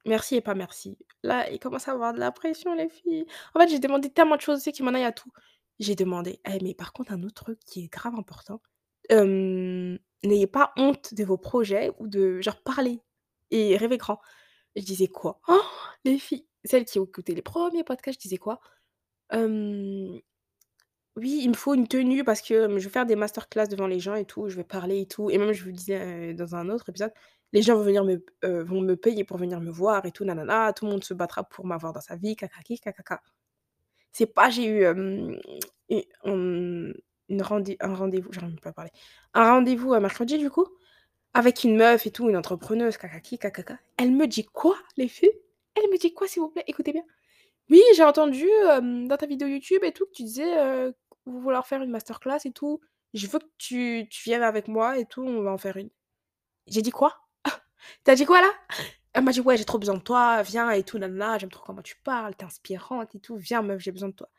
Merci 0.05 0.35
et 0.35 0.41
pas 0.41 0.55
merci. 0.55 0.97
Là, 1.23 1.49
il 1.51 1.59
commence 1.59 1.89
à 1.89 1.91
avoir 1.91 2.13
de 2.13 2.19
la 2.19 2.31
pression 2.31 2.73
les 2.73 2.87
filles. 2.87 3.25
En 3.53 3.59
fait, 3.59 3.67
j'ai 3.67 3.79
demandé 3.79 4.09
tellement 4.09 4.37
de 4.37 4.41
choses, 4.41 4.61
sais, 4.61 4.71
qu'il 4.71 4.85
m'en 4.85 4.93
aille 4.93 5.03
à 5.03 5.11
tout. 5.11 5.31
J'ai 5.79 5.95
demandé 5.95 6.39
eh 6.45 6.59
mais 6.63 6.73
par 6.73 6.93
contre 6.93 7.11
un 7.11 7.21
autre 7.23 7.43
truc 7.43 7.59
qui 7.65 7.83
est 7.83 7.87
grave 7.89 8.15
important, 8.15 8.61
n'ayez 9.11 10.47
pas 10.47 10.71
honte 10.77 11.13
de 11.13 11.23
vos 11.25 11.37
projets 11.37 11.91
ou 11.99 12.07
de 12.07 12.39
genre 12.41 12.61
parler 12.63 13.01
et 13.51 13.75
rêver 13.77 13.97
grand. 13.97 14.19
Je 14.75 14.83
disais 14.83 15.07
quoi? 15.07 15.41
Oh, 15.49 15.61
Les 16.05 16.17
filles, 16.19 16.47
celles 16.65 16.85
qui 16.85 16.99
écouté 16.99 17.35
les 17.35 17.41
premiers 17.41 17.83
podcasts, 17.83 18.19
je 18.19 18.23
disais 18.27 18.37
quoi? 18.37 18.59
Oui, 21.15 21.39
il 21.43 21.49
me 21.49 21.55
faut 21.55 21.73
une 21.73 21.87
tenue 21.87 22.23
parce 22.23 22.41
que, 22.41 22.69
je 22.77 22.83
vais 22.85 22.89
faire 22.91 23.05
des 23.07 23.15
master 23.15 23.49
class 23.49 23.69
devant 23.69 23.87
les 23.87 23.99
gens 23.99 24.13
et 24.15 24.25
tout, 24.25 24.49
je 24.49 24.55
vais 24.55 24.63
parler 24.63 25.01
et 25.01 25.07
tout 25.07 25.29
et 25.31 25.37
même 25.39 25.51
je 25.51 25.63
vous 25.63 25.71
disais, 25.71 26.33
dans 26.35 26.55
un 26.55 26.69
autre 26.69 26.89
épisode, 26.89 27.11
les 27.53 27.61
gens 27.63 27.75
vont 27.75 27.83
venir 27.83 28.03
me 28.05 28.23
vont 28.63 28.81
me 28.81 28.95
payer 28.95 29.23
pour 29.23 29.37
venir 29.37 29.59
me 29.61 29.71
voir 29.71 30.05
et 30.05 30.11
tout 30.11 30.25
nanana, 30.25 30.73
tout 30.73 30.85
le 30.85 30.91
monde 30.91 31.03
se 31.03 31.13
battra 31.15 31.43
pour 31.43 31.65
m'avoir 31.65 31.91
dans 31.93 32.01
sa 32.01 32.15
vie, 32.17 32.35
kakaki 32.35 32.79
kakaka. 32.79 33.21
C'est 34.13 34.27
pas 34.27 34.49
j'ai 34.51 34.67
eu, 34.67 34.85
une 35.89 37.41
rendez 37.41 37.77
un 37.81 37.95
rendez-vous 37.95 38.31
j'arrive 38.33 38.51
même 38.51 38.59
pas 38.61 38.69
à 38.71 38.73
parler. 38.73 38.91
Un 39.33 39.51
rendez-vous, 39.53 39.93
heu, 39.95 39.99
mercredi 40.01 40.37
du 40.39 40.49
coup, 40.51 40.67
avec 41.33 41.63
une 41.65 41.77
meuf 41.77 42.07
et 42.07 42.11
tout, 42.11 42.29
une 42.29 42.37
entrepreneuse, 42.37 42.97
kakaki 42.97 43.39
kakaka. 43.39 43.79
Elle 43.97 44.11
me 44.13 44.27
dit 44.27 44.45
quoi 44.45 44.77
les 44.97 45.07
filles? 45.09 45.31
Elle 45.77 45.89
me 45.91 45.97
dit 45.97 46.13
quoi 46.13 46.27
s'il 46.27 46.41
vous 46.41 46.49
plaît? 46.49 46.63
Écoutez 46.67 46.91
bien. 46.93 47.03
«Oui, 47.69 47.81
j'ai 47.95 48.03
entendu, 48.03 48.47
hem, 48.69 49.07
dans 49.07 49.17
ta 49.17 49.27
vidéo 49.27 49.47
YouTube 49.47 49.83
et 49.83 49.93
tout 49.93 50.05
que 50.07 50.11
tu 50.13 50.23
disais, 50.23 50.57
heu, 50.59 50.95
vouloir 51.25 51.67
faire 51.67 51.81
une 51.83 51.91
master 51.91 52.19
class 52.19 52.45
et 52.45 52.51
tout. 52.53 52.81
Je 53.13 53.27
veux 53.27 53.39
que 53.39 53.45
tu 53.57 54.07
tu 54.11 54.23
viennes 54.25 54.43
avec 54.43 54.67
moi 54.69 54.99
et 54.99 55.05
tout, 55.05 55.23
on 55.23 55.41
va 55.43 55.51
en 55.53 55.57
faire 55.59 55.77
une». 55.77 55.89
J'ai 56.67 56.81
dit: 56.83 56.91
«Quoi? 56.91 57.13
Tu 58.05 58.11
as 58.11 58.15
dit 58.15 58.25
quoi 58.25 58.41
là?» 58.41 58.51
Elle 59.13 59.23
m'a 59.25 59.31
dit: 59.33 59.41
«Ouais, 59.41 59.57
j'ai 59.57 59.65
trop 59.65 59.79
besoin 59.79 59.95
de 59.97 60.01
toi, 60.01 60.41
viens 60.43 60.71
et 60.71 60.83
tout 60.83 60.99
nanana, 60.99 61.37
j'aime 61.39 61.51
trop 61.51 61.63
comment 61.65 61.81
tu 61.83 61.97
parles, 62.03 62.35
tu 62.37 62.43
es 62.45 62.47
inspirante 62.47 63.15
et 63.15 63.19
tout, 63.21 63.37
viens 63.37 63.61
meuf, 63.63 63.81
j'ai 63.81 63.91
besoin 63.93 64.09
de 64.09 64.15
toi». 64.15 64.29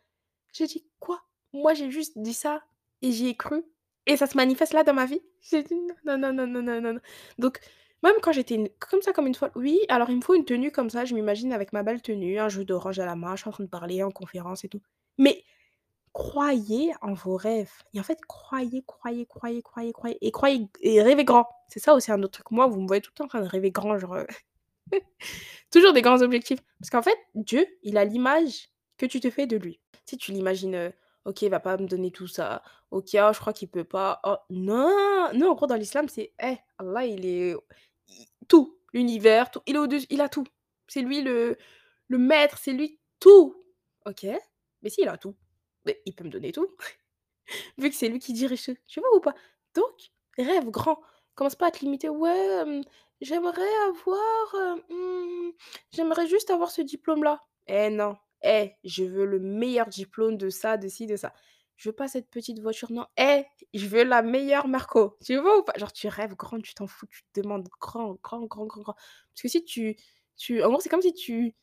J'ai 0.52 0.66
dit: 0.66 0.86
«Quoi?» 1.00 1.22
Moi 1.54 1.74
j'ai 1.74 1.90
juste 1.90 2.18
dit 2.18 2.34
ça 2.34 2.62
et 3.02 3.12
j'y 3.12 3.28
ai 3.28 3.36
cru 3.36 3.64
et 4.06 4.16
ça 4.18 4.26
se 4.26 4.36
manifeste 4.36 4.72
là 4.74 4.84
dans 4.84 4.94
ma 4.94 5.06
vie? 5.06 5.22
J'ai 5.42 5.62
dit: 5.64 5.74
«Non, 6.04 6.18
non, 6.18 6.32
non, 6.32 6.46
non, 6.46 6.62
non, 6.62 6.80
non, 6.82 6.94
non». 6.94 7.00
Donc 7.38 7.60
même 8.02 8.14
quand 8.22 8.32
j'étais 8.32 8.72
comme 8.78 9.02
ça, 9.02 9.12
comme 9.12 9.26
une 9.26 9.34
folle, 9.34 9.50
oui, 9.56 9.80
alors 9.88 10.10
il 10.10 10.16
me 10.16 10.22
faut 10.22 10.34
une 10.34 10.44
tenue 10.44 10.70
comme 10.70 10.90
ça, 10.90 11.04
je 11.04 11.14
m'imagine 11.14 11.52
avec 11.52 11.72
ma 11.72 11.82
belle 11.82 12.00
tenue, 12.00 12.38
un 12.38 12.48
jus 12.48 12.64
d'orange 12.64 12.98
à 12.98 13.06
la 13.06 13.16
main, 13.16 13.34
je 13.34 13.42
suis 13.42 13.48
en 13.48 13.52
train 13.52 13.64
de 13.64 13.68
parler 13.68 14.02
en 14.02 14.10
conférence 14.10 14.64
et 14.64 14.68
tout. 14.68 14.80
Mais 15.18 15.42
croyez 16.12 16.92
en 17.00 17.14
vos 17.14 17.36
rêves 17.36 17.72
et 17.94 18.00
en 18.00 18.02
fait, 18.02 18.18
croyez, 18.26 18.82
croyez, 18.86 19.26
croyez, 19.26 19.62
croyez, 19.62 19.92
croyez 19.92 20.18
et 20.20 20.30
croyez 20.30 20.68
et 20.80 21.02
rêvez 21.02 21.24
grand. 21.24 21.48
C'est 21.68 21.80
ça 21.80 21.94
aussi 21.94 22.12
un 22.12 22.22
autre 22.22 22.32
truc. 22.40 22.50
Moi, 22.50 22.66
vous 22.66 22.80
me 22.80 22.86
voyez 22.86 23.02
tout 23.02 23.10
le 23.14 23.18
temps 23.18 23.24
en 23.24 23.28
train 23.28 23.40
de 23.40 23.48
rêver 23.48 23.70
grand, 23.70 23.98
genre, 23.98 24.16
heu, 24.16 24.26
toujours 25.70 25.92
des 25.92 26.02
grands 26.02 26.22
objectifs. 26.22 26.60
Parce 26.80 26.90
qu'en 26.90 27.02
fait, 27.02 27.18
Dieu, 27.34 27.66
il 27.82 27.98
a 27.98 28.04
l'image 28.04 28.68
que 28.96 29.06
tu 29.06 29.20
te 29.20 29.30
fais 29.30 29.46
de 29.46 29.56
lui. 29.56 29.80
Sais, 30.06 30.16
tu 30.16 30.32
l'imagines, 30.32 30.74
heu, 30.74 30.92
OK, 31.24 31.42
il 31.42 31.50
va 31.50 31.60
pas 31.60 31.76
me 31.76 31.86
donner 31.86 32.10
tout 32.10 32.26
ça. 32.26 32.62
OK, 32.90 33.10
oh, 33.14 33.30
je 33.32 33.38
crois 33.38 33.52
qu'il 33.52 33.68
peut 33.68 33.84
pas. 33.84 34.20
Oh 34.24 34.36
non! 34.50 35.28
Non, 35.34 35.50
en 35.50 35.54
gros, 35.54 35.66
dans 35.66 35.76
l'islam, 35.76 36.08
c'est 36.08 36.32
eh, 36.42 36.56
Allah, 36.78 37.04
il 37.04 37.26
est 37.26 37.54
tout, 38.48 38.78
l'univers, 38.92 39.50
tout, 39.50 39.60
il 39.66 39.76
est 39.76 39.78
au-dessus, 39.78 40.06
il 40.10 40.20
a 40.20 40.28
tout. 40.28 40.44
C'est 40.88 41.02
lui 41.02 41.22
le 41.22 41.56
maître, 42.18 42.58
c'est 42.58 42.72
lui 42.72 42.98
tout. 43.20 43.56
OK, 44.06 44.26
mais 44.82 44.90
s'il 44.90 45.08
a 45.08 45.18
tout, 45.18 45.36
beh, 45.84 46.00
il 46.06 46.14
peut 46.14 46.24
me 46.24 46.30
donner 46.30 46.52
tout, 46.52 46.68
vu 47.78 47.90
que 47.90 47.96
c'est 47.96 48.08
lui 48.08 48.18
qui 48.18 48.32
dirige 48.32 48.64
tout, 48.64 48.76
tu 48.86 49.00
vois 49.00 49.14
ou 49.16 49.20
pas? 49.20 49.34
Donc 49.74 49.94
rêve 50.38 50.70
grand, 50.70 51.00
commence 51.34 51.56
pas 51.56 51.68
à 51.68 51.70
te 51.70 51.80
limiter: 51.80 52.08
«Ouais, 52.08 52.82
j'aimerais 53.20 53.62
avoir, 53.88 54.54
heu, 54.54 54.76
mmh, 54.90 55.52
j'aimerais 55.92 56.26
juste 56.26 56.50
avoir 56.50 56.70
ce 56.70 56.82
diplôme-là». 56.82 57.40
Eh 57.66 57.90
non, 57.90 58.16
eh, 58.42 58.72
je 58.84 59.04
veux 59.04 59.26
le 59.26 59.38
meilleur 59.40 59.88
diplôme 59.88 60.36
de 60.38 60.50
ça, 60.50 60.76
de 60.78 60.88
ci, 60.88 61.06
de 61.06 61.16
ça. 61.16 61.32
Je 61.78 61.88
veux 61.90 61.94
pas 61.94 62.08
cette 62.08 62.28
petite 62.30 62.60
voiture, 62.60 62.92
non. 62.92 63.06
Eh, 63.18 63.44
je 63.74 63.86
veux 63.88 64.04
la 64.04 64.22
meilleure 64.22 64.68
Marco, 64.68 65.16
tu 65.24 65.36
vois 65.38 65.58
ou 65.58 65.64
pas? 65.64 65.74
Genre 65.78 65.92
tu 65.92 66.08
rêves 66.08 66.36
grand, 66.36 66.60
tu 66.60 66.74
t'en 66.74 66.88
fous, 66.88 67.06
tu 67.06 67.22
te 67.32 67.40
demandes 67.40 67.68
grand, 67.80 68.16
grand, 68.22 68.42
grand, 68.46 68.66
grand, 68.66 68.82
grand. 68.82 68.94
Parce 68.94 69.42
que 69.42 69.48
si 69.48 69.64
tu 69.64 69.96
tu 70.36 70.62
en 70.64 70.70
gros, 70.70 70.80
c'est 70.80 70.90
comme 70.90 71.02
si 71.02 71.14
tu 71.14 71.54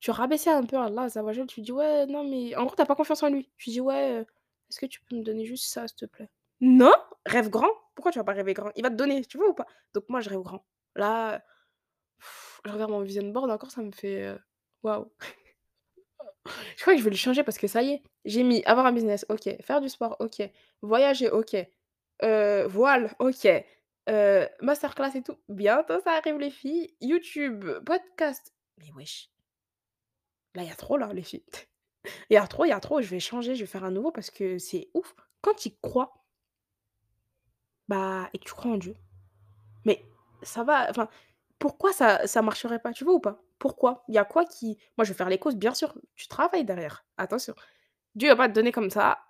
tu 0.00 0.10
rabaissais 0.12 0.50
un 0.50 0.64
peu 0.64 0.76
Allah 0.78 1.02
Azza 1.04 1.22
wa 1.24 1.32
Jal, 1.32 1.46
tu 1.46 1.60
dis: 1.62 1.72
«Ouais, 1.72 2.06
non 2.06 2.24
mais» 2.28 2.56
en 2.56 2.66
gros, 2.66 2.76
tu 2.76 2.82
as 2.82 2.86
pas 2.86 2.96
confiance 2.96 3.22
en 3.22 3.30
lui. 3.30 3.50
Tu 3.58 3.70
dis: 3.70 3.80
«Ouais, 3.80 4.20
heu, 4.22 4.26
est-ce 4.70 4.80
que 4.80 4.86
tu 4.86 5.00
peux 5.02 5.16
me 5.16 5.22
donner 5.24 5.46
juste 5.46 5.66
ça, 5.72 5.88
s'il 5.88 5.96
te 5.98 6.06
plaît?» 6.06 6.30
non! 6.60 6.92
rêve 7.26 7.50
grand? 7.50 7.70
Pourquoi 7.94 8.12
tu 8.12 8.18
vas 8.18 8.24
pas 8.24 8.32
rêver 8.32 8.54
grand? 8.54 8.70
Il 8.76 8.82
va 8.82 8.90
te 8.90 8.94
donner, 8.96 9.24
tu 9.24 9.38
vois 9.38 9.48
ou 9.50 9.54
pas? 9.54 9.66
Donc 9.94 10.04
moi, 10.08 10.20
je 10.20 10.30
rêve 10.30 10.40
grand. 10.42 10.64
Là, 10.96 11.42
je 12.64 12.70
regarde 12.70 12.90
mon 12.90 13.00
vision 13.02 13.28
board 13.30 13.50
encore, 13.50 13.70
ça 13.70 13.82
me 13.82 13.92
fait, 13.92 14.28
heu, 14.28 14.38
waouh. 14.82 15.10
Je 16.76 16.82
crois 16.82 16.94
que 16.94 16.98
je 16.98 17.04
vais 17.04 17.10
le 17.10 17.16
changer 17.16 17.42
parce 17.44 17.58
que 17.58 17.66
ça 17.66 17.82
y 17.82 17.92
est, 17.92 18.02
j'ai 18.24 18.42
mis 18.42 18.62
avoir 18.64 18.86
un 18.86 18.92
business, 18.92 19.24
OK, 19.28 19.48
faire 19.62 19.80
du 19.80 19.88
sport, 19.88 20.16
OK, 20.20 20.42
voyager, 20.82 21.30
OK, 21.30 21.56
heu, 22.22 22.66
voile, 22.66 23.14
OK, 23.18 23.46
heu, 24.10 24.48
masterclass 24.60 25.16
et 25.16 25.22
tout, 25.22 25.36
bientôt 25.48 26.00
ça 26.04 26.12
arrive 26.16 26.38
les 26.38 26.50
filles, 26.50 26.94
YouTube, 27.00 27.64
podcast, 27.84 28.52
mais 28.78 28.90
wesh, 28.96 29.30
là, 30.54 30.62
il 30.62 30.68
y 30.68 30.72
a 30.72 30.74
trop 30.76 30.96
là, 30.96 31.12
les 31.12 31.22
filles. 31.22 31.44
Il 32.30 32.34
y 32.34 32.36
a 32.36 32.46
trop, 32.48 32.64
il 32.64 32.70
y 32.70 32.72
a 32.72 32.80
trop, 32.80 33.00
je 33.00 33.08
vais 33.08 33.20
changer, 33.20 33.54
je 33.54 33.60
vais 33.60 33.66
faire 33.66 33.84
un 33.84 33.92
nouveau 33.92 34.10
parce 34.10 34.30
que 34.30 34.58
c'est 34.58 34.88
ouf. 34.94 35.14
Quand 35.40 35.54
tu 35.54 35.70
crois, 35.82 36.14
bah 37.88 38.28
et 38.32 38.38
que 38.38 38.44
tu 38.44 38.52
crois 38.52 38.72
en 38.72 38.76
Dieu, 38.76 38.94
mais 39.86 40.04
ça 40.42 40.64
va 40.64 40.88
enfin, 40.90 41.08
pourquoi 41.60 41.92
ça 41.92 42.26
ça 42.28 42.42
marcherait 42.42 42.80
pas, 42.80 42.92
tu 42.92 43.04
vois 43.04 43.14
ou 43.14 43.20
pas? 43.20 43.42
Pourquoi? 43.62 44.02
Il 44.08 44.14
y 44.16 44.18
a 44.18 44.24
quoi 44.24 44.44
qui 44.44 44.76
moi, 44.98 45.04
je 45.04 45.12
vais 45.12 45.16
faire 45.16 45.28
les 45.28 45.38
causes, 45.38 45.54
bien 45.54 45.72
sûr, 45.72 45.94
tu 46.16 46.26
travailles 46.26 46.64
derrière, 46.64 47.04
attention. 47.16 47.54
Dieu 48.16 48.28
va 48.30 48.36
pas 48.36 48.48
te 48.48 48.54
donner 48.54 48.72
comme 48.72 48.90
ça, 48.90 49.20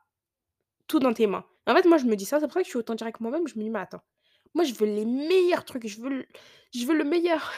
tout 0.88 1.00
dans 1.00 1.12
tes 1.12 1.26
mains. 1.26 1.44
En 1.66 1.74
fait, 1.74 1.86
moi, 1.86 1.98
je 1.98 2.06
me 2.06 2.16
dis 2.16 2.24
ça, 2.24 2.40
c'est 2.40 2.46
pour 2.46 2.54
ça 2.54 2.60
que 2.60 2.64
je 2.66 2.70
suis 2.70 2.78
autant 2.78 2.94
direct 2.94 3.20
moi-même, 3.20 3.46
je 3.46 3.58
me 3.58 3.62
dis: 3.64 3.70
«Mais 3.70 3.80
attends, 3.80 4.02
moi, 4.54 4.64
je 4.64 4.74
veux 4.74 4.86
les 4.86 5.04
meilleurs 5.04 5.66
trucs, 5.66 5.86
je 5.86 6.00
veux 6.00 6.08
le 6.10 6.26
je 6.74 6.86
veux 6.86 6.96
le 6.96 7.04
meilleur, 7.04 7.52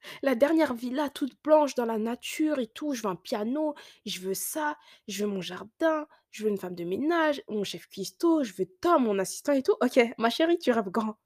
la 0.22 0.34
dernière 0.34 0.74
villa 0.74 1.10
toute 1.10 1.40
blanche 1.44 1.74
dans 1.76 1.86
la 1.86 1.98
nature 1.98 2.58
et 2.58 2.66
tout, 2.68 2.94
je 2.94 3.02
veux 3.02 3.08
un 3.08 3.16
piano, 3.16 3.74
je 4.06 4.20
veux 4.20 4.34
ça, 4.34 4.76
je 5.08 5.24
veux 5.24 5.30
mon 5.30 5.40
jardin, 5.42 6.08
je 6.32 6.44
veux 6.44 6.50
une 6.50 6.58
femme 6.58 6.74
de 6.74 6.84
ménage, 6.84 7.42
mon 7.48 7.64
chef 7.64 7.88
cuistot, 7.88 8.44
je 8.44 8.54
veux 8.54 8.66
Tom, 8.80 9.04
mon 9.04 9.18
assistant 9.20 9.52
et 9.54 9.62
tout». 9.62 9.76
OK, 9.82 10.00
ma 10.18 10.30
chérie, 10.30 10.58
tu 10.58 10.72
rêves 10.72 10.90
grand. 10.90 11.18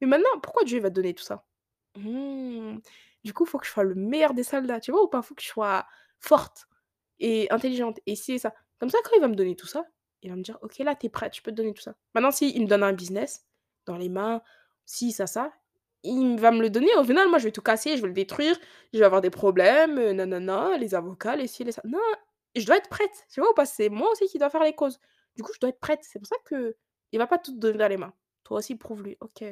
Mais 0.00 0.08
maintenant, 0.08 0.40
pourquoi 0.42 0.64
Dieu 0.64 0.80
va 0.80 0.90
te 0.90 0.94
donner 0.96 1.14
tout 1.14 1.24
ça? 1.24 1.44
Mmh, 1.96 2.78
du 3.24 3.32
coup, 3.34 3.44
il 3.44 3.48
faut 3.50 3.58
que 3.58 3.66
je 3.66 3.70
sois 3.72 3.84
le 3.84 3.94
meilleur 3.94 4.34
des 4.34 4.42
soldats, 4.44 4.80
tu 4.80 4.92
vois 4.92 5.02
ou 5.02 5.08
pas? 5.08 5.20
Il 5.22 5.26
Faut 5.26 5.34
que 5.34 5.42
je 5.42 5.48
sois 5.48 5.86
forte 6.18 6.66
et 7.18 7.50
intelligente 7.50 7.98
et 8.06 8.16
ci 8.16 8.32
et 8.34 8.38
ça. 8.38 8.54
Comme 8.78 8.90
ça, 8.90 8.98
quand 9.04 9.12
il 9.16 9.20
va 9.20 9.28
me 9.28 9.34
donner 9.34 9.56
tout 9.56 9.66
ça, 9.66 9.84
il 10.22 10.30
va 10.30 10.36
me 10.36 10.42
dire: 10.42 10.58
«OK, 10.62 10.78
là, 10.78 10.94
tu 10.96 11.06
es 11.06 11.08
prête, 11.10 11.34
je 11.36 11.42
peux 11.42 11.50
te 11.50 11.56
donner 11.56 11.74
tout 11.74 11.82
ça». 11.82 11.94
Maintenant, 12.14 12.30
si 12.30 12.50
il 12.50 12.62
me 12.62 12.66
donne 12.66 12.82
un 12.82 12.92
business 12.92 13.46
dans 13.86 13.96
les 13.96 14.08
mains, 14.08 14.42
si 14.86 15.12
ça, 15.12 15.26
ça, 15.26 15.52
il 16.02 16.38
va 16.40 16.50
me 16.50 16.60
le 16.62 16.70
donner, 16.70 16.88
au 16.96 17.04
final, 17.04 17.28
moi, 17.28 17.38
je 17.38 17.44
vais 17.44 17.52
tout 17.52 17.62
casser, 17.62 17.96
je 17.96 18.02
vais 18.02 18.08
le 18.08 18.14
détruire, 18.14 18.58
je 18.92 18.98
vais 18.98 19.04
avoir 19.04 19.20
des 19.20 19.30
problèmes, 19.30 19.98
heu, 19.98 20.12
nanana, 20.12 20.76
les 20.78 20.94
avocats, 20.94 21.36
les 21.36 21.46
ci, 21.46 21.64
les 21.64 21.72
ça. 21.72 21.82
Non, 21.84 21.98
je 22.56 22.64
dois 22.66 22.76
être 22.78 22.88
prête, 22.88 23.26
tu 23.32 23.40
vois 23.40 23.50
ou 23.50 23.54
pas? 23.54 23.66
C'est 23.66 23.88
moi 23.90 24.10
aussi 24.12 24.26
qui 24.28 24.38
dois 24.38 24.50
faire 24.50 24.62
les 24.64 24.74
causes. 24.74 24.98
Du 25.36 25.42
coup, 25.42 25.52
je 25.54 25.60
dois 25.60 25.70
être 25.70 25.80
prête. 25.80 26.00
C'est 26.02 26.18
pour 26.18 26.26
ça 26.28 26.36
qu'il 26.48 27.18
va 27.18 27.26
pas 27.26 27.38
tout 27.38 27.52
te 27.52 27.58
donner 27.58 27.78
dans 27.78 27.88
les 27.88 27.96
mains. 27.96 28.14
Toi 28.44 28.58
aussi, 28.58 28.76
prouve-lui. 28.76 29.16
OK. 29.20 29.44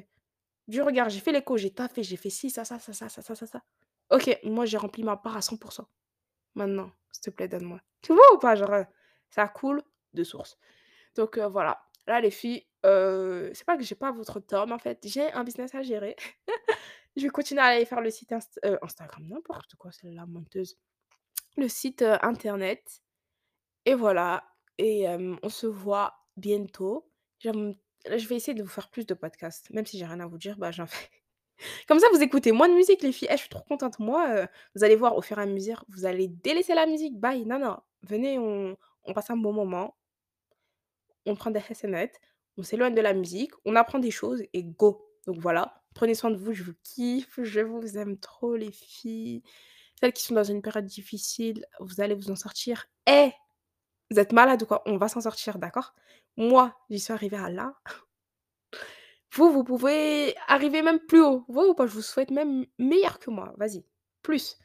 Dis: 0.68 0.81
«Regarde, 0.81 1.11
j'ai 1.11 1.20
fait 1.20 1.33
l'écho, 1.33 1.57
j'ai 1.57 1.70
taffé, 1.72 2.02
j'ai 2.02 2.16
fait 2.16 2.31
ci, 2.31 2.50
ça, 2.50 2.64
ça, 2.64 2.78
ça, 2.78 2.92
ça, 2.92 3.09
ça, 3.09 3.22
ça, 3.22 3.35
ça, 3.35 3.46
ça. 3.46 3.62
OK, 4.11 4.38
moi, 4.44 4.66
j'ai 4.66 4.76
rempli 4.78 5.02
ma 5.02 5.16
part 5.16 5.37
à 5.37 5.42
100% 5.42 5.88
Maintenant, 6.54 6.90
s'il 7.12 7.22
te 7.24 7.31
plaît, 7.31 7.48
donne-moi». 7.48 7.81
Tu 8.02 8.12
vois 8.14 8.35
ou 8.35 8.38
pas? 8.38 8.54
Genre, 8.57 8.72
heu, 8.74 8.87
ça 9.31 9.48
coule 9.48 9.83
de 10.14 10.24
source. 10.24 10.59
Donc 11.16 11.38
heu, 11.38 11.46
voilà. 11.48 11.81
Là, 12.07 12.20
les 12.20 12.31
filles, 12.31 12.66
heu, 12.87 13.50
c'est 13.54 13.66
pas 13.66 13.76
que 13.76 13.85
j'ai 13.85 13.94
pas 13.96 14.12
votre 14.12 14.40
tome, 14.40 14.72
en 14.72 14.78
fait, 14.78 15.00
j'ai 15.07 15.33
un 15.33 15.44
business 15.44 15.74
à 15.74 15.83
gérer. 15.83 16.16
Je 17.16 17.22
vais 17.24 17.28
continuer 17.31 17.62
à 17.62 17.66
aller 17.66 17.85
faire 17.85 18.00
le 18.00 18.11
site 18.11 18.33
Instagram, 18.33 19.26
n'importe 19.26 19.74
quoi 19.76 19.92
celle-là, 19.92 20.26
menteuse. 20.26 20.78
Le 21.57 21.68
site, 21.68 22.02
internet 22.22 23.02
et 23.87 23.94
voilà 23.94 24.44
et 24.78 25.07
on 25.42 25.48
se 25.48 25.66
voit 25.66 26.14
bientôt. 26.37 27.11
J'aime 27.40 27.74
je 28.06 28.26
vais 28.28 28.37
essayer 28.37 28.54
de 28.54 28.62
vous 28.62 28.68
faire 28.68 28.90
plus 28.90 29.06
de 29.06 29.14
podcasts, 29.14 29.70
même 29.70 29.87
si 29.87 29.98
j'ai 29.98 30.06
rien 30.06 30.20
à 30.20 30.26
vous 30.26 30.38
dire, 30.38 30.56
bah, 30.58 30.70
j'en 30.70 30.87
fais. 30.87 31.08
Comme 31.88 31.98
ça, 31.98 32.06
vous 32.12 32.22
écoutez 32.22 32.52
moins 32.52 32.68
de 32.68 32.74
musique, 32.74 33.02
les 33.02 33.12
filles. 33.12 33.28
Eh, 33.30 33.37
je 33.37 33.40
suis 33.42 33.48
trop 33.48 33.64
contente. 33.64 33.98
Moi, 33.98 34.42
heu, 34.44 34.46
vous 34.74 34.84
allez 34.84 34.96
voir 34.96 35.16
au 35.16 35.22
fur 35.22 35.38
et 35.38 35.42
à 35.42 35.46
mesure, 35.46 35.84
vous 35.88 36.06
allez 36.06 36.28
délaisser 36.28 36.74
la 36.74 36.87
musique. 36.87 37.18
Bye, 37.18 37.44
non, 37.46 37.58
non, 37.58 37.76
venez, 38.02 38.38
on 38.38 38.76
passe 39.14 39.30
un 39.30 39.37
bon 39.37 39.52
moment, 39.52 39.96
on 41.26 41.34
prend 41.34 41.50
des 41.50 41.61
hassanates, 41.68 42.20
on 42.56 42.62
s'éloigne 42.62 42.94
de 42.94 43.00
la 43.00 43.14
musique, 43.14 43.52
on 43.64 43.76
apprend 43.76 43.98
des 43.98 44.11
choses 44.11 44.42
et 44.52 44.64
go. 44.64 45.04
Donc 45.26 45.38
voilà, 45.38 45.82
prenez 45.94 46.14
soin 46.14 46.30
de 46.30 46.37
vous, 46.37 46.52
je 46.52 46.64
vous 46.64 46.74
kiffe, 46.82 47.38
je 47.42 47.61
vous 47.61 47.98
aime 47.98 48.18
trop 48.18 48.56
les 48.56 48.72
filles. 48.72 49.42
Celles 50.00 50.12
qui 50.12 50.22
sont 50.22 50.34
dans 50.34 50.44
une 50.44 50.62
période 50.62 50.87
difficile, 50.87 51.66
vous 51.80 52.00
allez 52.00 52.14
vous 52.14 52.30
en 52.30 52.37
sortir. 52.37 52.87
Eh! 53.06 53.30
Vous 54.10 54.18
êtes 54.18 54.32
malades 54.32 54.62
ou 54.62 54.66
quoi? 54.66 54.82
On 54.86 54.96
va 54.96 55.08
s'en 55.08 55.20
sortir, 55.20 55.58
d'accord? 55.58 55.94
Moi, 56.36 56.74
j'y 56.90 56.98
suis 56.98 57.12
arrivée 57.12 57.36
à 57.36 57.50
là. 57.50 57.74
Vous, 59.32 59.50
vous 59.52 59.64
pouvez 59.64 60.34
arriver 60.46 60.82
même 60.82 61.00
plus 61.00 61.22
haut. 61.22 61.44
Vous 61.48 61.62
ou 61.62 61.74
pas? 61.74 61.86
Je 61.86 61.92
vous 61.92 62.02
souhaite 62.02 62.30
même 62.30 62.66
meilleur 62.78 63.18
que 63.18 63.30
moi. 63.30 63.52
Vas-y, 63.58 63.84
plus. 64.22 64.56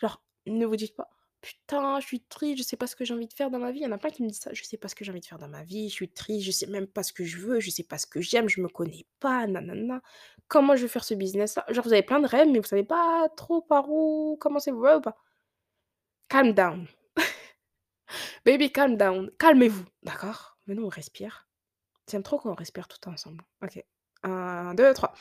Genre, 0.00 0.22
ne 0.46 0.64
vous 0.66 0.76
dites 0.76 0.94
pas: 0.94 1.10
«Putain, 1.40 1.98
je 1.98 2.06
suis 2.06 2.20
triste, 2.20 2.58
je 2.58 2.62
sais 2.62 2.76
pas 2.76 2.86
ce 2.86 2.94
que 2.94 3.04
j'ai 3.04 3.14
envie 3.14 3.26
de 3.26 3.32
faire 3.32 3.50
dans 3.50 3.58
ma 3.58 3.72
vie». 3.72 3.80
Il 3.80 3.82
y 3.82 3.86
en 3.86 3.92
a 3.92 3.98
plein 3.98 4.10
qui 4.10 4.22
me 4.22 4.28
disent 4.28 4.40
ça: 4.40 4.52
«Je 4.52 4.62
sais 4.62 4.76
pas 4.76 4.86
ce 4.86 4.94
que 4.94 5.04
j'ai 5.04 5.10
envie 5.10 5.20
de 5.20 5.26
faire 5.26 5.40
dans 5.40 5.48
ma 5.48 5.64
vie, 5.64 5.88
je 5.88 5.94
suis 5.94 6.08
triste, 6.08 6.46
je 6.46 6.52
sais 6.52 6.66
même 6.68 6.86
pas 6.86 7.02
ce 7.02 7.12
que 7.12 7.24
je 7.24 7.38
veux, 7.38 7.58
je 7.58 7.70
sais 7.70 7.82
pas 7.82 7.98
ce 7.98 8.06
que 8.06 8.20
j'aime, 8.20 8.48
je 8.48 8.60
me 8.60 8.68
connais 8.68 9.06
pas, 9.18 9.46
nanana. 9.48 10.02
Comment 10.46 10.76
je 10.76 10.82
vais 10.82 10.88
faire 10.88 11.04
ce 11.04 11.14
business-là?» 11.14 11.64
genre, 11.70 11.84
vous 11.84 11.92
avez 11.92 12.04
plein 12.04 12.20
de 12.20 12.28
rêves, 12.28 12.48
mais 12.48 12.60
vous 12.60 12.66
savez 12.66 12.84
pas 12.84 13.28
trop 13.36 13.60
par 13.60 13.90
où 13.90 14.36
commencer. 14.40 14.70
Vous 14.70 14.78
voyez 14.78 14.96
ou 14.98 15.00
pas? 15.00 15.16
Calm 16.28 16.52
down. 16.52 16.86
Baby, 18.44 18.72
calm 18.72 18.96
down. 18.96 19.30
Calmez-vous, 19.38 19.84
d'accord? 20.02 20.58
Maintenant, 20.66 20.84
on 20.84 20.88
respire. 20.88 21.46
J'aime 22.10 22.22
trop 22.24 22.38
quand 22.38 22.50
on 22.50 22.54
respire 22.54 22.88
tout 22.88 23.08
ensemble. 23.08 23.44
OK. 23.62 23.84
1, 24.24 24.74
2, 24.74 24.94
3. 24.94 25.14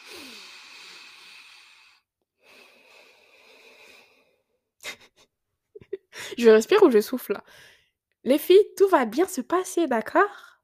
Je 6.37 6.49
respire 6.49 6.81
ou 6.83 6.89
je 6.91 7.01
souffle 7.01 7.33
là? 7.33 7.43
Les 8.23 8.37
filles, 8.37 8.65
tout 8.77 8.87
va 8.87 9.05
bien 9.05 9.27
se 9.27 9.41
passer, 9.41 9.87
d'accord? 9.87 10.61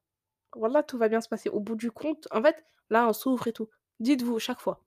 Voilà, 0.56 0.84
tout 0.84 0.98
va 0.98 1.10
bien 1.10 1.22
se 1.22 1.30
passer. 1.30 1.50
Au 1.50 1.60
bout 1.60 1.76
du 1.76 1.92
compte, 1.92 2.28
en 2.32 2.42
fait, 2.42 2.64
là, 2.90 3.08
on 3.08 3.14
s'ouvre 3.14 3.48
et 3.48 3.54
tout. 3.54 3.70
Dites-vous 4.00 4.40
chaque 4.40 4.60
fois: 4.62 4.84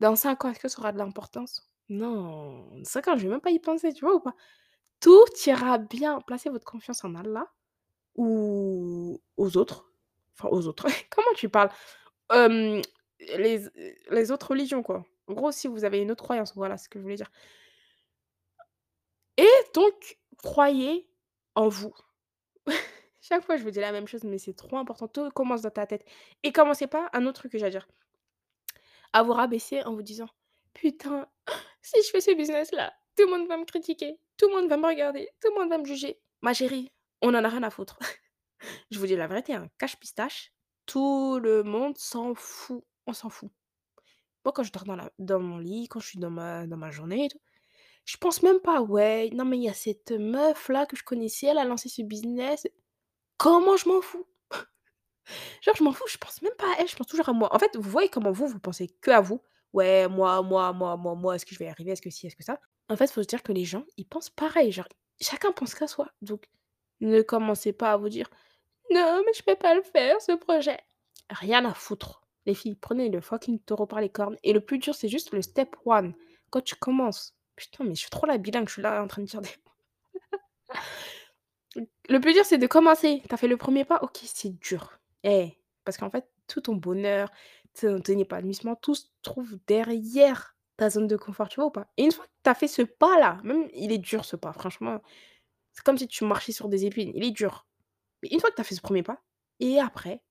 «Dans 0.00 0.16
5 0.16 0.44
ans, 0.44 0.50
est-ce 0.50 0.60
que 0.60 0.68
ça 0.68 0.80
aura 0.80 0.92
de 0.92 0.98
l'importance?» 0.98 1.68
Non, 1.90 2.70
5 2.84 3.08
ans, 3.08 3.16
je 3.16 3.24
vais 3.24 3.30
même 3.30 3.40
pas 3.40 3.50
y 3.50 3.58
penser, 3.60 3.92
tu 3.92 4.04
vois 4.04 4.14
ou 4.16 4.20
pas? 4.20 4.34
Tout 5.00 5.24
ira 5.46 5.78
bien. 5.78 6.20
Placez 6.22 6.50
votre 6.50 6.64
confiance 6.64 7.04
en 7.04 7.14
Allah 7.14 7.46
ou 8.16 9.20
aux 9.36 9.56
autres. 9.56 9.92
Enfin, 10.34 10.48
aux 10.50 10.66
autres. 10.68 10.86
Comment 11.10 11.34
tu 11.36 11.48
parles? 11.48 11.70
Les 13.20 13.62
les 14.10 14.30
autres 14.32 14.50
religions, 14.50 14.82
quoi. 14.82 15.04
En 15.28 15.34
gros, 15.34 15.52
si 15.52 15.68
vous 15.68 15.84
avez 15.84 16.00
une 16.00 16.10
autre 16.10 16.24
croyance, 16.24 16.54
voilà 16.54 16.78
ce 16.78 16.88
que 16.88 16.98
je 16.98 17.02
voulais 17.02 17.16
dire. 17.16 17.30
Et 19.36 19.48
donc, 19.74 20.18
croyez 20.38 21.08
en 21.54 21.68
vous. 21.68 21.94
Chaque 23.20 23.44
fois, 23.44 23.56
je 23.56 23.62
vous 23.64 23.70
dis 23.70 23.80
la 23.80 23.92
même 23.92 24.08
chose, 24.08 24.24
mais 24.24 24.38
c'est 24.38 24.54
trop 24.54 24.78
important. 24.78 25.08
Tout 25.08 25.30
commence 25.30 25.62
dans 25.62 25.70
ta 25.70 25.86
tête. 25.86 26.04
Et 26.42 26.52
commencez 26.52 26.86
pas 26.86 27.08
un 27.12 27.26
autre 27.26 27.40
truc 27.40 27.52
que 27.52 27.58
j'ai 27.58 27.66
à 27.66 27.70
dire. 27.70 27.88
À 29.12 29.22
vous 29.22 29.32
rabaisser 29.34 29.82
en 29.84 29.94
vous 29.94 30.02
disant: 30.02 30.28
«Putain, 30.74 31.26
si 31.82 32.02
je 32.02 32.10
fais 32.10 32.20
ce 32.20 32.34
business-là, 32.34 32.92
tout 33.18 33.26
le 33.26 33.36
monde 33.36 33.48
va 33.48 33.56
me 33.56 33.64
critiquer, 33.64 34.16
tout 34.36 34.48
le 34.48 34.54
monde 34.54 34.70
va 34.70 34.76
me 34.76 34.86
regarder, 34.86 35.28
tout 35.42 35.50
le 35.52 35.60
monde 35.60 35.70
va 35.70 35.78
me 35.78 35.84
juger». 35.84 36.20
Ma 36.42 36.54
chérie, 36.54 36.92
on 37.20 37.34
en 37.34 37.42
a 37.44 37.48
rien 37.48 37.64
à 37.64 37.70
foutre. 37.70 37.98
Je 38.90 38.98
vous 38.98 39.06
dis 39.06 39.16
la 39.16 39.26
vérité, 39.26 39.54
un 39.54 39.68
cache-pistache, 39.78 40.52
tout 40.86 41.40
le 41.40 41.62
monde 41.64 41.98
s'en 41.98 42.34
fout. 42.34 42.84
On 43.06 43.12
s'en 43.12 43.30
fout. 43.30 43.50
Moi, 44.44 44.52
quand 44.52 44.62
je 44.62 44.72
dors 44.72 44.84
dans 45.18 45.40
mon 45.40 45.58
lit, 45.58 45.88
quand 45.88 46.00
je 46.00 46.08
suis 46.08 46.18
dans 46.18 46.30
ma 46.30 46.66
dans 46.66 46.76
ma 46.76 46.90
journée 46.90 47.26
et 47.26 47.28
tout, 47.28 47.40
je 48.04 48.16
pense 48.18 48.42
même 48.42 48.60
pas: 48.60 48.80
«Ouais, 48.82 49.30
non 49.34 49.44
mais 49.44 49.58
il 49.58 49.64
y 49.64 49.68
a 49.68 49.74
cette 49.74 50.12
meuf-là 50.12 50.86
que 50.86 50.96
je 50.96 51.04
connaissais, 51.04 51.46
elle 51.48 51.58
a 51.58 51.64
lancé 51.64 51.88
ce 51.88 52.02
business». 52.02 52.66
Comment 53.38 53.76
je 53.76 53.88
m'en 53.88 54.00
fous? 54.02 54.26
Genre 55.62 55.76
je 55.76 55.84
m'en 55.84 55.92
fous, 55.92 56.06
je 56.08 56.18
pense 56.18 56.42
même 56.42 56.54
pas 56.58 56.66
à 56.74 56.76
elle, 56.80 56.88
je 56.88 56.96
pense 56.96 57.06
toujours 57.08 57.28
à 57.28 57.32
moi. 57.32 57.54
En 57.54 57.58
fait, 57.58 57.76
vous 57.76 57.90
voyez 57.90 58.08
comment 58.08 58.32
vous, 58.32 58.48
vous 58.48 58.60
pensez 58.60 58.88
que 59.00 59.10
à 59.10 59.20
vous. 59.20 59.42
«Ouais, 59.74 60.08
moi, 60.08 60.42
moi, 60.42 60.72
moi, 60.72 60.96
moi, 60.96 61.14
moi, 61.14 61.36
est-ce 61.36 61.46
que 61.46 61.54
je 61.54 61.58
vais 61.58 61.66
y 61.66 61.68
arriver? 61.68 61.92
Est-ce 61.92 62.02
que 62.02 62.10
si, 62.10 62.26
est-ce 62.26 62.36
que 62.36 62.44
ça?» 62.44 62.60
En 62.88 62.96
fait, 62.96 63.10
faut 63.10 63.22
se 63.22 63.28
dire 63.28 63.42
que 63.42 63.52
les 63.52 63.64
gens, 63.64 63.84
ils 63.96 64.06
pensent 64.06 64.30
pareil, 64.30 64.72
genre 64.72 64.88
chacun 65.20 65.52
pense 65.52 65.74
qu'à 65.74 65.86
soi. 65.86 66.08
Donc 66.22 66.48
ne 67.00 67.22
commencez 67.22 67.72
pas 67.72 67.92
à 67.92 67.96
vous 67.96 68.08
dire: 68.08 68.28
«Non, 68.90 69.22
mais 69.24 69.32
je 69.34 69.42
peux 69.42 69.56
pas 69.56 69.74
le 69.74 69.82
faire 69.82 70.20
ce 70.20 70.32
projet». 70.32 70.78
Rien 71.30 71.64
à 71.64 71.74
foutre. 71.74 72.22
Les 72.46 72.54
filles, 72.54 72.76
prenez 72.76 73.10
le 73.10 73.20
fucking 73.20 73.60
taureau 73.60 73.86
par 73.86 74.00
les 74.00 74.08
cornes 74.08 74.36
et 74.42 74.54
le 74.54 74.60
plus 74.60 74.78
dur, 74.78 74.94
c'est 74.94 75.08
juste 75.08 75.32
le 75.32 75.42
step 75.42 75.76
one. 75.84 76.14
Quand 76.50 76.62
tu 76.62 76.74
commences. 76.76 77.34
Putain, 77.56 77.84
mais 77.84 77.94
je 77.94 78.00
suis 78.00 78.10
trop 78.10 78.26
la 78.26 78.38
bilingue, 78.38 78.68
je 78.68 78.74
suis 78.74 78.82
là 78.82 79.02
en 79.02 79.06
train 79.06 79.20
de 79.20 79.26
dire 79.26 79.42
des 79.42 79.50
le 82.08 82.20
plus 82.20 82.32
dur, 82.32 82.44
c'est 82.44 82.58
de 82.58 82.66
commencer. 82.66 83.22
Tu 83.28 83.34
as 83.34 83.36
fait 83.36 83.48
le 83.48 83.56
premier 83.56 83.84
pas, 83.84 83.98
OK, 84.02 84.18
c'est 84.22 84.58
dur. 84.58 84.98
Eh, 85.24 85.58
parce 85.84 85.98
qu'en 85.98 86.10
fait, 86.10 86.26
tout 86.46 86.62
ton 86.62 86.76
bonheur, 86.76 87.30
ton 87.78 87.98
épanouissement, 87.98 88.76
tout 88.76 88.94
se 88.94 89.06
trouve 89.22 89.58
derrière 89.66 90.56
ta 90.78 90.90
zone 90.90 91.08
de 91.08 91.16
confort, 91.18 91.50
tu 91.50 91.56
vois 91.56 91.66
ou 91.68 91.72
pas? 91.72 91.88
Et 91.98 92.04
une 92.04 92.12
fois 92.12 92.26
que 92.26 92.50
tu 92.52 92.56
fait 92.60 92.68
ce 92.68 92.82
pas-là, 92.82 93.40
même 93.44 93.68
il 93.74 93.92
est 93.92 93.98
dur 93.98 94.24
ce 94.26 94.36
pas, 94.36 94.54
franchement, 94.54 95.02
c'est 95.72 95.84
comme 95.84 95.98
si 95.98 96.08
tu 96.08 96.24
marchais 96.24 96.52
sur 96.52 96.68
des 96.68 96.86
épines, 96.86 97.12
il 97.14 97.24
est 97.24 97.32
dur. 97.32 97.66
Mais 98.22 98.30
une 98.32 98.40
fois 98.40 98.50
que 98.50 98.56
tu 98.56 98.64
fait 98.64 98.74
ce 98.76 98.82
premier 98.82 99.02
pas 99.04 99.22
et 99.60 99.80
après, 99.80 100.22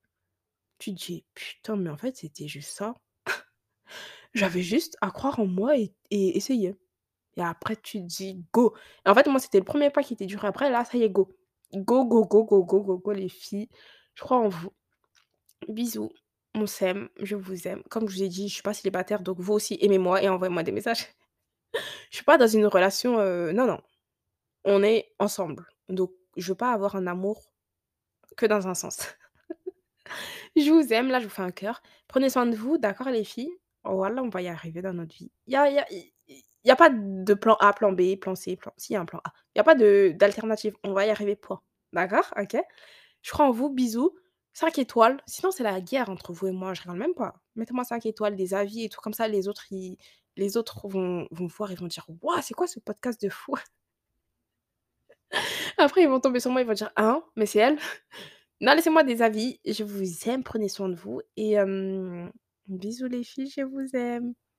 Tu 0.79 0.93
te 0.95 0.99
dis: 1.05 1.25
«Putain, 1.35 1.75
mais 1.77 1.89
en 1.91 1.97
fait, 1.97 2.17
c'était 2.17 2.47
juste 2.47 2.71
ça. 2.71 2.95
J'avais 4.33 4.61
juste 4.63 4.97
à 5.01 5.11
croire 5.11 5.39
en 5.39 5.47
moi 5.47 5.77
et 5.77 5.93
essayer» 6.11 6.75
et 7.37 7.43
après 7.43 7.75
tu 7.77 8.01
dis: 8.01 8.43
«Go» 8.53 8.75
et 9.05 9.09
en 9.09 9.15
fait, 9.15 9.27
moi, 9.29 9.39
c'était 9.39 9.59
le 9.59 9.65
1er 9.65 9.89
pas 9.91 10.03
qui 10.03 10.13
était 10.15 10.25
dur. 10.27 10.45
Après 10.45 10.69
là, 10.71 10.85
ça 10.85 10.97
y 10.97 11.03
est, 11.03 11.09
go. 11.11 11.29
Go, 11.73 12.05
go, 12.05 12.25
go, 12.25 12.43
go, 12.45 12.63
go, 12.65 12.81
go, 12.83 12.97
go 12.99 13.11
les 13.13 13.29
filles, 13.29 13.69
je 14.15 14.23
crois 14.23 14.37
en 14.39 14.49
vous. 14.49 14.71
Bisous, 15.69 16.11
on 16.57 16.67
s'aime, 16.67 17.09
je 17.21 17.35
vous 17.35 17.67
aime. 17.67 17.83
Comme 17.89 18.07
je 18.09 18.15
vous 18.17 18.23
ai 18.23 18.29
dit, 18.29 18.47
je 18.49 18.53
suis 18.55 18.63
pas 18.63 18.73
célibataire, 18.73 19.21
donc 19.21 19.39
vous 19.39 19.53
aussi 19.53 19.77
aimez-moi 19.81 20.23
et 20.23 20.29
envoyez-moi 20.29 20.63
des 20.63 20.71
messages. 20.71 21.07
Je 22.11 22.17
suis 22.17 22.25
pas 22.25 22.37
dans 22.37 22.47
une 22.47 22.65
relation, 22.67 23.19
heu 23.19 23.51
non, 23.53 23.65
non, 23.67 23.81
on 24.65 24.83
est 24.83 25.13
ensemble, 25.19 25.67
donc 25.89 26.11
je 26.37 26.49
veux 26.49 26.55
pas 26.57 26.73
avoir 26.73 26.95
un 26.95 27.07
amour 27.07 27.51
que 28.37 28.45
dans 28.47 28.67
un 28.67 28.75
sens. 28.75 28.99
Je 30.55 30.71
vous 30.71 30.93
aime, 30.93 31.09
là, 31.09 31.19
je 31.19 31.25
vous 31.25 31.29
fais 31.29 31.41
un 31.41 31.51
cœur. 31.51 31.81
Prenez 32.07 32.29
soin 32.29 32.45
de 32.45 32.55
vous, 32.55 32.77
d'accord 32.77 33.09
les 33.09 33.23
filles? 33.23 33.51
Voilà, 33.83 34.23
on 34.23 34.29
va 34.29 34.41
y 34.41 34.47
arriver 34.47 34.81
dans 34.81 34.93
notre 34.93 35.15
vie. 35.15 35.31
Il 35.47 35.53
y 35.53 35.55
a 35.55 35.69
y 35.69 35.79
a 35.79 35.85
y 36.65 36.71
a 36.71 36.75
pas 36.75 36.89
de 36.89 37.33
plan 37.33 37.55
A, 37.59 37.73
plan 37.73 37.91
B, 37.93 38.17
plan 38.19 38.35
C, 38.35 38.55
plan 38.57 38.73
si, 38.77 38.93
il 38.93 38.95
y 38.95 38.97
a 38.97 39.01
un 39.01 39.05
plan 39.05 39.19
A. 39.23 39.31
Il 39.55 39.59
y 39.59 39.61
a 39.61 39.63
pas 39.63 39.75
d'alternative, 39.75 40.75
on 40.83 40.93
va 40.93 41.05
y 41.05 41.09
arriver, 41.09 41.35
point. 41.35 41.61
D'accord? 41.93 42.33
OK? 42.37 42.57
Je 43.21 43.31
crois 43.31 43.45
en 43.47 43.51
vous, 43.51 43.69
bisous. 43.69 44.13
5 44.57 44.79
étoiles, 44.79 45.21
sinon 45.27 45.51
c'est 45.51 45.61
la 45.61 45.79
guerre 45.81 46.09
entre 46.09 46.33
vous 46.33 46.47
et 46.47 46.51
moi, 46.51 46.73
je 46.73 46.81
rigole 46.81 46.97
même 46.97 47.13
pas. 47.13 47.35
Mettez-moi 47.55 47.83
5 47.83 48.07
étoiles, 48.07 48.35
des 48.35 48.55
avis 48.55 48.85
et 48.85 48.89
tout 48.89 48.99
comme 49.01 49.13
ça, 49.13 49.27
les 49.27 49.47
autres 49.47 49.65
les 50.35 50.57
autres 50.57 50.87
vont 50.87 51.27
vont 51.29 51.45
voir, 51.45 51.71
ils 51.71 51.77
vont 51.79 51.85
dire: 51.85 52.07
«Waouh, 52.23 52.41
c'est 52.41 52.55
quoi 52.55 52.65
ce 52.67 52.79
podcast 52.79 53.21
de 53.21 53.29
fou?» 53.29 53.53
Après 55.77 56.01
ils 56.03 56.09
vont 56.09 56.19
tomber 56.19 56.39
sur 56.39 56.51
moi, 56.51 56.61
ils 56.61 56.67
vont 56.67 56.73
dire: 56.73 56.91
«Hein? 56.95 57.23
Mais 57.35 57.45
c'est 57.45 57.59
elle?» 57.59 57.77
non, 58.61 58.73
laissez-moi 58.73 59.03
des 59.03 59.21
avis. 59.21 59.59
Je 59.65 59.83
vous 59.83 60.29
aime, 60.29 60.43
prenez 60.43 60.69
soin 60.69 60.89
de 60.89 60.95
vous 60.95 61.21
et 61.37 61.57
bisous 62.67 63.07
les 63.07 63.23
filles, 63.23 63.51
je 63.55 63.61
vous 63.61 63.95
aime. 63.95 64.33